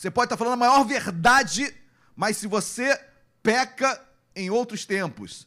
Você 0.00 0.10
pode 0.10 0.28
estar 0.28 0.38
falando 0.38 0.54
a 0.54 0.56
maior 0.56 0.82
verdade, 0.82 1.74
mas 2.16 2.38
se 2.38 2.46
você 2.46 2.98
peca 3.42 4.02
em 4.34 4.48
outros 4.48 4.86
tempos, 4.86 5.46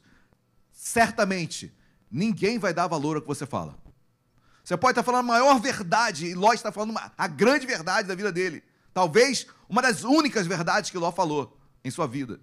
certamente 0.71 1.75
ninguém 2.11 2.59
vai 2.59 2.71
dar 2.71 2.85
valor 2.85 3.15
ao 3.15 3.21
que 3.23 3.27
você 3.27 3.47
fala. 3.47 3.75
Você 4.63 4.77
pode 4.77 4.91
estar 4.91 5.01
falando 5.01 5.21
a 5.21 5.23
maior 5.23 5.59
verdade, 5.59 6.27
e 6.27 6.35
Ló 6.35 6.53
está 6.53 6.71
falando 6.71 6.91
uma, 6.91 7.11
a 7.17 7.27
grande 7.27 7.65
verdade 7.65 8.07
da 8.07 8.13
vida 8.13 8.31
dele. 8.31 8.63
Talvez 8.93 9.47
uma 9.67 9.81
das 9.81 10.03
únicas 10.03 10.45
verdades 10.45 10.91
que 10.91 10.99
Ló 10.99 11.11
falou 11.11 11.59
em 11.83 11.89
sua 11.89 12.05
vida. 12.05 12.39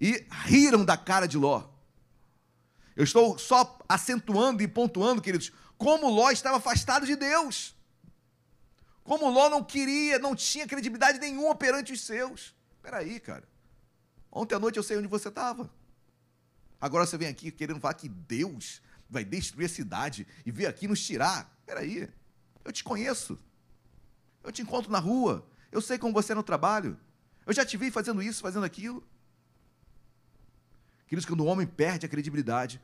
E 0.00 0.26
riram 0.44 0.84
da 0.84 0.96
cara 0.96 1.28
de 1.28 1.38
Ló. 1.38 1.68
Eu 2.96 3.04
estou 3.04 3.38
só 3.38 3.78
acentuando 3.88 4.60
e 4.60 4.66
pontuando, 4.66 5.22
queridos, 5.22 5.52
como 5.76 6.10
Ló 6.10 6.32
estava 6.32 6.56
afastado 6.56 7.06
de 7.06 7.14
Deus 7.14 7.77
Como 9.08 9.30
Ló 9.30 9.48
não 9.48 9.64
queria, 9.64 10.18
não 10.18 10.36
tinha 10.36 10.66
credibilidade 10.66 11.18
nenhuma 11.18 11.54
perante 11.54 11.94
os 11.94 12.02
seus. 12.02 12.54
Espera 12.76 12.98
aí, 12.98 13.18
cara. 13.18 13.48
Ontem 14.30 14.54
à 14.54 14.58
noite 14.58 14.76
eu 14.76 14.82
sei 14.82 14.98
onde 14.98 15.08
você 15.08 15.28
estava. 15.28 15.70
Agora 16.78 17.06
você 17.06 17.16
vem 17.16 17.28
aqui 17.28 17.50
querendo 17.50 17.80
falar 17.80 17.94
que 17.94 18.06
Deus 18.06 18.82
vai 19.08 19.24
destruir 19.24 19.64
a 19.64 19.68
cidade 19.70 20.26
e 20.44 20.50
vir 20.50 20.66
aqui 20.66 20.86
nos 20.86 21.02
tirar. 21.02 21.50
Espera 21.60 21.80
aí. 21.80 22.06
Eu 22.62 22.70
te 22.70 22.84
conheço. 22.84 23.38
Eu 24.44 24.52
te 24.52 24.60
encontro 24.60 24.92
na 24.92 24.98
rua. 24.98 25.48
Eu 25.72 25.80
sei 25.80 25.96
como 25.96 26.12
você 26.12 26.32
é 26.32 26.34
no 26.34 26.42
trabalho. 26.42 27.00
Eu 27.46 27.54
já 27.54 27.64
te 27.64 27.78
vi 27.78 27.90
fazendo 27.90 28.22
isso, 28.22 28.42
fazendo 28.42 28.66
aquilo. 28.66 29.02
Queridos, 31.06 31.24
quando 31.24 31.40
o 31.40 31.46
homem 31.46 31.66
perde 31.66 32.04
a 32.04 32.10
credibilidade, 32.10 32.78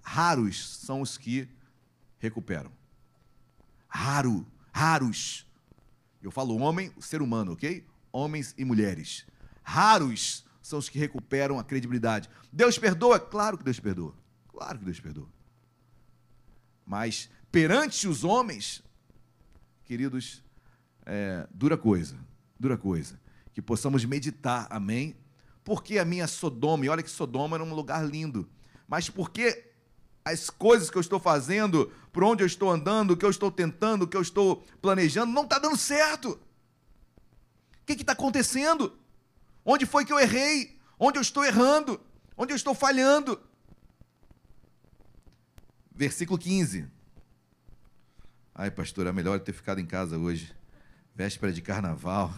raros 0.00 0.78
são 0.78 1.02
os 1.02 1.18
que 1.18 1.46
recuperam. 2.18 2.72
Raro, 3.86 4.46
raros. 4.72 5.46
Eu 6.22 6.30
falo 6.30 6.56
homem, 6.58 6.92
ser 7.00 7.22
humano, 7.22 7.52
ok? 7.52 7.86
Homens 8.12 8.54
e 8.58 8.64
mulheres. 8.64 9.26
Raros 9.62 10.44
são 10.60 10.78
os 10.78 10.88
que 10.88 10.98
recuperam 10.98 11.58
a 11.58 11.64
credibilidade. 11.64 12.28
Deus 12.52 12.78
perdoa? 12.78 13.20
Claro 13.20 13.56
que 13.56 13.64
Deus 13.64 13.78
perdoa. 13.78 14.14
Claro 14.48 14.78
que 14.78 14.84
Deus 14.84 15.00
perdoa. 15.00 15.28
Mas 16.84 17.30
perante 17.52 18.08
os 18.08 18.24
homens, 18.24 18.82
queridos, 19.84 20.42
é, 21.06 21.46
dura 21.52 21.76
coisa, 21.76 22.18
dura 22.58 22.76
coisa. 22.76 23.20
Que 23.52 23.62
possamos 23.62 24.04
meditar, 24.04 24.66
amém? 24.70 25.16
Porque 25.62 25.98
a 25.98 26.04
minha 26.04 26.26
Sodoma, 26.26 26.84
e 26.84 26.88
olha 26.88 27.02
que 27.02 27.10
Sodoma 27.10 27.56
era 27.56 27.64
um 27.64 27.74
lugar 27.74 28.04
lindo, 28.06 28.48
mas 28.86 29.10
porque 29.10 29.67
as 30.32 30.50
coisas 30.50 30.90
que 30.90 30.96
eu 30.96 31.00
estou 31.00 31.18
fazendo, 31.18 31.92
por 32.12 32.22
onde 32.22 32.42
eu 32.42 32.46
estou 32.46 32.70
andando, 32.70 33.12
o 33.12 33.16
que 33.16 33.24
eu 33.24 33.30
estou 33.30 33.50
tentando, 33.50 34.02
o 34.02 34.06
que 34.06 34.16
eu 34.16 34.22
estou 34.22 34.64
planejando, 34.80 35.32
não 35.32 35.44
está 35.44 35.58
dando 35.58 35.76
certo. 35.76 36.30
O 36.30 37.86
que 37.86 37.94
está 37.94 38.12
acontecendo? 38.12 38.98
Onde 39.64 39.86
foi 39.86 40.04
que 40.04 40.12
eu 40.12 40.20
errei? 40.20 40.78
Onde 40.98 41.18
eu 41.18 41.22
estou 41.22 41.44
errando? 41.44 42.00
Onde 42.36 42.52
eu 42.52 42.56
estou 42.56 42.74
falhando? 42.74 43.40
Versículo 45.94 46.38
15. 46.38 46.86
Ai, 48.54 48.70
pastor, 48.70 49.06
é 49.06 49.12
melhor 49.12 49.40
ter 49.40 49.52
ficado 49.52 49.80
em 49.80 49.86
casa 49.86 50.18
hoje. 50.18 50.54
Véspera 51.14 51.52
de 51.52 51.62
carnaval. 51.62 52.34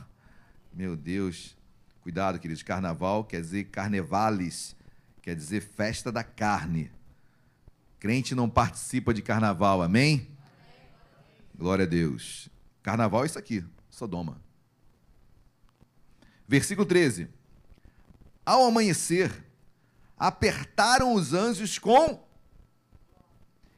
Meu 0.73 0.97
Deus. 0.97 1.57
Cuidado, 2.03 2.39
queridos. 2.39 2.63
Carnaval 2.63 3.25
quer 3.25 3.41
dizer 3.41 3.65
carnevales, 3.65 4.77
quer 5.23 5.35
dizer 5.35 5.61
festa 5.61 6.11
da 6.11 6.23
carne. 6.23 6.91
Crente 8.01 8.35
não 8.35 8.49
participa 8.49 9.13
de 9.13 9.21
carnaval, 9.21 9.83
amém? 9.83 10.27
Glória 11.55 11.85
a 11.85 11.89
Deus. 11.89 12.49
Carnaval 12.83 13.25
é 13.25 13.27
isso 13.27 13.39
aqui, 13.39 13.63
Sodoma. 13.91 14.41
Versículo 16.49 16.87
13. 16.87 17.29
Ao 18.45 18.65
amanhecer, 18.65 19.45
apertaram 20.17 21.13
os 21.13 21.35
anjos 21.35 21.79
com. 21.79 22.27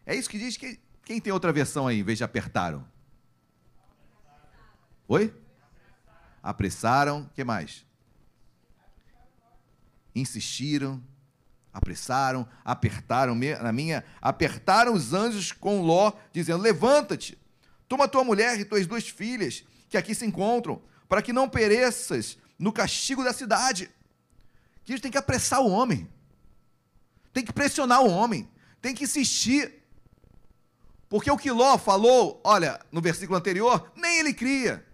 É 0.06 0.14
isso 0.14 0.30
que 0.30 0.38
diz 0.38 0.56
que. 0.56 0.80
Quem 1.04 1.20
tem 1.20 1.32
outra 1.32 1.52
versão 1.52 1.88
aí, 1.88 1.98
em 1.98 2.04
vez 2.04 2.16
de 2.16 2.22
apertaram? 2.22 2.86
Oi? 5.08 5.34
Apressaram. 6.40 7.22
O 7.22 7.30
que 7.30 7.42
mais? 7.42 7.84
Insistiram, 10.14 11.02
apressaram, 11.72 12.46
apertaram, 12.64 13.34
na 13.34 13.72
minha, 13.72 14.04
apertaram 14.20 14.92
os 14.92 15.14
anjos 15.14 15.52
com 15.52 15.80
Ló, 15.80 16.12
dizendo: 16.32 16.62
Levanta-te, 16.62 17.38
toma 17.88 18.06
tua 18.06 18.22
mulher 18.22 18.60
e 18.60 18.64
tuas 18.64 18.86
duas 18.86 19.08
filhas, 19.08 19.64
que 19.88 19.96
aqui 19.96 20.14
se 20.14 20.26
encontram, 20.26 20.82
para 21.08 21.22
que 21.22 21.32
não 21.32 21.48
pereças 21.48 22.36
no 22.58 22.72
castigo 22.72 23.24
da 23.24 23.32
cidade. 23.32 23.90
Que 24.84 24.92
a 24.92 24.96
gente 24.96 25.02
tem 25.02 25.12
que 25.12 25.18
apressar 25.18 25.60
o 25.60 25.70
homem, 25.70 26.08
tem 27.32 27.44
que 27.44 27.52
pressionar 27.52 28.02
o 28.02 28.10
homem, 28.10 28.48
tem 28.80 28.94
que 28.94 29.04
insistir. 29.04 29.80
Porque 31.08 31.30
o 31.30 31.36
que 31.36 31.50
Ló 31.50 31.78
falou, 31.78 32.40
olha, 32.42 32.80
no 32.90 33.00
versículo 33.00 33.38
anterior, 33.38 33.92
nem 33.94 34.18
ele 34.18 34.32
cria. 34.32 34.84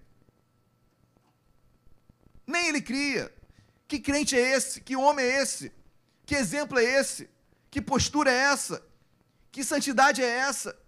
Nem 2.46 2.68
ele 2.68 2.80
cria. 2.80 3.32
Que 3.86 4.00
crente 4.00 4.36
é 4.36 4.56
esse? 4.56 4.80
Que 4.80 4.96
homem 4.96 5.24
é 5.24 5.42
esse? 5.42 5.72
Que 6.28 6.34
exemplo 6.34 6.78
é 6.78 6.84
esse? 6.84 7.26
Que 7.70 7.80
postura 7.80 8.30
é 8.30 8.36
essa? 8.52 8.86
Que 9.50 9.64
santidade 9.64 10.22
é 10.22 10.28
essa? 10.28 10.78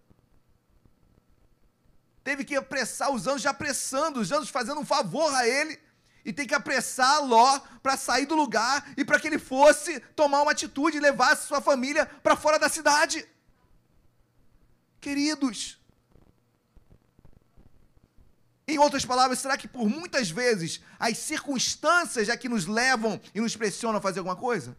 Teve 2.23 2.45
que 2.45 2.55
apressar 2.55 3.11
os 3.11 3.27
anjos, 3.27 3.41
já 3.41 3.49
apressando, 3.49 4.21
os 4.21 4.31
anjos 4.31 4.51
fazendo 4.51 4.83
um 4.83 4.85
favor 4.85 5.35
a 5.35 5.49
ele, 5.49 5.81
e 6.27 6.31
tem 6.31 6.47
que 6.47 6.55
apressar 6.55 7.25
Ló 7.25 7.59
para 7.83 7.97
sair 7.97 8.27
do 8.27 8.35
lugar 8.35 8.93
e 8.99 9.03
para 9.03 9.19
que 9.19 9.29
ele 9.29 9.39
fosse 9.39 9.99
tomar 10.15 10.43
uma 10.43 10.53
atitude 10.53 10.99
e 10.99 11.01
levasse 11.01 11.49
sua 11.49 11.63
família 11.63 12.05
para 12.05 12.37
fora 12.37 12.59
da 12.59 12.69
cidade. 12.69 13.27
Queridos, 15.01 15.81
em 18.69 18.77
outras 18.77 19.07
palavras, 19.07 19.39
será 19.39 19.57
que 19.57 19.67
por 19.67 19.89
muitas 19.89 20.29
vezes 20.29 20.83
as 20.99 21.17
circunstâncias 21.17 22.29
é 22.29 22.37
que 22.37 22.47
nos 22.47 22.67
levam 22.67 23.19
e 23.35 23.41
nos 23.41 23.57
pressionam 23.57 24.01
a 24.01 24.03
fazer 24.03 24.19
alguma 24.19 24.37
coisa? 24.37 24.77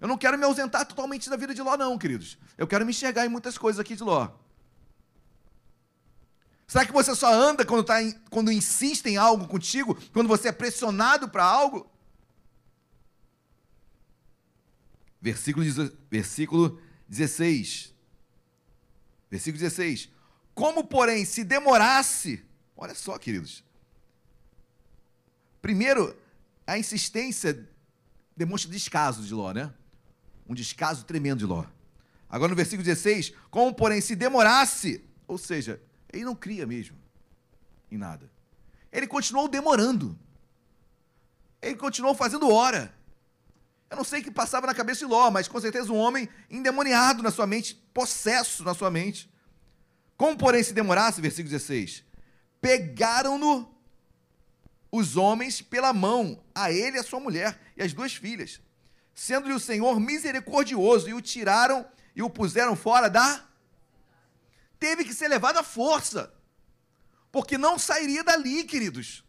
Eu 0.00 0.06
não 0.06 0.16
quero 0.16 0.38
me 0.38 0.44
ausentar 0.44 0.86
totalmente 0.86 1.28
da 1.28 1.36
vida 1.36 1.52
de 1.52 1.60
Ló, 1.60 1.76
não, 1.76 1.98
queridos. 1.98 2.38
Eu 2.56 2.66
quero 2.66 2.84
me 2.84 2.90
enxergar 2.90 3.26
em 3.26 3.28
muitas 3.28 3.58
coisas 3.58 3.80
aqui 3.80 3.96
de 3.96 4.02
Ló. 4.02 4.30
Será 6.68 6.84
que 6.84 6.92
você 6.92 7.14
só 7.14 7.32
anda 7.32 7.64
quando, 7.64 7.82
tá 7.82 8.02
em, 8.02 8.12
quando 8.30 8.52
insiste 8.52 9.06
em 9.06 9.16
algo 9.16 9.48
contigo? 9.48 9.98
Quando 10.12 10.28
você 10.28 10.48
é 10.48 10.52
pressionado 10.52 11.28
para 11.28 11.42
algo? 11.42 11.90
Versículo, 15.20 15.64
versículo 16.10 16.80
16. 17.08 17.92
Versículo 19.30 19.60
16. 19.60 20.10
Como, 20.54 20.84
porém, 20.84 21.24
se 21.24 21.42
demorasse, 21.42 22.44
olha 22.76 22.94
só, 22.94 23.18
queridos. 23.18 23.64
Primeiro, 25.62 26.16
a 26.66 26.78
insistência 26.78 27.68
demonstra 28.36 28.70
descaso 28.70 29.22
de 29.22 29.34
Ló, 29.34 29.52
né? 29.52 29.72
Um 30.48 30.54
descaso 30.54 31.04
tremendo 31.04 31.40
de 31.40 31.46
Ló. 31.46 31.64
Agora 32.28 32.50
no 32.50 32.56
versículo 32.56 32.84
16, 32.84 33.32
como, 33.50 33.74
porém, 33.74 34.00
se 34.00 34.14
demorasse, 34.14 35.04
ou 35.26 35.38
seja, 35.38 35.80
ele 36.12 36.24
não 36.24 36.34
cria 36.34 36.66
mesmo 36.66 36.96
em 37.90 37.96
nada. 37.96 38.30
Ele 38.92 39.06
continuou 39.06 39.48
demorando. 39.48 40.18
Ele 41.60 41.76
continuou 41.76 42.14
fazendo 42.14 42.50
hora. 42.50 42.94
Eu 43.90 43.96
não 43.96 44.04
sei 44.04 44.20
o 44.20 44.24
que 44.24 44.30
passava 44.30 44.66
na 44.66 44.74
cabeça 44.74 45.00
de 45.00 45.06
Ló, 45.06 45.30
mas 45.30 45.48
com 45.48 45.60
certeza 45.60 45.92
um 45.92 45.96
homem 45.96 46.28
endemoniado 46.50 47.22
na 47.22 47.30
sua 47.30 47.46
mente, 47.46 47.74
possesso 47.92 48.62
na 48.62 48.74
sua 48.74 48.90
mente. 48.90 49.30
Como, 50.16 50.36
porém, 50.36 50.62
se 50.62 50.72
demorasse, 50.72 51.20
versículo 51.20 51.50
16: 51.50 52.04
pegaram-no 52.60 53.74
os 54.90 55.16
homens 55.16 55.62
pela 55.62 55.92
mão, 55.92 56.42
a 56.54 56.72
ele 56.72 56.96
e 56.96 57.00
a 57.00 57.02
sua 57.02 57.20
mulher 57.20 57.58
e 57.76 57.82
as 57.82 57.92
duas 57.92 58.14
filhas, 58.14 58.60
sendo-lhe 59.18 59.52
o 59.52 59.58
Senhor 59.58 59.98
misericordioso, 59.98 61.08
e 61.10 61.12
o 61.12 61.20
tiraram 61.20 61.84
e 62.14 62.22
o 62.22 62.30
puseram 62.30 62.76
fora 62.76 63.10
da. 63.10 63.44
Teve 64.78 65.04
que 65.04 65.12
ser 65.12 65.26
levado 65.26 65.58
à 65.58 65.64
força, 65.64 66.32
porque 67.32 67.58
não 67.58 67.80
sairia 67.80 68.22
dali, 68.22 68.62
queridos. 68.62 69.24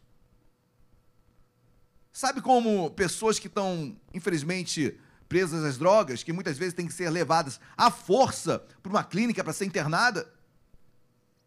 Sabe 2.14 2.40
como 2.40 2.92
pessoas 2.92 3.40
que 3.40 3.48
estão, 3.48 4.00
infelizmente, 4.14 4.96
presas 5.28 5.64
às 5.64 5.80
drogas, 5.80 6.22
que 6.22 6.32
muitas 6.32 6.56
vezes 6.56 6.76
têm 6.76 6.86
que 6.86 6.94
ser 6.94 7.10
levadas 7.10 7.60
à 7.76 7.90
força 7.90 8.60
para 8.84 8.92
uma 8.92 9.04
clínica 9.04 9.44
para 9.44 9.54
ser 9.54 9.66
internada? 9.66 10.32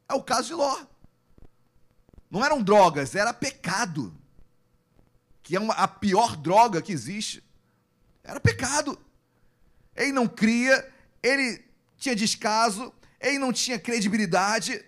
É 0.09 0.15
o 0.15 0.23
caso 0.23 0.49
de 0.49 0.55
Ló. 0.55 0.85
Não 2.29 2.45
eram 2.45 2.61
drogas, 2.61 3.15
era 3.15 3.33
pecado. 3.33 4.13
Que 5.45 5.55
é 5.55 5.61
uma, 5.61 5.75
a 5.75 5.87
pior 5.87 6.37
droga 6.37 6.83
que 6.83 6.91
existe. 6.93 7.52
Era 8.25 8.41
pecado. 8.41 8.99
Ele 9.95 10.13
não 10.13 10.27
cria, 10.27 10.91
ele 11.23 11.65
tinha 11.97 12.17
descaso, 12.17 12.93
ele 13.21 13.39
não 13.39 13.53
tinha 13.53 13.79
credibilidade, 13.79 14.85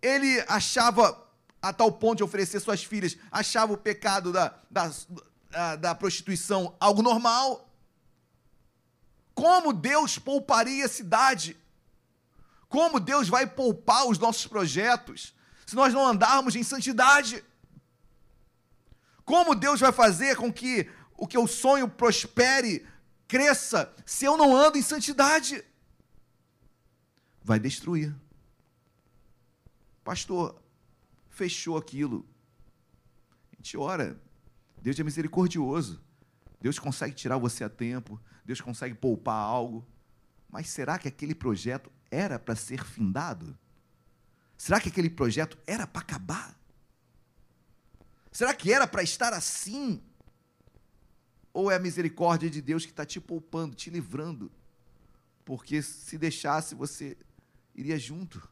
ele 0.00 0.44
achava, 0.46 1.26
a 1.60 1.72
tal 1.72 1.90
ponto 1.90 2.18
de 2.18 2.24
oferecer 2.24 2.60
suas 2.60 2.84
filhas, 2.84 3.16
achava 3.30 3.72
o 3.72 3.78
pecado 3.78 4.32
da, 4.32 4.54
da, 4.70 5.76
da 5.76 5.94
prostituição 5.94 6.76
algo 6.78 7.02
normal. 7.02 7.68
Como 9.34 9.72
Deus 9.72 10.18
pouparia 10.18 10.86
a 10.86 10.88
cidade? 10.88 11.56
Como 12.68 13.00
Deus 13.00 13.28
vai 13.28 13.46
poupar 13.46 14.06
os 14.06 14.18
nossos 14.18 14.46
projetos 14.46 15.34
se 15.66 15.74
nós 15.74 15.92
não 15.92 16.06
andarmos 16.06 16.54
em 16.54 16.62
santidade? 16.62 17.44
Como 19.24 19.56
Deus 19.56 19.80
vai 19.80 19.92
fazer 19.92 20.36
com 20.36 20.52
que 20.52 20.88
o 21.16 21.26
que 21.26 21.36
eu 21.36 21.46
sonho 21.46 21.88
prospere, 21.88 22.86
cresça, 23.26 23.92
se 24.04 24.24
eu 24.24 24.36
não 24.36 24.54
ando 24.54 24.78
em 24.78 24.82
santidade? 24.82 25.64
Vai 27.42 27.58
destruir. 27.58 28.14
Pastor, 30.04 30.60
fechou 31.28 31.76
aquilo. 31.76 32.26
A 33.52 33.56
gente 33.56 33.76
ora. 33.76 34.20
Deus 34.80 34.98
é 34.98 35.04
misericordioso. 35.04 36.00
Deus 36.60 36.78
consegue 36.78 37.14
tirar 37.14 37.38
você 37.38 37.64
a 37.64 37.68
tempo. 37.68 38.20
Deus 38.44 38.60
consegue 38.60 38.94
poupar 38.94 39.36
algo. 39.36 39.86
Mas 40.48 40.68
será 40.68 40.98
que 40.98 41.08
aquele 41.08 41.34
projeto 41.34 41.90
era 42.10 42.38
para 42.38 42.54
ser 42.54 42.84
findado? 42.84 43.56
Será 44.56 44.80
que 44.80 44.88
aquele 44.88 45.10
projeto 45.10 45.58
era 45.66 45.86
para 45.86 46.02
acabar? 46.02 46.56
Será 48.32 48.54
que 48.54 48.72
era 48.72 48.86
para 48.86 49.02
estar 49.02 49.32
assim? 49.32 50.02
Ou 51.56 51.70
é 51.70 51.76
a 51.76 51.78
misericórdia 51.78 52.50
de 52.50 52.60
Deus 52.60 52.84
que 52.84 52.90
está 52.90 53.06
te 53.06 53.18
poupando, 53.18 53.74
te 53.74 53.88
livrando? 53.88 54.52
Porque 55.42 55.80
se 55.80 56.18
deixasse, 56.18 56.74
você 56.74 57.16
iria 57.74 57.98
junto. 57.98 58.46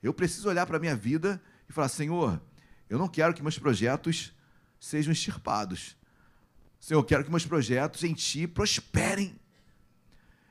Eu 0.00 0.14
preciso 0.14 0.48
olhar 0.48 0.66
para 0.66 0.76
a 0.76 0.80
minha 0.80 0.94
vida 0.94 1.42
e 1.68 1.72
falar: 1.72 1.88
Senhor, 1.88 2.40
eu 2.88 2.96
não 2.96 3.08
quero 3.08 3.34
que 3.34 3.42
meus 3.42 3.58
projetos 3.58 4.32
sejam 4.78 5.12
extirpados. 5.12 5.96
Senhor, 6.78 7.00
eu 7.00 7.04
quero 7.04 7.24
que 7.24 7.30
meus 7.30 7.44
projetos 7.44 8.04
em 8.04 8.14
Ti 8.14 8.46
prosperem. 8.46 9.36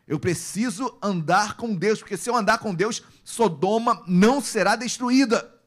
Eu 0.05 0.19
preciso 0.19 0.99
andar 1.01 1.55
com 1.55 1.73
Deus, 1.73 1.99
porque 1.99 2.17
se 2.17 2.29
eu 2.29 2.35
andar 2.35 2.57
com 2.57 2.75
Deus, 2.75 3.01
Sodoma 3.23 4.03
não 4.05 4.41
será 4.41 4.75
destruída. 4.75 5.57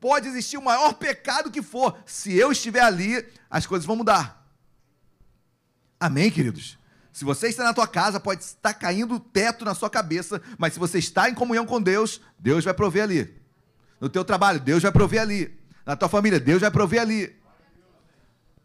Pode 0.00 0.28
existir 0.28 0.56
o 0.56 0.64
maior 0.64 0.94
pecado 0.94 1.50
que 1.50 1.60
for, 1.60 2.02
se 2.06 2.32
eu 2.32 2.50
estiver 2.52 2.80
ali, 2.80 3.22
as 3.50 3.66
coisas 3.66 3.84
vão 3.84 3.94
mudar. 3.94 4.38
Amém, 6.00 6.30
queridos? 6.30 6.78
Se 7.12 7.24
você 7.24 7.48
está 7.48 7.64
na 7.64 7.74
tua 7.74 7.88
casa, 7.88 8.20
pode 8.20 8.44
estar 8.44 8.72
caindo 8.74 9.16
o 9.16 9.20
teto 9.20 9.64
na 9.64 9.74
sua 9.74 9.90
cabeça, 9.90 10.40
mas 10.56 10.72
se 10.74 10.78
você 10.78 10.98
está 10.98 11.28
em 11.28 11.34
comunhão 11.34 11.66
com 11.66 11.82
Deus, 11.82 12.20
Deus 12.38 12.64
vai 12.64 12.72
prover 12.72 13.02
ali. 13.02 13.34
No 14.00 14.08
teu 14.08 14.24
trabalho, 14.24 14.60
Deus 14.60 14.82
vai 14.82 14.92
prover 14.92 15.20
ali. 15.20 15.58
Na 15.84 15.96
tua 15.96 16.08
família, 16.08 16.38
Deus 16.38 16.60
vai 16.60 16.70
prover 16.70 17.00
ali. 17.00 17.36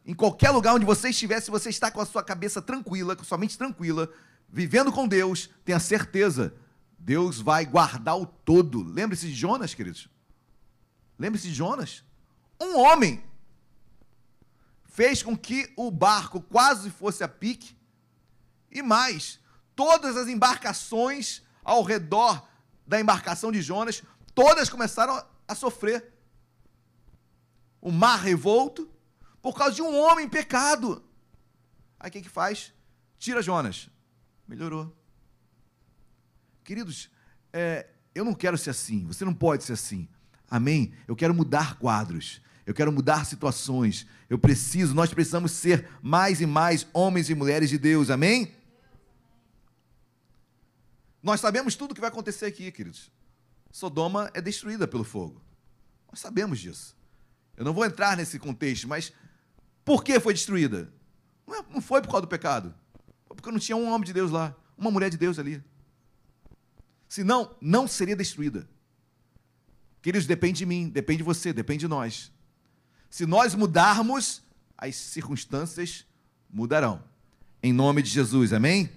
Em 0.05 0.13
qualquer 0.13 0.51
lugar 0.51 0.75
onde 0.75 0.85
você 0.85 1.09
estiver, 1.09 1.39
se 1.39 1.49
você 1.49 1.69
está 1.69 1.89
com 1.89 2.01
a 2.01 2.05
sua 2.05 2.21
cabeça 2.21 2.61
tranquila, 2.61 3.15
com 3.15 3.23
a 3.23 3.25
sua 3.25 3.37
mente 3.37 3.57
tranquila, 3.57 4.07
vivendo 4.49 4.91
com 4.91 5.07
Deus, 5.07 5.49
tenha 5.65 5.79
certeza, 5.79 6.53
Deus 6.99 7.39
vai 7.39 7.65
guardar 7.65 8.19
o 8.19 8.25
todo. 8.25 8.83
Lembre-se 8.83 9.27
de 9.27 9.33
Jonas, 9.33 9.73
queridos. 9.73 10.09
Lembre-se 11.17 11.47
de 11.47 11.53
Jonas. 11.53 12.03
Um 12.61 12.77
homem 12.77 13.23
fez 14.93 15.23
com 15.23 15.35
que 15.35 15.73
o 15.75 15.89
barco 15.89 16.39
quase 16.39 16.91
fosse 16.91 17.23
a 17.23 17.27
pique, 17.27 17.75
e 18.71 18.83
mais, 18.83 19.39
todas 19.75 20.15
as 20.15 20.27
embarcações 20.27 21.41
ao 21.63 21.81
redor 21.81 22.47
da 22.85 22.99
embarcação 22.99 23.51
de 23.51 23.59
Jonas, 23.59 24.03
todas 24.35 24.69
começaram 24.69 25.25
a 25.47 25.55
sofrer. 25.55 26.13
O 27.81 27.91
mar 27.91 28.19
revolto, 28.19 28.87
por 29.41 29.55
causa 29.55 29.73
de 29.73 29.81
um 29.81 29.97
homem 29.99 30.29
pecado. 30.29 31.03
Aí 31.99 32.09
o 32.09 32.11
que, 32.11 32.21
que 32.21 32.29
faz? 32.29 32.71
Tira 33.17 33.41
Jonas. 33.41 33.89
Melhorou. 34.47 34.95
Queridos, 36.63 37.09
é, 37.51 37.89
eu 38.13 38.23
não 38.23 38.35
quero 38.35 38.59
ser 38.59 38.69
assim, 38.69 39.07
você 39.07 39.25
não 39.25 39.33
pode 39.33 39.63
ser 39.63 39.73
assim. 39.73 40.07
Amém? 40.47 40.93
Eu 41.07 41.15
quero 41.15 41.33
mudar 41.33 41.79
quadros. 41.79 42.43
Eu 42.65 42.73
quero 42.73 42.91
mudar 42.91 43.25
situações. 43.25 44.07
Eu 44.29 44.39
preciso, 44.39 44.93
nós 44.93 45.13
precisamos 45.13 45.51
ser 45.51 45.89
mais 46.01 46.41
e 46.41 46.45
mais 46.45 46.87
homens 46.93 47.29
e 47.29 47.35
mulheres 47.35 47.69
de 47.69 47.77
Deus. 47.77 48.09
Amém? 48.09 48.53
Nós 51.21 51.39
sabemos 51.39 51.75
tudo 51.75 51.91
o 51.91 51.95
que 51.95 52.01
vai 52.01 52.09
acontecer 52.09 52.45
aqui, 52.45 52.71
queridos. 52.71 53.11
Sodoma 53.71 54.29
é 54.33 54.41
destruída 54.41 54.87
pelo 54.87 55.03
fogo. 55.03 55.41
Nós 56.09 56.19
sabemos 56.19 56.59
disso. 56.59 56.95
Eu 57.55 57.63
não 57.63 57.73
vou 57.73 57.85
entrar 57.85 58.17
nesse 58.17 58.39
contexto, 58.39 58.87
mas 58.87 59.13
por 59.85 60.03
que 60.03 60.19
foi 60.19 60.33
destruída? 60.33 60.91
Não 61.45 61.55
é, 61.55 61.81
foi 61.81 62.01
por 62.01 62.09
causa 62.09 62.21
do 62.21 62.27
pecado. 62.27 62.73
Foi 63.25 63.35
porque 63.35 63.51
não 63.51 63.59
tinha 63.59 63.75
um 63.75 63.87
homem 63.87 64.05
de 64.05 64.13
Deus 64.13 64.31
lá, 64.31 64.55
uma 64.77 64.91
mulher 64.91 65.09
de 65.09 65.17
Deus 65.17 65.39
ali. 65.39 65.63
Senão, 67.07 67.55
não 67.61 67.87
seria 67.87 68.15
destruída. 68.15 68.67
Queridos, 70.01 70.27
depende 70.27 70.57
de 70.57 70.65
mim, 70.65 70.89
depende 70.89 71.19
de 71.19 71.23
você, 71.23 71.53
depende 71.53 71.81
de 71.81 71.87
nós. 71.87 72.32
Se 73.13 73.27
nós 73.27 73.53
mudarmos, 73.53 74.41
as 74.75 74.95
circunstâncias 74.95 76.03
mudarão. 76.49 77.03
Em 77.61 77.71
nome 77.71 78.01
de 78.01 78.09
Jesus, 78.09 78.51
amém? 78.51 78.89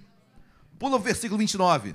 Pula 0.78 0.97
o 0.97 0.98
versículo 0.98 1.36
29. 1.36 1.94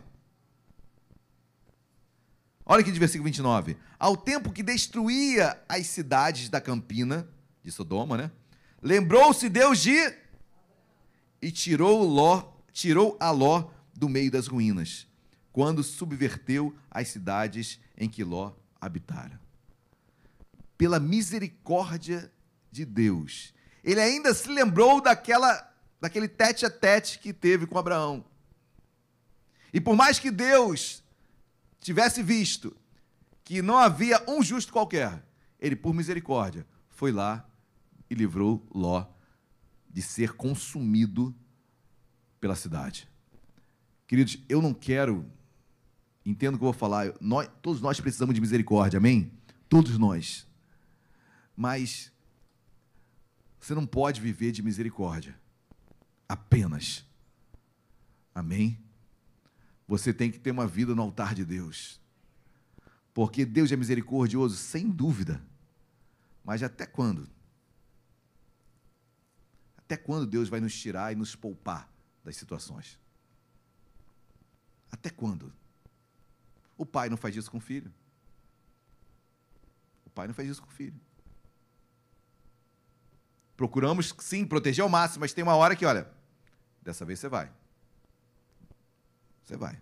Olha 2.63 2.81
aqui 2.81 2.91
de 2.91 2.99
versículo 2.99 3.23
29. 3.23 3.75
Ao 3.97 4.15
tempo 4.15 4.51
que 4.51 4.61
destruía 4.61 5.59
as 5.67 5.87
cidades 5.87 6.47
da 6.47 6.61
campina, 6.61 7.27
de 7.63 7.71
Sodoma, 7.71 8.15
né? 8.15 8.31
Lembrou-se 8.83 9.49
Deus 9.49 9.79
de 9.79 9.97
e 11.41 11.51
tirou 11.51 12.03
Ló, 12.03 12.53
tirou 12.71 13.17
a 13.19 13.31
Ló 13.31 13.71
do 13.95 14.07
meio 14.07 14.29
das 14.29 14.45
ruínas, 14.45 15.07
quando 15.51 15.81
subverteu 15.81 16.71
as 16.91 17.07
cidades 17.07 17.79
em 17.97 18.07
que 18.07 18.23
Ló 18.23 18.53
habitara. 18.79 19.40
Pela 20.81 20.99
misericórdia 20.99 22.33
de 22.71 22.85
Deus, 22.85 23.53
ele 23.83 24.01
ainda 24.01 24.33
se 24.33 24.49
lembrou 24.49 24.99
daquela 24.99 25.71
daquele 26.01 26.27
tete 26.27 26.65
a 26.65 26.71
tete 26.71 27.19
que 27.19 27.31
teve 27.31 27.67
com 27.67 27.77
Abraão. 27.77 28.25
E 29.71 29.79
por 29.79 29.95
mais 29.95 30.17
que 30.17 30.31
Deus 30.31 31.03
tivesse 31.79 32.23
visto 32.23 32.75
que 33.43 33.61
não 33.61 33.77
havia 33.77 34.23
um 34.27 34.41
justo 34.41 34.73
qualquer, 34.73 35.23
ele, 35.59 35.75
por 35.75 35.93
misericórdia, 35.93 36.65
foi 36.89 37.11
lá 37.11 37.47
e 38.09 38.15
livrou 38.15 38.67
Ló 38.73 39.05
de 39.87 40.01
ser 40.01 40.33
consumido 40.33 41.31
pela 42.39 42.55
cidade. 42.55 43.07
Queridos, 44.07 44.39
eu 44.49 44.63
não 44.63 44.73
quero, 44.73 45.31
entendo 46.25 46.55
o 46.55 46.57
que 46.57 46.63
eu 46.63 46.71
vou 46.71 46.73
falar, 46.73 47.13
nós, 47.21 47.47
todos 47.61 47.83
nós 47.83 47.99
precisamos 47.99 48.33
de 48.33 48.41
misericórdia, 48.41 48.97
amém? 48.97 49.31
Todos 49.69 49.99
nós. 49.99 50.49
Mas 51.55 52.11
você 53.59 53.75
não 53.75 53.85
pode 53.85 54.19
viver 54.19 54.51
de 54.51 54.63
misericórdia 54.63 55.39
apenas. 56.27 57.05
Amém? 58.33 58.79
Você 59.87 60.13
tem 60.13 60.31
que 60.31 60.39
ter 60.39 60.51
uma 60.51 60.65
vida 60.65 60.95
no 60.95 61.01
altar 61.01 61.35
de 61.35 61.43
Deus. 61.43 61.99
Porque 63.13 63.45
Deus 63.45 63.71
é 63.71 63.75
misericordioso, 63.75 64.55
sem 64.55 64.89
dúvida. 64.89 65.45
Mas 66.43 66.63
até 66.63 66.85
quando? 66.85 67.29
Até 69.77 69.97
quando 69.97 70.25
Deus 70.25 70.47
vai 70.47 70.61
nos 70.61 70.73
tirar 70.73 71.11
e 71.11 71.15
nos 71.15 71.35
poupar 71.35 71.91
das 72.23 72.37
situações? 72.37 72.97
Até 74.89 75.09
quando? 75.09 75.53
O 76.77 76.85
pai 76.85 77.09
não 77.09 77.17
faz 77.17 77.35
isso 77.35 77.51
com 77.51 77.57
o 77.57 77.61
filho. 77.61 77.93
O 80.05 80.09
pai 80.09 80.27
não 80.27 80.33
faz 80.33 80.49
isso 80.49 80.61
com 80.61 80.69
o 80.69 80.71
filho. 80.71 80.99
Procuramos, 83.61 84.15
sim, 84.17 84.43
proteger 84.43 84.81
ao 84.81 84.89
máximo, 84.89 85.19
mas 85.19 85.33
tem 85.33 85.43
uma 85.43 85.55
hora 85.55 85.75
que, 85.75 85.85
olha, 85.85 86.09
dessa 86.81 87.05
vez 87.05 87.19
você 87.19 87.29
vai. 87.29 87.47
Você 89.45 89.55
vai. 89.55 89.79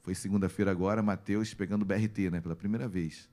Foi 0.00 0.14
segunda-feira 0.14 0.70
agora, 0.70 1.02
Mateus 1.02 1.52
pegando 1.54 1.82
o 1.82 1.84
BRT, 1.84 2.30
né? 2.30 2.40
Pela 2.40 2.54
primeira 2.54 2.86
vez. 2.86 3.28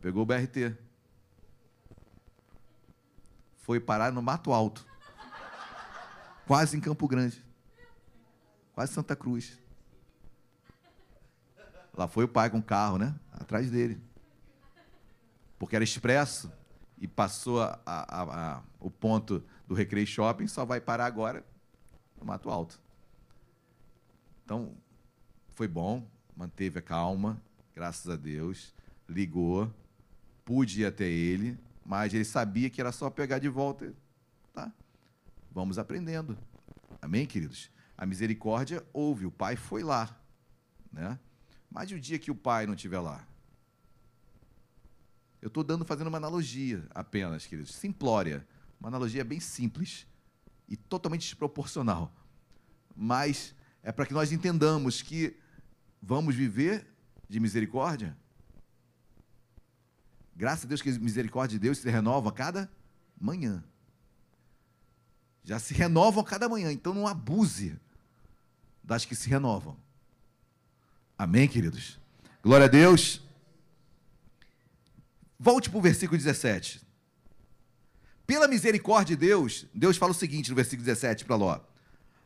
Pegou 0.00 0.22
o 0.22 0.24
BRT 0.26 0.78
foi 3.56 3.80
parar 3.80 4.12
no 4.12 4.22
Mato 4.22 4.52
Alto. 4.52 4.86
Quase 6.46 6.76
em 6.76 6.80
Campo 6.80 7.08
Grande. 7.08 7.44
Quase 8.74 8.92
Santa 8.92 9.16
Cruz. 9.16 9.58
Lá 11.94 12.06
foi 12.06 12.22
o 12.22 12.28
pai 12.28 12.48
com 12.48 12.58
o 12.58 12.62
carro, 12.62 12.96
né? 12.96 13.12
Atrás 13.32 13.68
dele. 13.72 14.09
Porque 15.60 15.76
era 15.76 15.84
expresso 15.84 16.50
e 16.96 17.06
passou 17.06 17.60
a, 17.60 17.78
a, 17.84 18.22
a, 18.22 18.62
o 18.80 18.90
ponto 18.90 19.44
do 19.68 19.74
Recreio 19.74 20.06
Shopping, 20.06 20.46
só 20.46 20.64
vai 20.64 20.80
parar 20.80 21.04
agora 21.04 21.44
no 22.18 22.24
Mato 22.24 22.48
Alto. 22.48 22.80
Então, 24.42 24.74
foi 25.54 25.68
bom, 25.68 26.08
manteve 26.34 26.78
a 26.78 26.82
calma, 26.82 27.38
graças 27.74 28.10
a 28.10 28.16
Deus, 28.16 28.74
ligou, 29.06 29.70
pude 30.46 30.80
ir 30.80 30.86
até 30.86 31.04
ele, 31.04 31.58
mas 31.84 32.14
ele 32.14 32.24
sabia 32.24 32.70
que 32.70 32.80
era 32.80 32.90
só 32.90 33.10
pegar 33.10 33.38
de 33.38 33.50
volta. 33.50 33.92
Tá? 34.54 34.72
Vamos 35.52 35.78
aprendendo. 35.78 36.38
Amém, 37.02 37.26
queridos? 37.26 37.70
A 37.98 38.06
misericórdia 38.06 38.82
houve, 38.94 39.26
o 39.26 39.30
pai 39.30 39.56
foi 39.56 39.82
lá. 39.82 40.18
Né? 40.90 41.18
Mas 41.70 41.90
e 41.90 41.94
o 41.94 42.00
dia 42.00 42.18
que 42.18 42.30
o 42.30 42.34
pai 42.34 42.66
não 42.66 42.72
estiver 42.72 43.00
lá? 43.00 43.28
Eu 45.40 45.48
estou 45.48 45.64
dando, 45.64 45.84
fazendo 45.84 46.08
uma 46.08 46.18
analogia 46.18 46.86
apenas, 46.94 47.46
queridos. 47.46 47.74
Simplória. 47.74 48.46
Uma 48.78 48.88
analogia 48.88 49.24
bem 49.24 49.40
simples 49.40 50.06
e 50.68 50.76
totalmente 50.76 51.22
desproporcional. 51.22 52.12
Mas 52.94 53.54
é 53.82 53.90
para 53.90 54.06
que 54.06 54.12
nós 54.12 54.32
entendamos 54.32 55.02
que 55.02 55.36
vamos 56.02 56.34
viver 56.34 56.86
de 57.28 57.40
misericórdia? 57.40 58.16
Graças 60.36 60.64
a 60.64 60.68
Deus 60.68 60.80
que 60.80 60.90
a 60.90 60.98
misericórdia 60.98 61.58
de 61.58 61.62
Deus 61.62 61.78
se 61.78 61.90
renova 61.90 62.30
a 62.30 62.32
cada 62.32 62.70
manhã. 63.20 63.62
Já 65.42 65.58
se 65.58 65.74
renovam 65.74 66.22
a 66.22 66.26
cada 66.26 66.48
manhã, 66.48 66.72
então 66.72 66.94
não 66.94 67.06
abuse 67.06 67.78
das 68.82 69.04
que 69.04 69.14
se 69.14 69.28
renovam. 69.28 69.76
Amém, 71.16 71.48
queridos? 71.48 71.98
Glória 72.42 72.66
a 72.66 72.68
Deus. 72.68 73.22
Volte 75.42 75.70
para 75.70 75.78
o 75.78 75.80
versículo 75.80 76.18
17. 76.18 76.82
Pela 78.26 78.46
misericórdia 78.46 79.16
de 79.16 79.26
Deus, 79.26 79.64
Deus 79.74 79.96
fala 79.96 80.12
o 80.12 80.14
seguinte 80.14 80.50
no 80.50 80.54
versículo 80.54 80.84
17 80.84 81.24
para 81.24 81.34
Ló: 81.34 81.58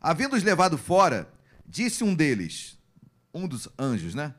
Havendo-os 0.01 0.43
levado 0.43 0.77
fora, 0.77 1.33
disse 1.65 2.03
um 2.03 2.13
deles, 2.13 2.77
um 3.33 3.47
dos 3.47 3.69
anjos, 3.79 4.17
né? 4.17 4.35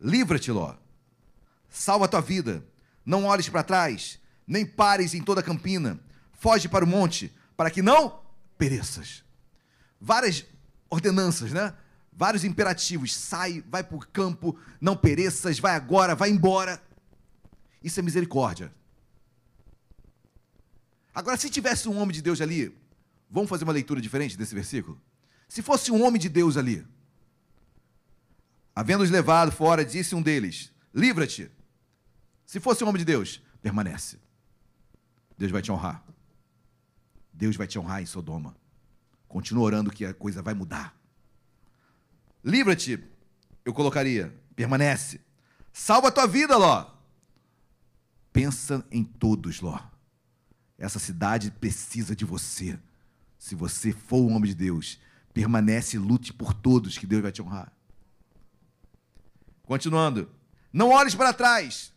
Livra-te, 0.00 0.50
Ló. 0.50 0.74
Salva 1.70 2.06
a 2.06 2.08
tua 2.08 2.20
vida. 2.20 2.66
Não 3.06 3.26
olhes 3.26 3.48
para 3.48 3.62
trás, 3.62 4.18
nem 4.44 4.66
pares 4.66 5.14
em 5.14 5.22
toda 5.22 5.40
a 5.40 5.44
campina. 5.44 6.00
Foge 6.32 6.68
para 6.68 6.84
o 6.84 6.88
monte, 6.88 7.32
para 7.56 7.70
que 7.70 7.80
não 7.80 8.20
pereças. 8.58 9.22
Várias 10.00 10.44
ordenanças, 10.90 11.52
né? 11.52 11.72
vários 12.12 12.42
imperativos. 12.42 13.14
Sai, 13.14 13.62
vai 13.68 13.84
para 13.84 13.96
o 13.96 14.00
campo, 14.00 14.58
não 14.80 14.96
pereças, 14.96 15.60
vai 15.60 15.76
agora, 15.76 16.16
vai 16.16 16.30
embora. 16.30 16.82
Isso 17.84 18.00
é 18.00 18.02
misericórdia. 18.02 18.72
Agora, 21.14 21.36
se 21.36 21.50
tivesse 21.50 21.86
um 21.86 21.98
homem 21.98 22.14
de 22.14 22.22
Deus 22.22 22.40
ali, 22.40 22.74
vamos 23.30 23.50
fazer 23.50 23.64
uma 23.64 23.74
leitura 23.74 24.00
diferente 24.00 24.38
desse 24.38 24.54
versículo? 24.54 24.98
Se 25.46 25.60
fosse 25.60 25.92
um 25.92 26.02
homem 26.02 26.18
de 26.18 26.30
Deus 26.30 26.56
ali, 26.56 26.84
havendo-os 28.74 29.10
levado 29.10 29.52
fora, 29.52 29.84
disse 29.84 30.14
um 30.14 30.22
deles: 30.22 30.72
Livra-te. 30.94 31.50
Se 32.46 32.58
fosse 32.58 32.82
um 32.82 32.88
homem 32.88 33.00
de 33.00 33.04
Deus, 33.04 33.42
permanece. 33.60 34.18
Deus 35.36 35.52
vai 35.52 35.60
te 35.60 35.70
honrar. 35.70 36.02
Deus 37.32 37.54
vai 37.54 37.66
te 37.66 37.78
honrar 37.78 38.02
em 38.02 38.06
Sodoma. 38.06 38.56
Continua 39.28 39.64
orando 39.64 39.90
que 39.90 40.06
a 40.06 40.14
coisa 40.14 40.40
vai 40.40 40.54
mudar. 40.54 40.96
Livra-te, 42.42 43.02
eu 43.64 43.74
colocaria, 43.74 44.34
permanece. 44.56 45.20
Salva 45.72 46.08
a 46.08 46.12
tua 46.12 46.26
vida, 46.26 46.56
Ló. 46.56 46.93
Pensa 48.34 48.84
em 48.90 49.04
todos, 49.04 49.60
Ló. 49.60 49.78
Essa 50.76 50.98
cidade 50.98 51.52
precisa 51.52 52.16
de 52.16 52.24
você. 52.24 52.76
Se 53.38 53.54
você 53.54 53.92
for 53.92 54.22
um 54.22 54.34
homem 54.34 54.50
de 54.50 54.56
Deus, 54.56 54.98
permanece 55.32 55.96
e 55.96 56.00
lute 56.00 56.32
por 56.32 56.52
todos, 56.52 56.98
que 56.98 57.06
Deus 57.06 57.22
vai 57.22 57.30
te 57.30 57.40
honrar. 57.40 57.72
Continuando. 59.62 60.28
Não 60.72 60.90
olhes 60.90 61.14
para 61.14 61.32
trás. 61.32 61.92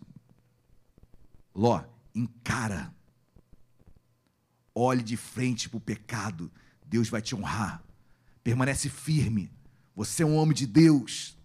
Ló, 1.55 1.84
encara. 2.14 2.93
Olhe 4.76 5.01
de 5.01 5.18
frente 5.18 5.68
para 5.68 5.77
o 5.77 5.81
pecado. 5.81 6.51
Deus 6.85 7.09
vai 7.09 7.19
te 7.19 7.34
honrar. 7.34 7.81
Permanece 8.43 8.89
firme. 8.89 9.51
Você 9.95 10.22
é 10.22 10.26
um 10.26 10.35
homem 10.35 10.53
de 10.53 10.68
Deus. 10.68 11.35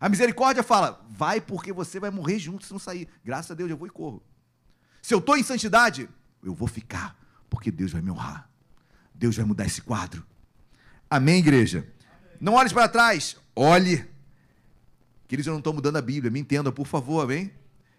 A 0.00 0.08
misericórdia 0.08 0.62
fala: 0.62 1.06
vai 1.10 1.42
porque 1.42 1.74
você 1.74 2.00
vai 2.00 2.10
morrer 2.10 2.38
junto 2.38 2.64
se 2.64 2.72
não 2.72 2.78
sair. 2.78 3.06
Graças 3.22 3.50
a 3.50 3.54
Deus 3.54 3.68
eu 3.68 3.76
vou 3.76 3.86
e 3.86 3.90
corro. 3.90 4.29
Se 5.02 5.14
eu 5.14 5.18
estou 5.18 5.36
em 5.36 5.42
santidade, 5.42 6.08
eu 6.42 6.54
vou 6.54 6.68
ficar, 6.68 7.16
porque 7.48 7.70
Deus 7.70 7.92
vai 7.92 8.02
me 8.02 8.10
honrar. 8.10 8.48
Deus 9.14 9.36
vai 9.36 9.44
mudar 9.44 9.66
esse 9.66 9.82
quadro. 9.82 10.24
Amém, 11.08 11.38
igreja? 11.38 11.78
Amém. 11.78 12.36
Não 12.40 12.54
olhe 12.54 12.72
para 12.72 12.88
trás, 12.88 13.36
olhe. 13.54 14.08
Queridos, 15.28 15.46
eu 15.46 15.52
não 15.52 15.58
estou 15.58 15.72
mudando 15.72 15.96
a 15.96 16.02
Bíblia, 16.02 16.30
me 16.30 16.40
entenda, 16.40 16.72
por 16.72 16.86
favor, 16.86 17.22
amém? 17.22 17.52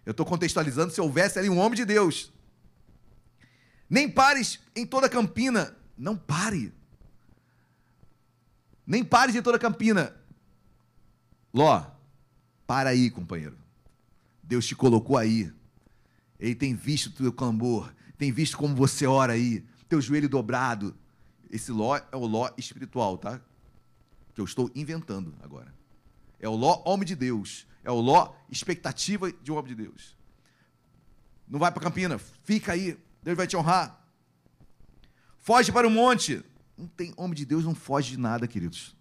Eu 0.04 0.10
estou 0.10 0.26
contextualizando 0.26 0.92
se 0.92 1.00
houvesse 1.00 1.38
ali 1.38 1.48
um 1.48 1.58
homem 1.58 1.76
de 1.76 1.84
Deus. 1.84 2.32
Nem 3.88 4.08
pares 4.08 4.58
em 4.74 4.84
toda 4.84 5.08
campina. 5.08 5.76
Não 5.96 6.16
pare. 6.16 6.72
Nem 8.86 9.04
pares 9.04 9.34
em 9.34 9.42
toda 9.42 9.58
campina. 9.58 10.16
Ló, 11.54 11.84
para 12.66 12.90
aí, 12.90 13.10
companheiro. 13.10 13.56
Deus 14.42 14.66
te 14.66 14.74
colocou 14.74 15.16
aí. 15.16 15.52
Ele 16.42 16.56
tem 16.56 16.74
visto 16.74 17.06
o 17.06 17.10
teu 17.12 17.32
clamor, 17.32 17.94
tem 18.18 18.32
visto 18.32 18.58
como 18.58 18.74
você 18.74 19.06
ora 19.06 19.34
aí, 19.34 19.64
teu 19.88 20.00
joelho 20.00 20.28
dobrado. 20.28 20.92
Esse 21.48 21.70
Ló 21.70 21.96
é 21.96 22.16
o 22.16 22.26
Ló 22.26 22.50
espiritual, 22.58 23.16
tá? 23.16 23.40
Que 24.34 24.40
eu 24.40 24.44
estou 24.44 24.68
inventando 24.74 25.36
agora. 25.40 25.72
É 26.40 26.48
o 26.48 26.56
Ló 26.56 26.82
homem 26.84 27.06
de 27.06 27.14
Deus. 27.14 27.64
É 27.84 27.92
o 27.92 28.00
Ló 28.00 28.34
expectativa 28.50 29.30
de 29.30 29.52
um 29.52 29.56
homem 29.56 29.68
de 29.68 29.84
Deus. 29.84 30.16
Não 31.46 31.60
vai 31.60 31.70
para 31.70 31.80
campina, 31.80 32.18
fica 32.18 32.72
aí, 32.72 32.98
Deus 33.22 33.36
vai 33.36 33.46
te 33.46 33.56
honrar. 33.56 34.04
Foge 35.38 35.70
para 35.70 35.86
o 35.86 35.90
monte. 35.90 36.44
Não 36.76 36.88
tem 36.88 37.14
homem 37.16 37.36
de 37.36 37.44
Deus 37.46 37.64
não 37.64 37.74
foge 37.74 38.10
de 38.10 38.18
nada, 38.18 38.48
queridos. 38.48 38.96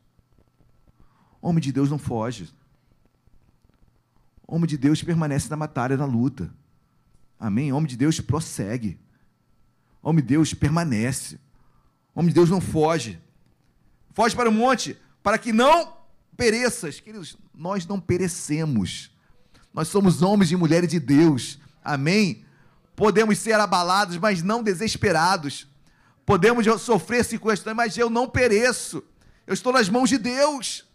Homem 1.41 1.59
de 1.59 1.71
Deus 1.71 1.89
não 1.89 1.97
foge. 1.97 2.53
Homem 4.45 4.67
de 4.67 4.77
Deus 4.77 5.01
permanece 5.01 5.49
na 5.49 5.57
batalha, 5.57 5.97
na 5.97 6.05
luta. 6.05 6.53
Amém? 7.41 7.73
Homem 7.73 7.87
de 7.87 7.97
Deus 7.97 8.21
prossegue. 8.21 8.99
Homem 9.99 10.21
de 10.21 10.27
Deus 10.27 10.53
permanece. 10.53 11.39
Homem 12.13 12.29
de 12.29 12.35
Deus 12.35 12.51
não 12.51 12.61
foge. 12.61 13.19
Foge 14.11 14.35
para 14.35 14.47
o 14.47 14.51
monte, 14.51 14.95
para 15.23 15.39
que 15.39 15.51
não 15.51 15.97
pereças. 16.37 16.99
Queridos, 16.99 17.35
nós 17.51 17.87
não 17.87 17.99
perecemos. 17.99 19.09
Nós 19.73 19.87
somos 19.87 20.21
homens 20.21 20.51
e 20.51 20.55
mulheres 20.55 20.87
de 20.87 20.99
Deus. 20.99 21.57
Amém? 21.83 22.45
Podemos 22.95 23.39
ser 23.39 23.53
abalados, 23.53 24.17
mas 24.17 24.43
não 24.43 24.61
desesperados. 24.61 25.67
Podemos 26.23 26.67
sofrer 26.79 27.25
circunstâncias, 27.25 27.75
mas 27.75 27.97
eu 27.97 28.07
não 28.07 28.29
pereço. 28.29 29.03
Eu 29.47 29.55
estou 29.55 29.73
nas 29.73 29.89
mãos 29.89 30.09
de 30.09 30.19
Deus. 30.19 30.87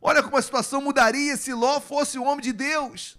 Olha 0.00 0.22
como 0.22 0.38
a 0.38 0.42
situação 0.42 0.80
mudaria 0.80 1.36
se 1.36 1.52
Ló 1.52 1.80
fosse 1.80 2.18
um 2.18 2.26
homem 2.26 2.42
de 2.42 2.52
Deus. 2.54 3.18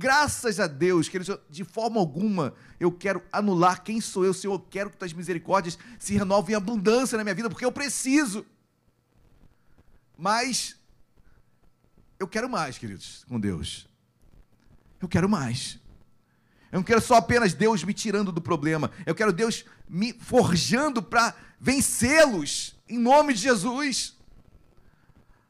Graças 0.00 0.60
a 0.60 0.68
Deus, 0.68 1.08
que 1.08 1.18
de 1.50 1.64
forma 1.64 1.98
alguma 1.98 2.54
eu 2.78 2.92
quero 2.92 3.20
anular 3.32 3.82
quem 3.82 4.00
sou 4.00 4.24
eu, 4.24 4.32
Senhor. 4.32 4.54
Eu 4.54 4.60
quero 4.60 4.90
que 4.90 4.96
tuas 4.96 5.12
misericórdias 5.12 5.76
se 5.98 6.14
renovem 6.14 6.52
em 6.52 6.56
abundância 6.56 7.18
na 7.18 7.24
minha 7.24 7.34
vida, 7.34 7.50
porque 7.50 7.64
eu 7.64 7.72
preciso. 7.72 8.46
Mas 10.16 10.76
eu 12.16 12.28
quero 12.28 12.48
mais, 12.48 12.78
queridos, 12.78 13.24
com 13.28 13.40
Deus. 13.40 13.88
Eu 15.02 15.08
quero 15.08 15.28
mais. 15.28 15.80
Eu 16.70 16.76
não 16.76 16.84
quero 16.84 17.00
só 17.00 17.16
apenas 17.16 17.52
Deus 17.52 17.82
me 17.82 17.92
tirando 17.92 18.30
do 18.30 18.40
problema. 18.40 18.92
Eu 19.04 19.16
quero 19.16 19.32
Deus 19.32 19.64
me 19.88 20.12
forjando 20.12 21.02
para 21.02 21.34
vencê-los, 21.58 22.76
em 22.88 22.98
nome 22.98 23.34
de 23.34 23.40
Jesus. 23.40 24.16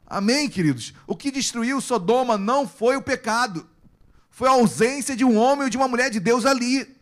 Amém, 0.07 0.49
queridos? 0.49 0.91
O 1.05 1.15
que 1.15 1.29
destruiu 1.29 1.79
Sodoma 1.79 2.35
não 2.35 2.67
foi 2.67 2.95
o 2.95 3.01
pecado, 3.03 3.69
foi 4.29 4.47
a 4.47 4.51
ausência 4.51 5.15
de 5.15 5.25
um 5.25 5.37
homem 5.37 5.65
ou 5.65 5.69
de 5.69 5.77
uma 5.77 5.87
mulher 5.87 6.09
de 6.09 6.19
Deus 6.19 6.45
ali. 6.45 6.95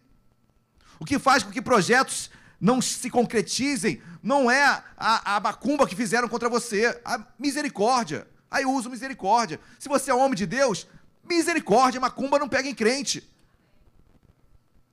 O 1.00 1.06
que 1.06 1.20
faz 1.20 1.44
com 1.44 1.52
que 1.52 1.62
projetos 1.62 2.30
não 2.60 2.82
se 2.82 3.10
concretizem 3.10 4.02
não 4.22 4.50
é 4.50 4.64
a, 4.98 5.36
a, 5.36 5.40
macumba 5.40 5.88
que 5.88 5.96
fizeram 5.96 6.28
contra 6.28 6.50
você, 6.50 7.00
a 7.06 7.24
misericórdia. 7.38 8.28
Aí 8.50 8.66
uso 8.66 8.90
misericórdia. 8.90 9.60
Se 9.78 9.88
você 9.88 10.12
é 10.12 10.14
homem 10.14 10.36
de 10.36 10.46
Deus, 10.46 10.88
misericórdia, 11.24 12.02
macumba 12.02 12.40
não 12.40 12.50
pega 12.50 12.68
em 12.68 12.76
crente. 12.76 13.28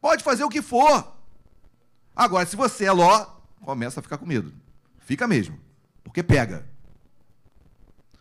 Pode 0.00 0.22
fazer 0.22 0.44
o 0.44 0.50
que 0.50 0.60
for. 0.60 1.16
Agora, 2.14 2.46
se 2.46 2.56
você 2.56 2.84
é 2.84 2.92
Ló, 2.92 3.26
começa 3.62 4.00
a 4.00 4.02
ficar 4.02 4.18
com 4.18 4.26
medo. 4.26 4.52
Fica 4.98 5.26
mesmo. 5.26 5.58
Porque 6.02 6.22
pega. 6.22 6.66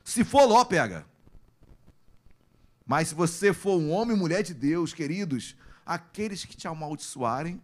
Se 0.03 0.23
for 0.23 0.45
Ló, 0.45 0.63
pega. 0.63 1.05
Mas 2.93 3.07
se 3.07 3.15
você 3.15 3.51
for 3.51 3.79
um 3.79 3.89
homem 3.89 4.15
e 4.15 4.19
mulher 4.19 4.43
de 4.43 4.53
Deus, 4.53 4.93
queridos, 4.93 5.55
aqueles 5.83 6.45
que 6.45 6.55
te 6.55 6.67
amaldiçoarem 6.67 7.59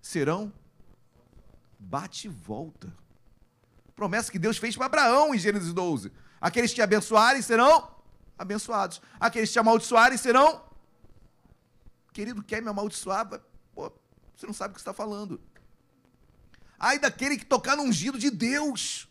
serão 0.00 0.52
bate 1.76 2.28
e 2.28 2.30
volta. 2.30 2.96
Promessa 3.96 4.30
que 4.30 4.38
Deus 4.38 4.56
fez 4.56 4.76
para 4.76 4.86
Abraão 4.86 5.34
em 5.34 5.38
Gênesis 5.38 5.72
12. 5.72 6.12
Aqueles 6.40 6.70
que 6.70 6.76
te 6.76 6.82
abençoarem 6.82 7.42
serão 7.42 7.90
abençoados. 8.38 9.02
Aqueles 9.18 9.48
que 9.48 9.54
te 9.54 9.58
amaldiçoarem 9.58 10.16
serão 10.16 10.62
Querido, 12.12 12.40
quer 12.40 12.62
me 12.62 12.68
amaldiçoar? 12.68 13.28
Pô, 13.74 13.92
você 14.36 14.46
não 14.46 14.54
sabe 14.54 14.70
o 14.70 14.74
que 14.74 14.80
está 14.80 14.94
falando. 14.94 15.40
Ai 16.78 17.00
daquele 17.00 17.36
que 17.36 17.44
tocar 17.44 17.76
no 17.76 17.82
ungido 17.82 18.20
de 18.20 18.30
Deus. 18.30 19.08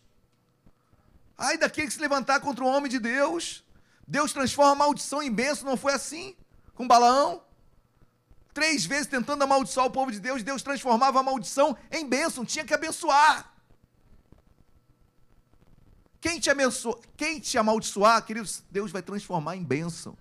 Ai 1.36 1.58
daquele 1.58 1.88
que 1.88 1.92
se 1.92 2.00
levantar 2.00 2.40
contra 2.40 2.64
o 2.64 2.66
homem 2.66 2.90
de 2.90 2.98
Deus. 2.98 3.62
Deus 4.06 4.32
transforma 4.32 4.74
maldição 4.74 5.22
em 5.22 5.32
bênção, 5.32 5.68
não 5.68 5.76
foi 5.76 5.92
assim? 5.92 6.36
Com 6.74 6.86
Balaão? 6.86 7.42
Três 8.52 8.84
vezes 8.84 9.06
tentando 9.08 9.42
amaldiçoar 9.42 9.86
o 9.86 9.90
povo 9.90 10.12
de 10.12 10.20
Deus, 10.20 10.42
Deus 10.42 10.62
transformava 10.62 11.18
a 11.18 11.22
maldição 11.22 11.76
em 11.90 12.08
bênção, 12.08 12.44
tinha 12.44 12.64
que 12.64 12.72
abençoar. 12.72 13.52
Quem 16.20 16.38
te, 16.38 16.48
abençoa, 16.48 16.98
quem 17.16 17.38
te 17.40 17.58
amaldiçoar, 17.58 18.24
queridos, 18.24 18.62
Deus 18.70 18.90
vai 18.90 19.02
transformar 19.02 19.56
em 19.56 19.64
bênção. 19.64 20.16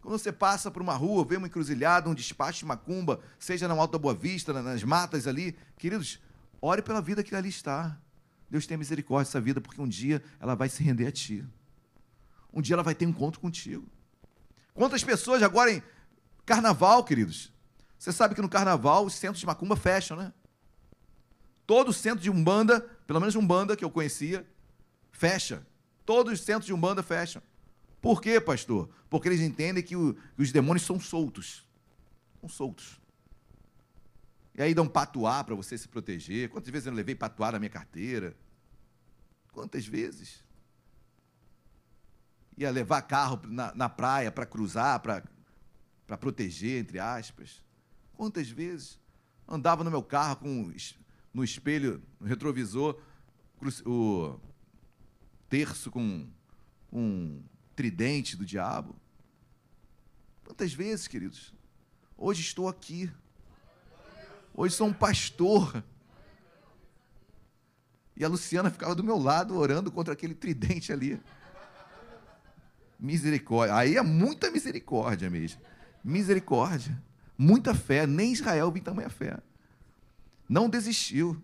Quando 0.00 0.18
você 0.18 0.32
passa 0.32 0.70
por 0.70 0.82
uma 0.82 0.94
rua, 0.94 1.24
vê 1.24 1.36
uma 1.36 1.46
encruzilhada, 1.46 2.08
um 2.10 2.14
despacho 2.14 2.60
de 2.60 2.64
macumba, 2.64 3.20
seja 3.38 3.68
na 3.68 3.74
Alta 3.74 3.96
Boa 3.96 4.14
Vista, 4.14 4.52
nas 4.52 4.82
matas 4.82 5.28
ali, 5.28 5.56
queridos, 5.78 6.18
ore 6.60 6.82
pela 6.82 7.00
vida 7.00 7.22
que 7.22 7.34
ali 7.36 7.48
está. 7.48 7.96
Deus 8.52 8.66
tem 8.66 8.76
misericórdia 8.76 9.24
dessa 9.24 9.40
vida, 9.40 9.62
porque 9.62 9.80
um 9.80 9.88
dia 9.88 10.22
ela 10.38 10.54
vai 10.54 10.68
se 10.68 10.82
render 10.82 11.06
a 11.06 11.10
ti. 11.10 11.42
Um 12.52 12.60
dia 12.60 12.74
ela 12.74 12.82
vai 12.82 12.94
ter 12.94 13.06
encontro 13.06 13.40
contigo. 13.40 13.88
Quantas 14.74 15.02
pessoas 15.02 15.42
agora 15.42 15.72
em 15.72 15.82
carnaval, 16.44 17.02
queridos? 17.02 17.50
Você 17.98 18.12
sabe 18.12 18.34
que 18.34 18.42
no 18.42 18.50
carnaval 18.50 19.06
os 19.06 19.14
centros 19.14 19.40
de 19.40 19.46
macumba 19.46 19.74
fecham, 19.74 20.18
né? 20.18 20.34
Todo 21.66 21.94
centro 21.94 22.20
de 22.20 22.28
umbanda, 22.28 22.82
pelo 23.06 23.20
menos 23.20 23.34
umbanda 23.34 23.74
que 23.74 23.86
eu 23.86 23.90
conhecia, 23.90 24.46
fecha. 25.10 25.66
Todos 26.04 26.34
os 26.34 26.42
centros 26.42 26.66
de 26.66 26.74
umbanda 26.74 27.02
fecham. 27.02 27.42
Por 28.02 28.20
quê, 28.20 28.38
pastor? 28.38 28.90
Porque 29.08 29.28
eles 29.28 29.40
entendem 29.40 29.82
que, 29.82 29.96
o, 29.96 30.12
que 30.36 30.42
os 30.42 30.52
demônios 30.52 30.84
são 30.84 31.00
soltos. 31.00 31.66
São 32.38 32.50
soltos. 32.50 33.00
E 34.54 34.62
aí 34.62 34.74
dão 34.74 34.86
patuá 34.86 35.42
para 35.42 35.54
você 35.54 35.78
se 35.78 35.88
proteger. 35.88 36.48
Quantas 36.50 36.70
vezes 36.70 36.86
eu 36.86 36.92
levei 36.92 37.14
patuá 37.14 37.52
na 37.52 37.58
minha 37.58 37.70
carteira? 37.70 38.36
Quantas 39.52 39.86
vezes? 39.86 40.44
Ia 42.56 42.70
levar 42.70 43.02
carro 43.02 43.40
na, 43.46 43.74
na 43.74 43.88
praia 43.88 44.30
para 44.30 44.44
cruzar, 44.44 45.00
para 45.00 46.18
proteger, 46.18 46.80
entre 46.80 46.98
aspas. 46.98 47.64
Quantas 48.12 48.48
vezes? 48.48 48.98
Andava 49.48 49.82
no 49.82 49.90
meu 49.90 50.02
carro 50.02 50.36
com 50.36 50.72
no 51.32 51.42
espelho, 51.42 52.02
no 52.20 52.26
retrovisor, 52.26 53.00
o 53.86 54.38
terço 55.48 55.90
com 55.90 56.28
um 56.92 57.42
tridente 57.74 58.36
do 58.36 58.44
diabo. 58.44 58.94
Quantas 60.44 60.74
vezes, 60.74 61.08
queridos? 61.08 61.54
Hoje 62.16 62.42
estou 62.42 62.68
aqui. 62.68 63.10
Hoje 64.54 64.74
sou 64.74 64.86
um 64.88 64.92
pastor. 64.92 65.82
E 68.14 68.24
a 68.24 68.28
Luciana 68.28 68.70
ficava 68.70 68.94
do 68.94 69.02
meu 69.02 69.18
lado 69.18 69.56
orando 69.56 69.90
contra 69.90 70.12
aquele 70.12 70.34
tridente 70.34 70.92
ali. 70.92 71.20
Misericórdia. 72.98 73.74
Aí 73.74 73.96
é 73.96 74.02
muita 74.02 74.50
misericórdia 74.50 75.30
mesmo. 75.30 75.60
Misericórdia. 76.04 77.02
Muita 77.36 77.74
fé. 77.74 78.06
Nem 78.06 78.32
Israel 78.32 78.70
tem 78.70 78.82
tamanha 78.82 79.08
fé. 79.08 79.38
Não 80.48 80.68
desistiu. 80.68 81.42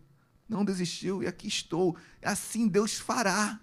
Não 0.48 0.64
desistiu. 0.64 1.22
E 1.22 1.26
aqui 1.26 1.48
estou. 1.48 1.96
Assim 2.22 2.68
Deus 2.68 2.98
fará. 2.98 3.58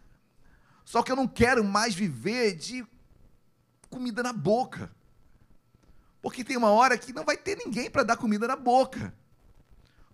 Só 0.83 1.03
que 1.03 1.11
eu 1.11 1.15
não 1.15 1.27
quero 1.27 1.63
mais 1.63 1.93
viver 1.93 2.55
de 2.55 2.85
comida 3.89 4.23
na 4.23 4.33
boca. 4.33 4.91
Porque 6.21 6.43
tem 6.43 6.57
uma 6.57 6.71
hora 6.71 6.97
que 6.97 7.13
não 7.13 7.23
vai 7.23 7.37
ter 7.37 7.55
ninguém 7.55 7.89
para 7.89 8.03
dar 8.03 8.17
comida 8.17 8.47
na 8.47 8.55
boca. 8.55 9.13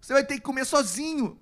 Você 0.02 0.14
vai 0.14 0.26
ter 0.26 0.36
que 0.36 0.42
comer 0.42 0.66
sozinho. 0.66 1.38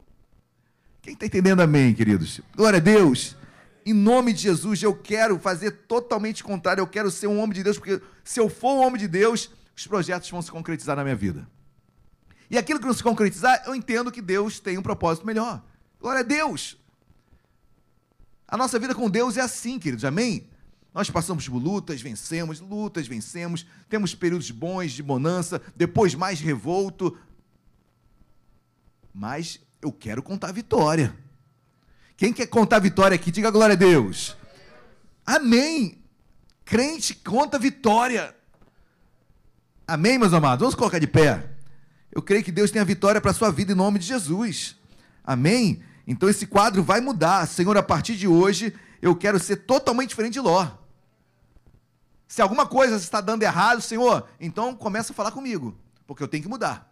Quem 1.01 1.13
está 1.13 1.25
entendendo 1.25 1.61
amém, 1.61 1.93
queridos? 1.93 2.41
Glória 2.55 2.77
a 2.77 2.81
Deus. 2.81 3.37
Em 3.85 3.93
nome 3.93 4.33
de 4.33 4.41
Jesus, 4.41 4.83
eu 4.83 4.93
quero 4.93 5.39
fazer 5.39 5.71
totalmente 5.87 6.43
contrário. 6.43 6.81
Eu 6.81 6.87
quero 6.87 7.09
ser 7.09 7.27
um 7.27 7.39
homem 7.39 7.53
de 7.53 7.63
Deus, 7.63 7.77
porque 7.77 8.01
se 8.23 8.39
eu 8.39 8.49
for 8.49 8.73
um 8.73 8.85
homem 8.85 8.99
de 8.99 9.07
Deus, 9.07 9.49
os 9.75 9.87
projetos 9.87 10.29
vão 10.29 10.41
se 10.41 10.51
concretizar 10.51 10.97
na 10.97 11.03
minha 11.03 11.15
vida. 11.15 11.47
E 12.51 12.57
aquilo 12.57 12.79
que 12.79 12.85
não 12.85 12.93
se 12.93 13.01
concretizar, 13.01 13.63
eu 13.65 13.73
entendo 13.73 14.11
que 14.11 14.21
Deus 14.21 14.59
tem 14.59 14.77
um 14.77 14.81
propósito 14.81 15.25
melhor. 15.25 15.63
Glória 16.01 16.19
a 16.19 16.23
Deus. 16.23 16.77
A 18.45 18.57
nossa 18.57 18.77
vida 18.77 18.93
com 18.93 19.09
Deus 19.09 19.37
é 19.37 19.41
assim, 19.41 19.79
queridos, 19.79 20.03
amém? 20.03 20.49
Nós 20.93 21.09
passamos 21.09 21.47
por 21.47 21.57
lutas, 21.57 22.01
vencemos, 22.01 22.59
lutas, 22.59 23.07
vencemos, 23.07 23.65
temos 23.87 24.15
períodos 24.15 24.49
bons 24.51 24.91
de 24.91 25.03
bonança, 25.03 25.61
depois 25.75 26.13
mais 26.15 26.41
revolto. 26.41 27.17
Mas 29.19 29.59
eu 29.81 29.91
quero 29.91 30.23
contar 30.23 30.49
vitória. 30.53 31.13
Quem 32.15 32.31
quer 32.31 32.47
contar 32.47 32.79
vitória 32.79 33.15
aqui, 33.15 33.29
diga 33.29 33.51
glória 33.51 33.73
a 33.73 33.77
Deus. 33.77 34.37
Amém. 35.25 36.01
Crente 36.63 37.13
conta 37.13 37.59
vitória. 37.59 38.33
Amém, 39.85 40.17
meus 40.17 40.31
amados? 40.31 40.61
Vamos 40.61 40.75
colocar 40.75 40.99
de 40.99 41.07
pé. 41.07 41.49
Eu 42.09 42.21
creio 42.21 42.41
que 42.45 42.51
Deus 42.51 42.71
tem 42.71 42.81
a 42.81 42.85
vitória 42.85 43.19
para 43.19 43.31
a 43.31 43.33
sua 43.33 43.51
vida 43.51 43.73
em 43.73 43.75
nome 43.75 43.99
de 43.99 44.05
Jesus. 44.05 44.77
Amém? 45.21 45.83
Então 46.07 46.29
esse 46.29 46.47
quadro 46.47 46.81
vai 46.81 47.01
mudar. 47.01 47.45
Senhor, 47.45 47.75
a 47.75 47.83
partir 47.83 48.15
de 48.15 48.25
hoje, 48.25 48.73
eu 49.01 49.13
quero 49.13 49.37
ser 49.37 49.57
totalmente 49.57 50.11
diferente 50.11 50.35
de 50.35 50.39
Ló. 50.39 50.65
Se 52.25 52.41
alguma 52.41 52.65
coisa 52.65 52.95
está 52.95 53.19
dando 53.19 53.43
errado, 53.43 53.81
Senhor, 53.81 54.29
então 54.39 54.73
começa 54.73 55.11
a 55.11 55.15
falar 55.15 55.31
comigo, 55.31 55.77
porque 56.07 56.23
eu 56.23 56.27
tenho 56.29 56.43
que 56.43 56.49
mudar. 56.49 56.88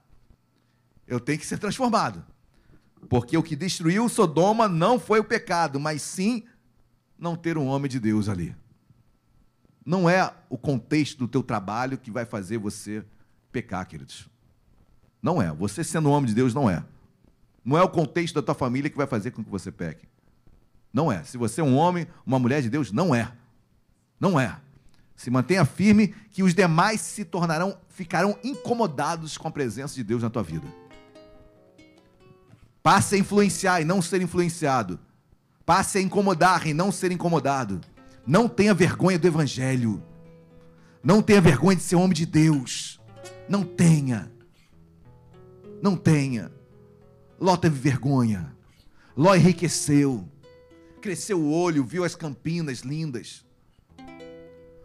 Eu 1.08 1.20
tenho 1.20 1.40
que 1.40 1.46
ser 1.46 1.58
transformado. 1.58 2.26
Porque 3.10 3.38
o 3.38 3.44
que 3.44 3.56
destruiu 3.56 4.10
Sodoma 4.10 4.68
não 4.68 5.00
foi 5.00 5.20
o 5.20 5.24
pecado, 5.24 5.80
mas 5.80 6.02
sim 6.02 6.44
não 7.18 7.36
ter 7.36 7.58
um 7.58 7.68
homem 7.68 7.90
de 7.90 8.00
Deus 8.00 8.28
ali. 8.28 8.56
Não 9.86 10.10
é 10.10 10.34
o 10.50 10.58
contexto 10.58 11.20
do 11.20 11.28
teu 11.28 11.42
trabalho 11.42 11.98
que 11.98 12.12
vai 12.12 12.26
fazer 12.26 12.58
você 12.58 13.06
pecar, 13.52 13.88
queridos. 13.88 14.28
Não 15.22 15.42
é. 15.42 15.52
Você 15.54 15.84
sendo 15.84 16.10
um 16.10 16.12
homem 16.12 16.28
de 16.28 16.36
Deus, 16.36 16.54
não 16.54 16.70
é. 16.70 16.84
Não 17.64 17.78
é 17.78 17.84
o 17.84 17.90
contexto 17.90 18.36
da 18.36 18.42
tua 18.42 18.56
família 18.56 18.90
que 18.90 18.98
vai 18.98 19.08
fazer 19.08 19.32
com 19.32 19.44
que 19.44 19.50
você 19.50 19.72
peque. 19.72 20.06
Não 20.92 21.12
é. 21.12 21.24
Se 21.24 21.38
você 21.38 21.62
é 21.62 21.64
um 21.64 21.76
homem, 21.76 22.08
uma 22.26 22.40
mulher 22.40 22.62
de 22.62 22.70
Deus, 22.70 22.92
não 22.92 23.16
é. 23.16 23.32
Não 24.20 24.40
é. 24.40 24.60
Se 25.16 25.30
mantenha 25.30 25.66
firme 25.66 26.10
que 26.32 26.44
os 26.44 26.54
demais 26.54 27.02
se 27.02 27.24
tornarão, 27.24 27.78
ficarão 27.90 28.38
incomodados 28.44 29.38
com 29.38 29.48
a 29.48 29.52
presença 29.52 29.96
de 29.96 30.04
Deus 30.04 30.22
na 30.22 30.30
tua 30.30 30.44
vida. 30.44 30.68
Passe 32.88 33.16
a 33.16 33.18
influenciar 33.18 33.82
e 33.82 33.84
não 33.84 34.02
ser 34.02 34.22
influenciado. 34.22 34.98
Passe 35.66 35.98
a 35.98 36.02
incomodar 36.02 36.66
e 36.66 36.74
não 36.74 36.90
ser 36.90 37.12
incomodado. 37.12 37.82
Não 38.26 38.48
tenha 38.48 38.74
vergonha 38.74 39.20
do 39.20 39.28
evangelho. 39.28 40.02
Não 41.04 41.22
tenha 41.22 41.42
vergonha 41.42 41.76
de 41.76 41.84
ser 41.84 41.98
homem 41.98 42.14
de 42.14 42.26
Deus. 42.26 42.98
Não 43.50 43.66
tenha. 43.66 44.32
Não 45.82 45.98
tenha. 45.98 46.50
Ló 47.38 47.58
teve 47.58 47.78
vergonha. 47.78 48.56
Ló 49.18 49.36
enriqueceu. 49.36 50.26
Cresceu 51.02 51.42
o 51.42 51.52
olho, 51.52 51.84
viu 51.84 52.06
as 52.06 52.16
campinas 52.16 52.80
lindas. 52.80 53.46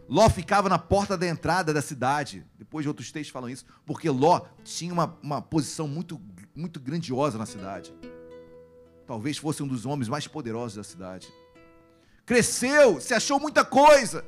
Ló 0.09 0.29
ficava 0.29 0.67
na 0.67 0.77
porta 0.77 1.17
da 1.17 1.25
entrada 1.25 1.73
da 1.73 1.81
cidade. 1.81 2.45
Depois 2.57 2.83
de 2.83 2.89
outros 2.89 3.13
textos 3.13 3.31
falam 3.31 3.49
isso. 3.49 3.63
Porque 3.85 4.09
Ló 4.09 4.41
tinha 4.61 4.91
uma, 4.91 5.17
uma 5.23 5.41
posição 5.41 5.87
muito, 5.87 6.19
muito 6.55 6.79
grandiosa 6.79 7.37
na 7.37 7.45
cidade. 7.45 7.93
Talvez 9.05 9.37
fosse 9.37 9.61
um 9.63 9.67
dos 9.67 9.85
homens 9.85 10.07
mais 10.07 10.27
poderosos 10.27 10.77
da 10.77 10.83
cidade. 10.83 11.27
Cresceu, 12.25 13.01
se 13.01 13.13
achou 13.13 13.39
muita 13.39 13.65
coisa. 13.65 14.25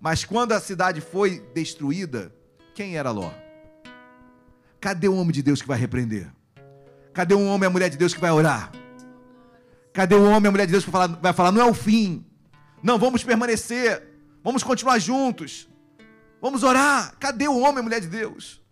Mas 0.00 0.24
quando 0.24 0.52
a 0.52 0.60
cidade 0.60 1.00
foi 1.00 1.40
destruída, 1.54 2.34
quem 2.74 2.96
era 2.96 3.10
Ló? 3.10 3.30
Cadê 4.80 5.08
o 5.08 5.16
homem 5.16 5.32
de 5.32 5.42
Deus 5.42 5.60
que 5.60 5.68
vai 5.68 5.78
repreender? 5.78 6.30
Cadê 7.12 7.34
o 7.34 7.44
homem 7.44 7.62
e 7.62 7.66
a 7.66 7.70
mulher 7.70 7.88
de 7.88 7.96
Deus 7.96 8.14
que 8.14 8.20
vai 8.20 8.30
orar? 8.30 8.72
Cadê 9.92 10.14
o 10.14 10.24
homem 10.24 10.44
e 10.44 10.48
a 10.48 10.50
mulher 10.50 10.66
de 10.66 10.72
Deus 10.72 10.84
que 10.84 10.90
vai 10.90 11.06
falar, 11.06 11.20
vai 11.20 11.32
falar 11.32 11.52
não 11.52 11.60
é 11.60 11.64
o 11.64 11.74
fim. 11.74 12.24
Não, 12.82 12.98
vamos 12.98 13.22
permanecer. 13.22 14.02
Vamos 14.42 14.62
continuar 14.62 14.98
juntos. 14.98 15.68
Vamos 16.40 16.62
orar. 16.62 17.14
Cadê 17.18 17.48
o 17.48 17.58
homem 17.58 17.76
e 17.76 17.80
a 17.80 17.82
mulher 17.82 18.00
de 18.00 18.08
Deus? 18.08 18.63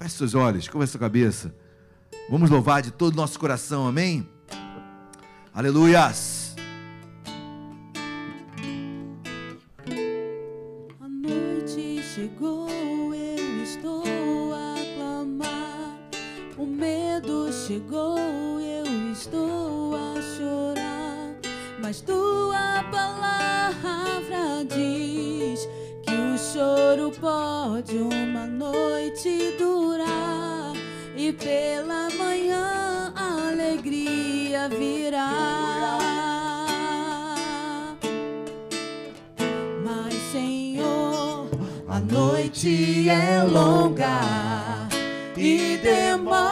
Feche 0.00 0.16
seus 0.16 0.34
olhos, 0.34 0.66
curva 0.66 0.86
sua 0.86 0.98
cabeça. 0.98 1.54
Vamos 2.30 2.48
louvar 2.48 2.80
de 2.80 2.90
todo 2.90 3.12
o 3.12 3.16
nosso 3.16 3.38
coração, 3.38 3.86
amém? 3.86 4.26
Aleluias. 5.52 6.56
Mas 21.78 22.00
tua 22.00 22.84
palavra 22.90 24.64
diz 24.64 25.29
choro 26.52 27.12
pode 27.20 27.96
uma 27.96 28.44
noite 28.44 29.54
durar 29.56 30.72
e 31.16 31.32
pela 31.32 32.10
manhã 32.10 33.12
a 33.14 33.50
alegria 33.50 34.68
virá. 34.68 35.30
Mas, 39.84 40.14
Senhor, 40.32 41.48
a 41.88 42.00
noite 42.00 43.08
é 43.08 43.44
longa 43.44 44.20
e 45.36 45.78
demora 45.80 46.50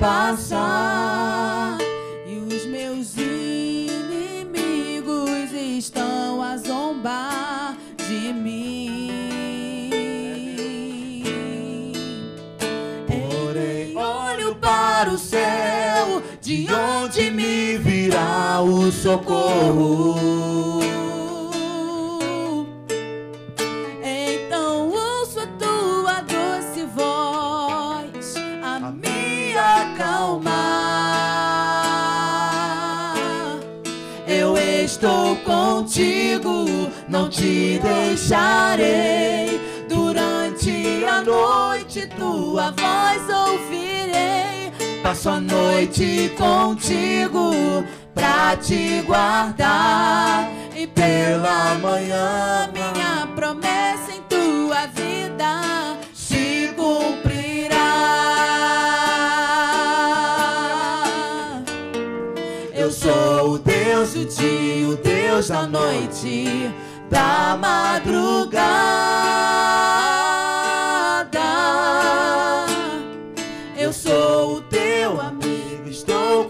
passar 0.00 1.78
e 2.26 2.38
os 2.38 2.66
meus 2.66 3.16
inimigos 3.16 3.92
estão 5.52 6.42
a 6.42 6.56
zombar 6.56 7.63
para 14.96 15.10
o 15.10 15.18
céu, 15.18 16.22
de 16.40 16.68
onde 16.72 17.28
me 17.28 17.76
virá 17.78 18.60
o 18.62 18.92
socorro. 18.92 20.78
Então 24.00 24.90
ouço 24.90 25.40
a 25.40 25.46
tua 25.58 26.20
doce 26.20 26.86
voz 26.94 28.36
a 28.62 28.92
me 28.92 29.56
acalmar. 29.56 30.54
Eu 34.28 34.56
estou 34.56 35.34
contigo, 35.38 36.66
não 37.08 37.28
te 37.28 37.80
deixarei. 37.82 39.60
Durante 39.88 41.04
a 41.04 41.20
noite 41.20 42.06
tua 42.16 42.70
voz 42.70 43.28
ouvirei. 43.28 44.13
Passo 45.14 45.30
a 45.30 45.40
noite 45.40 46.34
contigo 46.36 47.84
pra 48.12 48.56
te 48.56 49.00
guardar. 49.02 50.50
E 50.74 50.88
pela 50.88 51.76
manhã 51.76 52.68
minha 52.72 53.24
promessa 53.28 54.10
em 54.10 54.20
tua 54.22 54.88
vida 54.88 55.96
se 56.12 56.74
cumprirá. 56.74 57.76
Eu 62.74 62.90
sou 62.90 63.52
o 63.52 63.58
Deus 63.58 64.14
do 64.14 64.24
dia, 64.24 64.88
o 64.88 64.96
Deus 64.96 65.46
da 65.46 65.64
noite, 65.64 66.74
da 67.08 67.56
madrugada. 67.56 68.64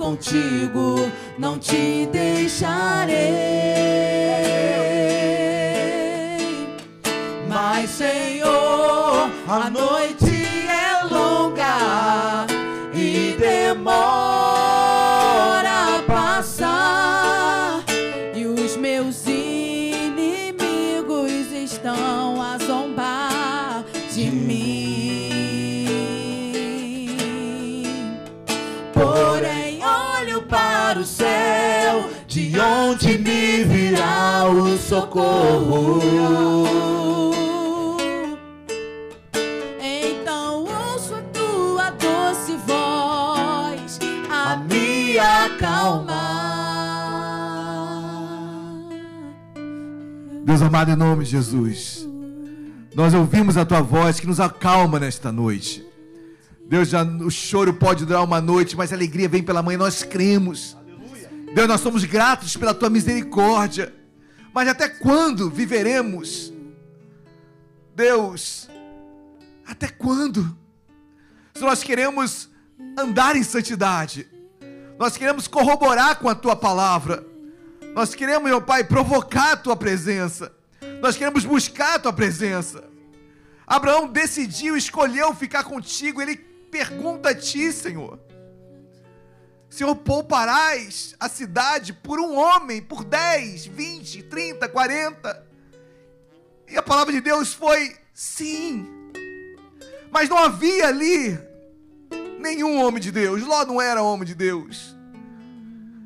Contigo, 0.05 1.11
não 1.39 1.59
te 1.59 2.07
deixarei. 2.13 3.15
Mas, 7.49 7.89
Senhor, 7.89 9.31
a 9.49 9.71
noite 9.71 10.34
virá 34.35 34.47
o 34.47 34.77
socorro. 34.79 36.01
Então 39.81 40.65
ouço 40.65 41.15
a 41.15 41.23
tua 41.23 41.91
doce 41.91 42.57
voz 42.67 43.99
a 44.29 44.57
me 44.57 45.19
acalmar. 45.19 46.25
Deus 50.45 50.61
amado, 50.63 50.91
em 50.91 50.97
nome 50.97 51.25
de 51.25 51.31
Jesus, 51.31 52.07
nós 52.95 53.15
ouvimos 53.15 53.57
a 53.57 53.65
tua 53.65 53.81
voz 53.81 54.19
que 54.19 54.27
nos 54.27 54.41
acalma 54.41 54.99
nesta 54.99 55.31
noite. 55.31 55.85
Deus, 56.67 56.89
já, 56.89 57.03
o 57.05 57.31
choro 57.31 57.75
pode 57.75 58.05
durar 58.07 58.25
uma 58.25 58.41
noite, 58.41 58.77
mas 58.77 58.91
a 58.93 58.97
alegria 58.97 59.29
vem 59.29 59.43
pela 59.43 59.63
manhã, 59.63 59.79
nós 59.79 60.03
cremos. 60.03 60.77
Deus, 61.55 61.69
nós 61.69 61.81
somos 61.81 62.05
gratos 62.05 62.57
pela 62.57 62.75
tua 62.75 62.91
misericórdia. 62.91 64.04
Mas 64.55 64.69
até 64.69 64.89
quando 64.89 65.51
viveremos? 65.51 66.53
Deus, 67.93 68.71
até 69.67 69.89
quando? 69.89 70.57
Se 71.55 71.63
nós 71.63 71.83
queremos 71.83 72.49
andar 72.97 73.35
em 73.35 73.43
santidade, 73.43 74.29
nós 74.97 75.17
queremos 75.17 75.49
corroborar 75.49 76.21
com 76.21 76.29
a 76.29 76.37
tua 76.37 76.55
palavra, 76.55 77.27
nós 77.95 78.15
queremos, 78.15 78.49
meu 78.49 78.63
Pai, 78.63 78.85
provocar 78.85 79.55
a 79.55 79.57
tua 79.57 79.77
presença, 79.77 80.53
nós 81.03 81.17
queremos 81.17 81.45
buscar 81.45 81.97
a 81.97 81.99
tua 81.99 82.13
presença. 82.13 82.85
Abraão 83.67 84.07
decidiu, 84.07 84.77
escolheu 84.77 85.35
ficar 85.35 85.65
contigo, 85.65 86.23
ele 86.23 86.37
pergunta 86.37 87.31
a 87.31 87.35
ti, 87.35 87.73
Senhor. 87.73 88.21
Senhor, 89.75 89.97
pouparás 89.97 91.17
a 91.19 91.29
cidade 91.29 91.93
por 91.93 92.21
um 92.21 92.37
homem, 92.37 92.81
por 92.81 93.03
10, 93.03 93.67
20, 93.67 94.23
30, 94.23 94.69
40. 94.69 95.47
E 96.69 96.77
a 96.77 96.83
palavra 96.83 97.13
de 97.13 97.21
Deus 97.21 97.53
foi 97.53 97.97
sim. 98.13 98.87
Mas 100.13 100.29
não 100.29 100.39
havia 100.39 100.87
ali 100.87 101.37
nenhum 102.39 102.85
homem 102.85 103.03
de 103.03 103.11
Deus. 103.11 103.43
Ló 103.43 103.65
não 103.65 103.83
era 103.83 104.01
homem 104.01 104.25
de 104.25 104.37
Deus. 104.37 104.95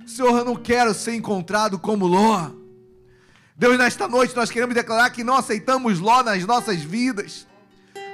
Senhor, 0.06 0.38
eu 0.38 0.46
não 0.46 0.56
quero 0.56 0.94
ser 0.94 1.14
encontrado 1.14 1.78
como 1.78 2.06
Ló. 2.06 2.50
Deus, 3.54 3.76
nesta 3.76 4.08
noite 4.08 4.34
nós 4.34 4.50
queremos 4.50 4.74
declarar 4.74 5.10
que 5.10 5.22
não 5.22 5.36
aceitamos 5.36 5.98
Ló 5.98 6.22
nas 6.22 6.42
nossas 6.46 6.78
vidas. 6.78 7.46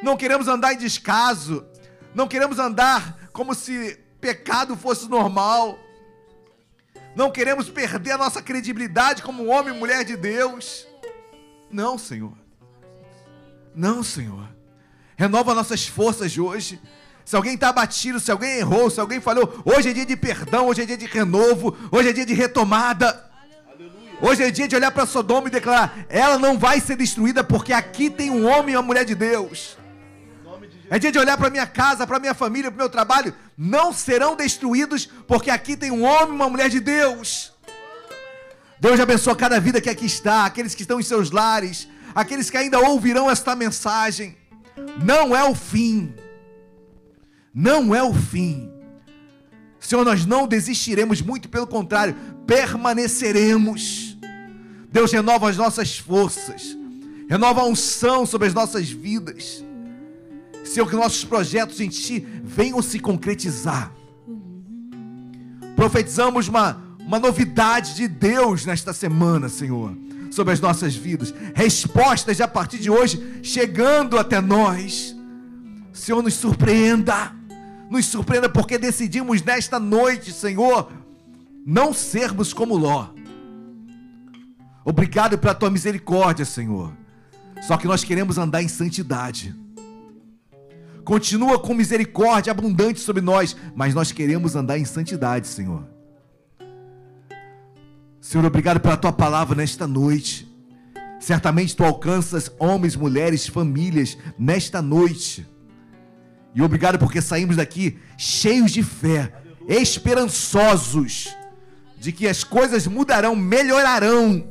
Não 0.02 0.16
queremos 0.16 0.48
andar 0.48 0.74
em 0.74 0.78
descaso. 0.78 1.64
Não 2.12 2.26
queremos 2.26 2.58
andar 2.58 3.30
como 3.32 3.54
se 3.54 4.02
pecado 4.24 4.74
fosse 4.74 5.06
normal. 5.06 5.78
Não 7.14 7.30
queremos 7.30 7.68
perder 7.68 8.12
a 8.12 8.18
nossa 8.18 8.40
credibilidade 8.40 9.22
como 9.22 9.48
homem 9.48 9.74
e 9.74 9.78
mulher 9.78 10.02
de 10.02 10.16
Deus. 10.16 10.88
Não, 11.70 11.98
Senhor. 11.98 12.32
Não, 13.74 14.02
Senhor. 14.02 14.48
Renova 15.14 15.52
nossas 15.52 15.86
forças 15.86 16.38
hoje. 16.38 16.80
Se 17.22 17.36
alguém 17.36 17.52
está 17.52 17.68
abatido, 17.68 18.18
se 18.18 18.30
alguém 18.30 18.56
errou, 18.56 18.88
se 18.88 18.98
alguém 18.98 19.20
falhou, 19.20 19.62
hoje 19.62 19.90
é 19.90 19.92
dia 19.92 20.06
de 20.06 20.16
perdão, 20.16 20.68
hoje 20.68 20.80
é 20.80 20.86
dia 20.86 20.96
de 20.96 21.04
renovo, 21.04 21.76
hoje 21.92 22.08
é 22.08 22.12
dia 22.14 22.24
de 22.24 22.32
retomada. 22.32 23.30
Hoje 24.22 24.42
é 24.42 24.50
dia 24.50 24.66
de 24.66 24.74
olhar 24.74 24.90
para 24.90 25.04
Sodoma 25.04 25.48
e 25.48 25.50
declarar: 25.50 26.06
ela 26.08 26.38
não 26.38 26.58
vai 26.58 26.80
ser 26.80 26.96
destruída 26.96 27.44
porque 27.44 27.74
aqui 27.74 28.08
tem 28.08 28.30
um 28.30 28.48
homem 28.48 28.72
e 28.72 28.76
uma 28.76 28.82
mulher 28.82 29.04
de 29.04 29.14
Deus. 29.14 29.76
É 30.90 30.98
dia 30.98 31.10
de 31.10 31.18
olhar 31.18 31.36
para 31.36 31.50
minha 31.50 31.66
casa, 31.66 32.06
para 32.06 32.18
minha 32.18 32.34
família, 32.34 32.70
para 32.70 32.78
meu 32.78 32.88
trabalho. 32.88 33.34
Não 33.56 33.92
serão 33.92 34.36
destruídos 34.36 35.06
porque 35.26 35.50
aqui 35.50 35.76
tem 35.76 35.90
um 35.90 36.04
homem 36.04 36.34
uma 36.34 36.48
mulher 36.48 36.68
de 36.68 36.80
Deus. 36.80 37.52
Deus 38.78 39.00
abençoa 39.00 39.34
cada 39.34 39.58
vida 39.58 39.80
que 39.80 39.88
aqui 39.88 40.04
está, 40.04 40.44
aqueles 40.44 40.74
que 40.74 40.82
estão 40.82 41.00
em 41.00 41.02
seus 41.02 41.30
lares, 41.30 41.88
aqueles 42.14 42.50
que 42.50 42.56
ainda 42.56 42.78
ouvirão 42.80 43.30
esta 43.30 43.56
mensagem. 43.56 44.36
Não 45.02 45.34
é 45.34 45.42
o 45.42 45.54
fim. 45.54 46.14
Não 47.54 47.94
é 47.94 48.02
o 48.02 48.12
fim. 48.12 48.70
Senhor, 49.80 50.04
nós 50.04 50.26
não 50.26 50.46
desistiremos, 50.46 51.20
muito 51.20 51.48
pelo 51.48 51.66
contrário, 51.66 52.16
permaneceremos. 52.46 54.18
Deus 54.90 55.12
renova 55.12 55.50
as 55.50 55.56
nossas 55.56 55.98
forças, 55.98 56.76
renova 57.28 57.60
a 57.60 57.64
unção 57.64 58.24
sobre 58.24 58.48
as 58.48 58.54
nossas 58.54 58.88
vidas. 58.88 59.62
Senhor, 60.64 60.88
que 60.88 60.96
nossos 60.96 61.24
projetos 61.24 61.80
em 61.80 61.88
Ti 61.88 62.26
venham 62.42 62.80
se 62.80 62.98
concretizar. 62.98 63.92
Profetizamos 65.76 66.48
uma, 66.48 66.82
uma 67.00 67.18
novidade 67.18 67.94
de 67.94 68.08
Deus 68.08 68.64
nesta 68.64 68.92
semana, 68.92 69.48
Senhor, 69.48 69.94
sobre 70.30 70.54
as 70.54 70.60
nossas 70.60 70.94
vidas. 70.94 71.34
Respostas 71.54 72.40
a 72.40 72.48
partir 72.48 72.78
de 72.78 72.90
hoje 72.90 73.40
chegando 73.42 74.18
até 74.18 74.40
nós. 74.40 75.14
Senhor, 75.92 76.22
nos 76.22 76.34
surpreenda. 76.34 77.32
Nos 77.90 78.06
surpreenda 78.06 78.48
porque 78.48 78.78
decidimos 78.78 79.42
nesta 79.42 79.78
noite, 79.78 80.32
Senhor, 80.32 80.90
não 81.66 81.92
sermos 81.92 82.52
como 82.52 82.76
Ló. 82.76 83.08
Obrigado 84.84 85.38
pela 85.38 85.54
tua 85.54 85.70
misericórdia, 85.70 86.44
Senhor. 86.44 86.92
Só 87.62 87.76
que 87.76 87.86
nós 87.86 88.04
queremos 88.04 88.38
andar 88.38 88.62
em 88.62 88.68
santidade. 88.68 89.54
Continua 91.04 91.58
com 91.58 91.74
misericórdia 91.74 92.50
abundante 92.50 93.00
sobre 93.00 93.20
nós, 93.20 93.54
mas 93.74 93.94
nós 93.94 94.10
queremos 94.10 94.56
andar 94.56 94.78
em 94.78 94.84
santidade, 94.84 95.46
Senhor. 95.46 95.86
Senhor, 98.20 98.46
obrigado 98.46 98.80
pela 98.80 98.96
tua 98.96 99.12
palavra 99.12 99.54
nesta 99.54 99.86
noite. 99.86 100.50
Certamente 101.20 101.76
tu 101.76 101.84
alcanças 101.84 102.50
homens, 102.58 102.96
mulheres, 102.96 103.46
famílias 103.46 104.16
nesta 104.38 104.80
noite. 104.80 105.46
E 106.54 106.62
obrigado 106.62 106.98
porque 106.98 107.20
saímos 107.20 107.56
daqui 107.56 107.98
cheios 108.16 108.70
de 108.70 108.82
fé, 108.82 109.32
esperançosos 109.68 111.28
de 111.98 112.12
que 112.12 112.26
as 112.26 112.44
coisas 112.44 112.86
mudarão, 112.86 113.36
melhorarão. 113.36 114.46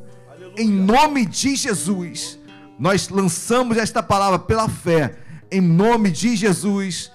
Em 0.56 0.68
nome 0.68 1.26
de 1.26 1.56
Jesus, 1.56 2.38
nós 2.78 3.10
lançamos 3.10 3.78
esta 3.78 4.04
palavra 4.04 4.38
pela 4.38 4.70
fé. 4.70 5.23
Em 5.54 5.62
nome 5.62 6.10
de 6.10 6.36
Jesus. 6.36 7.12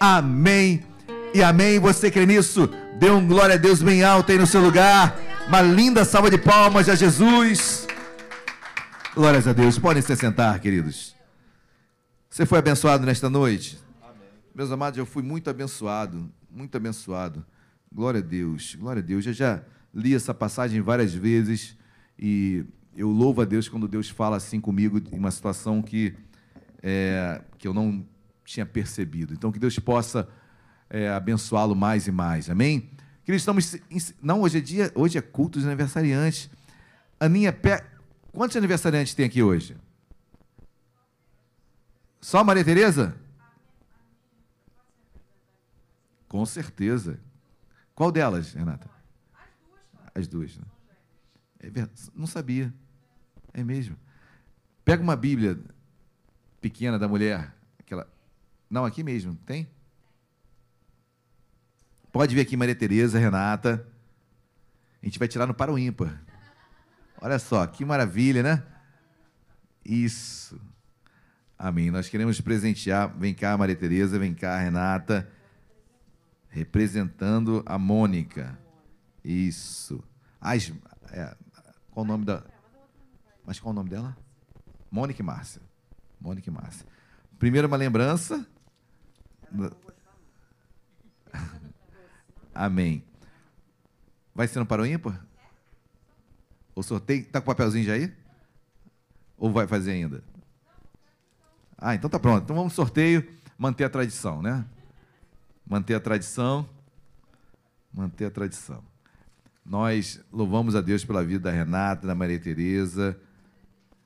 Amém. 0.00 0.82
E 1.34 1.42
amém. 1.42 1.78
Você 1.78 2.10
crê 2.10 2.24
nisso? 2.24 2.66
Dê 2.98 3.10
um 3.10 3.26
glória 3.26 3.56
a 3.56 3.58
Deus 3.58 3.82
bem 3.82 4.02
alto 4.02 4.32
aí 4.32 4.38
no 4.38 4.46
seu 4.46 4.62
lugar. 4.62 5.20
Uma 5.46 5.60
linda 5.60 6.02
salva 6.02 6.30
de 6.30 6.38
palmas 6.38 6.88
a 6.88 6.94
Jesus. 6.94 7.86
Glórias 9.14 9.46
a 9.46 9.52
Deus. 9.52 9.78
Podem 9.78 10.00
se 10.02 10.16
sentar, 10.16 10.58
queridos. 10.58 11.14
Você 12.30 12.46
foi 12.46 12.60
abençoado 12.60 13.04
nesta 13.04 13.28
noite? 13.28 13.78
Amém. 14.00 14.26
Meus 14.54 14.72
amados, 14.72 14.98
eu 14.98 15.04
fui 15.04 15.22
muito 15.22 15.50
abençoado, 15.50 16.32
muito 16.50 16.74
abençoado. 16.74 17.44
Glória 17.94 18.20
a 18.20 18.24
Deus, 18.24 18.74
glória 18.74 19.00
a 19.00 19.04
Deus. 19.04 19.26
Eu 19.26 19.34
já 19.34 19.60
li 19.92 20.14
essa 20.14 20.32
passagem 20.32 20.80
várias 20.80 21.12
vezes 21.12 21.76
e 22.18 22.64
eu 22.96 23.10
louvo 23.10 23.42
a 23.42 23.44
Deus 23.44 23.68
quando 23.68 23.86
Deus 23.86 24.08
fala 24.08 24.38
assim 24.38 24.62
comigo 24.62 24.98
em 25.12 25.18
uma 25.18 25.30
situação 25.30 25.82
que, 25.82 26.14
é, 26.82 27.40
que 27.58 27.68
eu 27.68 27.72
não 27.72 28.04
tinha 28.44 28.66
percebido. 28.66 29.32
Então, 29.32 29.52
que 29.52 29.58
Deus 29.58 29.78
possa 29.78 30.28
é, 30.90 31.08
abençoá-lo 31.08 31.74
mais 31.74 32.06
e 32.06 32.10
mais. 32.10 32.50
Amém? 32.50 32.90
Queridos, 33.24 33.42
estamos. 33.42 34.14
Não, 34.20 34.40
hoje 34.42 34.58
é 34.58 34.60
dia, 34.60 34.92
hoje 34.94 35.16
é 35.16 35.22
culto 35.22 35.58
dos 35.58 35.66
aniversariantes. 35.66 36.50
Aninha, 37.20 37.52
pé. 37.52 37.86
Quantos 38.32 38.56
aniversariantes 38.56 39.14
tem 39.14 39.26
aqui 39.26 39.42
hoje? 39.42 39.76
Só 42.20 42.42
Maria 42.42 42.64
Tereza? 42.64 43.14
Com 46.28 46.44
certeza. 46.46 47.20
Qual 47.94 48.10
delas, 48.10 48.54
Renata? 48.54 48.90
As 50.14 50.26
duas. 50.26 50.56
Né? 50.56 50.64
É 51.60 51.88
não 52.14 52.26
sabia. 52.26 52.72
É 53.52 53.62
mesmo. 53.62 53.96
Pega 54.84 55.02
uma 55.02 55.14
Bíblia 55.14 55.58
pequena 56.62 56.98
da 56.98 57.08
mulher. 57.08 57.52
Aquela... 57.78 58.08
Não, 58.70 58.86
aqui 58.86 59.02
mesmo. 59.02 59.34
Tem? 59.44 59.68
Pode 62.12 62.34
vir 62.34 62.40
aqui 62.40 62.56
Maria 62.56 62.74
Tereza, 62.74 63.18
Renata. 63.18 63.86
A 65.02 65.04
gente 65.04 65.18
vai 65.18 65.26
tirar 65.26 65.46
no 65.46 65.52
para 65.52 65.72
o 65.72 65.78
ímpar. 65.78 66.22
Olha 67.20 67.38
só, 67.38 67.66
que 67.66 67.84
maravilha, 67.84 68.42
né? 68.42 68.62
Isso. 69.84 70.60
Amém. 71.58 71.90
Nós 71.90 72.08
queremos 72.08 72.40
presentear. 72.40 73.12
Vem 73.18 73.34
cá, 73.34 73.58
Maria 73.58 73.76
Tereza, 73.76 74.18
vem 74.18 74.32
cá, 74.32 74.58
Renata. 74.58 75.28
Representando 76.48 77.62
a 77.66 77.76
Mônica. 77.78 78.56
Isso. 79.24 80.02
As, 80.40 80.72
é, 81.10 81.34
qual 81.90 82.04
o 82.04 82.08
nome 82.08 82.24
da. 82.24 82.44
Mas 83.44 83.58
qual 83.58 83.72
o 83.72 83.74
nome 83.74 83.90
dela? 83.90 84.16
Mônica 84.90 85.22
Márcia. 85.22 85.71
Mônica 86.22 86.50
Márcia. 86.50 86.86
Primeiro, 87.38 87.66
uma 87.66 87.76
lembrança. 87.76 88.46
Amém. 92.54 93.04
Vai 94.32 94.46
ser 94.46 94.60
no 94.60 94.66
para 94.66 94.82
o 94.82 94.86
ímpar? 94.86 95.26
O 96.74 96.82
sorteio. 96.82 97.26
Tá 97.26 97.40
com 97.40 97.50
o 97.50 97.54
papelzinho 97.54 97.84
já 97.84 97.94
aí? 97.94 98.14
Ou 99.36 99.52
vai 99.52 99.66
fazer 99.66 99.90
ainda? 99.90 100.22
Ah, 101.76 101.96
então 101.96 102.08
tá 102.08 102.20
pronto. 102.20 102.44
Então 102.44 102.54
vamos 102.54 102.72
sorteio, 102.72 103.28
manter 103.58 103.82
a 103.84 103.90
tradição, 103.90 104.40
né? 104.40 104.64
Manter 105.66 105.96
a 105.96 106.00
tradição. 106.00 106.68
Manter 107.92 108.26
a 108.26 108.30
tradição. 108.30 108.84
Nós 109.66 110.24
louvamos 110.32 110.76
a 110.76 110.80
Deus 110.80 111.04
pela 111.04 111.24
vida 111.24 111.50
da 111.50 111.50
Renata, 111.50 112.06
da 112.06 112.14
Maria 112.14 112.38
Tereza. 112.38 113.18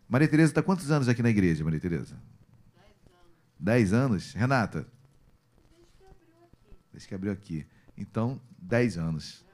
Maria 0.08 0.28
Tereza 0.28 0.52
está 0.52 0.62
quantos 0.62 0.90
anos 0.90 1.08
aqui 1.08 1.22
na 1.22 1.30
igreja, 1.30 1.64
Maria 1.64 1.80
Tereza? 1.80 2.16
Dez 3.58 3.92
anos. 3.92 4.32
Renata? 4.32 4.86
Desde 6.92 7.08
que 7.08 7.14
abriu 7.14 7.32
aqui. 7.32 7.66
Então, 7.96 8.40
dez 8.58 8.96
anos. 8.96 9.44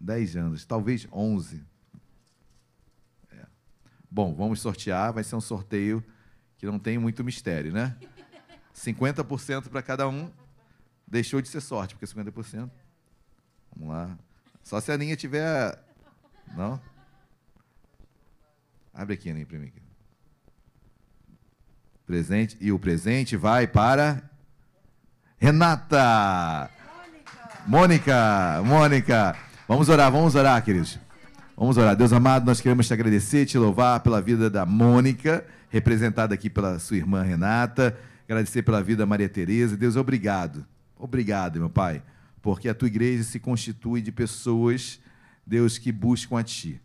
Dez 0.00 0.36
anos. 0.36 0.64
Talvez 0.64 1.06
onze. 1.12 1.64
É. 3.30 3.46
Bom, 4.10 4.34
vamos 4.34 4.60
sortear. 4.60 5.12
Vai 5.12 5.24
ser 5.24 5.36
um 5.36 5.40
sorteio 5.40 6.02
que 6.56 6.66
não 6.66 6.78
tem 6.78 6.96
muito 6.96 7.22
mistério, 7.22 7.72
né? 7.72 7.96
50% 8.74 9.68
para 9.68 9.82
cada 9.82 10.08
um. 10.08 10.30
Deixou 11.06 11.40
de 11.40 11.48
ser 11.48 11.60
sorte, 11.60 11.94
porque 11.94 12.06
50%. 12.06 12.70
Vamos 13.76 13.94
lá. 13.94 14.18
Só 14.62 14.80
se 14.80 14.90
a 14.90 14.94
Aninha 14.94 15.16
tiver. 15.16 15.82
Não? 16.56 16.80
Abre 18.98 19.14
aqui, 19.14 19.30
Aninha, 19.30 19.46
para 19.46 19.58
mim. 19.60 19.70
Presente. 22.04 22.56
E 22.60 22.72
o 22.72 22.78
presente 22.78 23.36
vai 23.36 23.68
para. 23.68 24.28
Renata! 25.38 26.68
Mônica! 27.64 28.60
Mônica! 28.64 29.36
Vamos 29.68 29.88
orar, 29.88 30.10
vamos 30.10 30.34
orar, 30.34 30.64
queridos. 30.64 30.98
Vamos 31.56 31.76
orar. 31.76 31.94
Deus 31.94 32.12
amado, 32.12 32.44
nós 32.44 32.60
queremos 32.60 32.88
te 32.88 32.92
agradecer, 32.92 33.46
te 33.46 33.56
louvar 33.56 34.00
pela 34.00 34.20
vida 34.20 34.50
da 34.50 34.66
Mônica, 34.66 35.46
representada 35.70 36.34
aqui 36.34 36.50
pela 36.50 36.80
sua 36.80 36.96
irmã 36.96 37.22
Renata. 37.22 37.96
Agradecer 38.24 38.62
pela 38.62 38.82
vida 38.82 39.04
da 39.04 39.06
Maria 39.06 39.28
Tereza. 39.28 39.76
Deus, 39.76 39.94
obrigado. 39.94 40.66
Obrigado, 40.98 41.60
meu 41.60 41.70
Pai 41.70 42.02
porque 42.48 42.68
a 42.68 42.74
tua 42.74 42.88
igreja 42.88 43.24
se 43.24 43.38
constitui 43.38 44.00
de 44.00 44.12
pessoas, 44.12 45.00
Deus, 45.46 45.78
que 45.78 45.92
buscam 45.92 46.38
a 46.38 46.42
ti. 46.42 46.80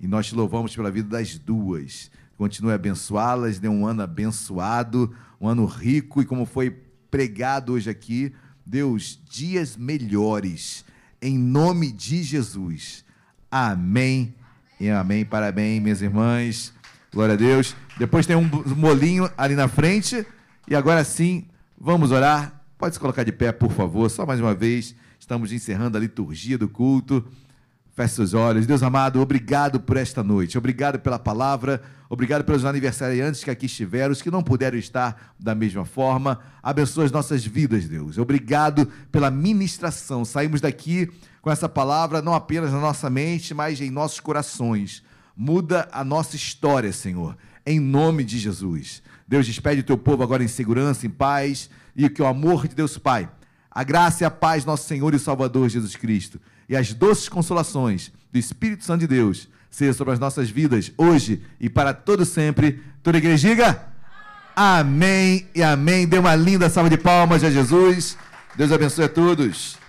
E 0.00 0.08
nós 0.08 0.26
te 0.26 0.34
louvamos 0.34 0.74
pela 0.74 0.90
vida 0.90 1.08
das 1.08 1.38
duas. 1.38 2.10
Continue 2.38 2.72
a 2.72 2.76
abençoá-las, 2.76 3.58
dê 3.58 3.68
um 3.68 3.86
ano 3.86 4.02
abençoado, 4.02 5.14
um 5.38 5.46
ano 5.46 5.66
rico 5.66 6.22
e 6.22 6.24
como 6.24 6.46
foi 6.46 6.70
pregado 7.10 7.74
hoje 7.74 7.90
aqui, 7.90 8.32
Deus, 8.64 9.20
dias 9.28 9.76
melhores, 9.76 10.84
em 11.20 11.36
nome 11.36 11.92
de 11.92 12.22
Jesus. 12.22 13.04
Amém 13.50 14.34
e 14.80 14.88
amém. 14.88 15.24
Parabéns, 15.24 15.82
minhas 15.82 16.00
irmãs. 16.00 16.72
Glória 17.12 17.34
a 17.34 17.36
Deus. 17.36 17.76
Depois 17.98 18.26
tem 18.26 18.36
um 18.36 18.48
molinho 18.76 19.28
ali 19.36 19.54
na 19.54 19.68
frente. 19.68 20.24
E 20.68 20.74
agora 20.74 21.04
sim, 21.04 21.46
vamos 21.78 22.10
orar. 22.10 22.62
Pode 22.78 22.94
se 22.94 23.00
colocar 23.00 23.24
de 23.24 23.32
pé, 23.32 23.52
por 23.52 23.72
favor, 23.72 24.08
só 24.08 24.24
mais 24.24 24.40
uma 24.40 24.54
vez. 24.54 24.94
Estamos 25.18 25.52
encerrando 25.52 25.98
a 25.98 26.00
liturgia 26.00 26.56
do 26.56 26.68
culto. 26.68 27.26
Feche 27.92 28.14
seus 28.14 28.34
olhos. 28.34 28.66
Deus 28.66 28.82
amado, 28.82 29.20
obrigado 29.20 29.80
por 29.80 29.96
esta 29.96 30.22
noite. 30.22 30.56
Obrigado 30.56 30.98
pela 31.00 31.18
palavra. 31.18 31.82
Obrigado 32.08 32.44
pelos 32.44 32.64
aniversariantes 32.64 33.44
que 33.44 33.50
aqui 33.50 33.66
estiveram, 33.66 34.12
os 34.12 34.22
que 34.22 34.30
não 34.30 34.42
puderam 34.42 34.78
estar 34.78 35.34
da 35.38 35.54
mesma 35.54 35.84
forma. 35.84 36.40
Abençoa 36.62 37.04
as 37.04 37.12
nossas 37.12 37.44
vidas, 37.44 37.88
Deus. 37.88 38.18
Obrigado 38.18 38.86
pela 39.12 39.30
ministração. 39.30 40.24
Saímos 40.24 40.60
daqui 40.60 41.10
com 41.42 41.50
essa 41.50 41.68
palavra 41.68 42.22
não 42.22 42.34
apenas 42.34 42.72
na 42.72 42.80
nossa 42.80 43.08
mente, 43.08 43.54
mas 43.54 43.80
em 43.80 43.90
nossos 43.90 44.20
corações. 44.20 45.02
Muda 45.36 45.88
a 45.92 46.04
nossa 46.04 46.36
história, 46.36 46.92
Senhor. 46.92 47.36
Em 47.64 47.78
nome 47.78 48.24
de 48.24 48.38
Jesus. 48.38 49.02
Deus 49.26 49.46
despede 49.46 49.80
o 49.80 49.84
teu 49.84 49.96
povo 49.98 50.22
agora 50.22 50.42
em 50.42 50.48
segurança, 50.48 51.06
em 51.06 51.10
paz 51.10 51.70
e 51.94 52.08
que 52.08 52.22
o 52.22 52.26
amor 52.26 52.66
de 52.66 52.74
Deus 52.74 52.98
Pai, 52.98 53.28
a 53.70 53.84
graça 53.84 54.24
e 54.24 54.26
a 54.26 54.30
paz 54.30 54.64
nosso 54.64 54.88
Senhor 54.88 55.14
e 55.14 55.18
Salvador 55.18 55.68
Jesus 55.68 55.94
Cristo 55.94 56.40
e 56.70 56.76
as 56.76 56.94
doces 56.94 57.28
consolações 57.28 58.12
do 58.32 58.38
Espírito 58.38 58.84
Santo 58.84 59.00
de 59.00 59.08
Deus 59.08 59.48
sejam 59.68 59.92
sobre 59.92 60.14
as 60.14 60.20
nossas 60.20 60.48
vidas 60.48 60.92
hoje 60.96 61.42
e 61.60 61.68
para 61.68 61.92
todo 61.92 62.24
sempre. 62.24 62.80
Toda 63.02 63.16
a 63.16 63.20
igreja 63.20 63.48
diga 63.48 63.82
amém 64.54 65.48
e 65.52 65.64
amém. 65.64 66.06
Dê 66.06 66.16
uma 66.16 66.36
linda 66.36 66.70
salva 66.70 66.88
de 66.88 66.96
palmas 66.96 67.42
a 67.42 67.50
Jesus. 67.50 68.16
Deus 68.54 68.70
abençoe 68.70 69.06
a 69.06 69.08
todos. 69.08 69.79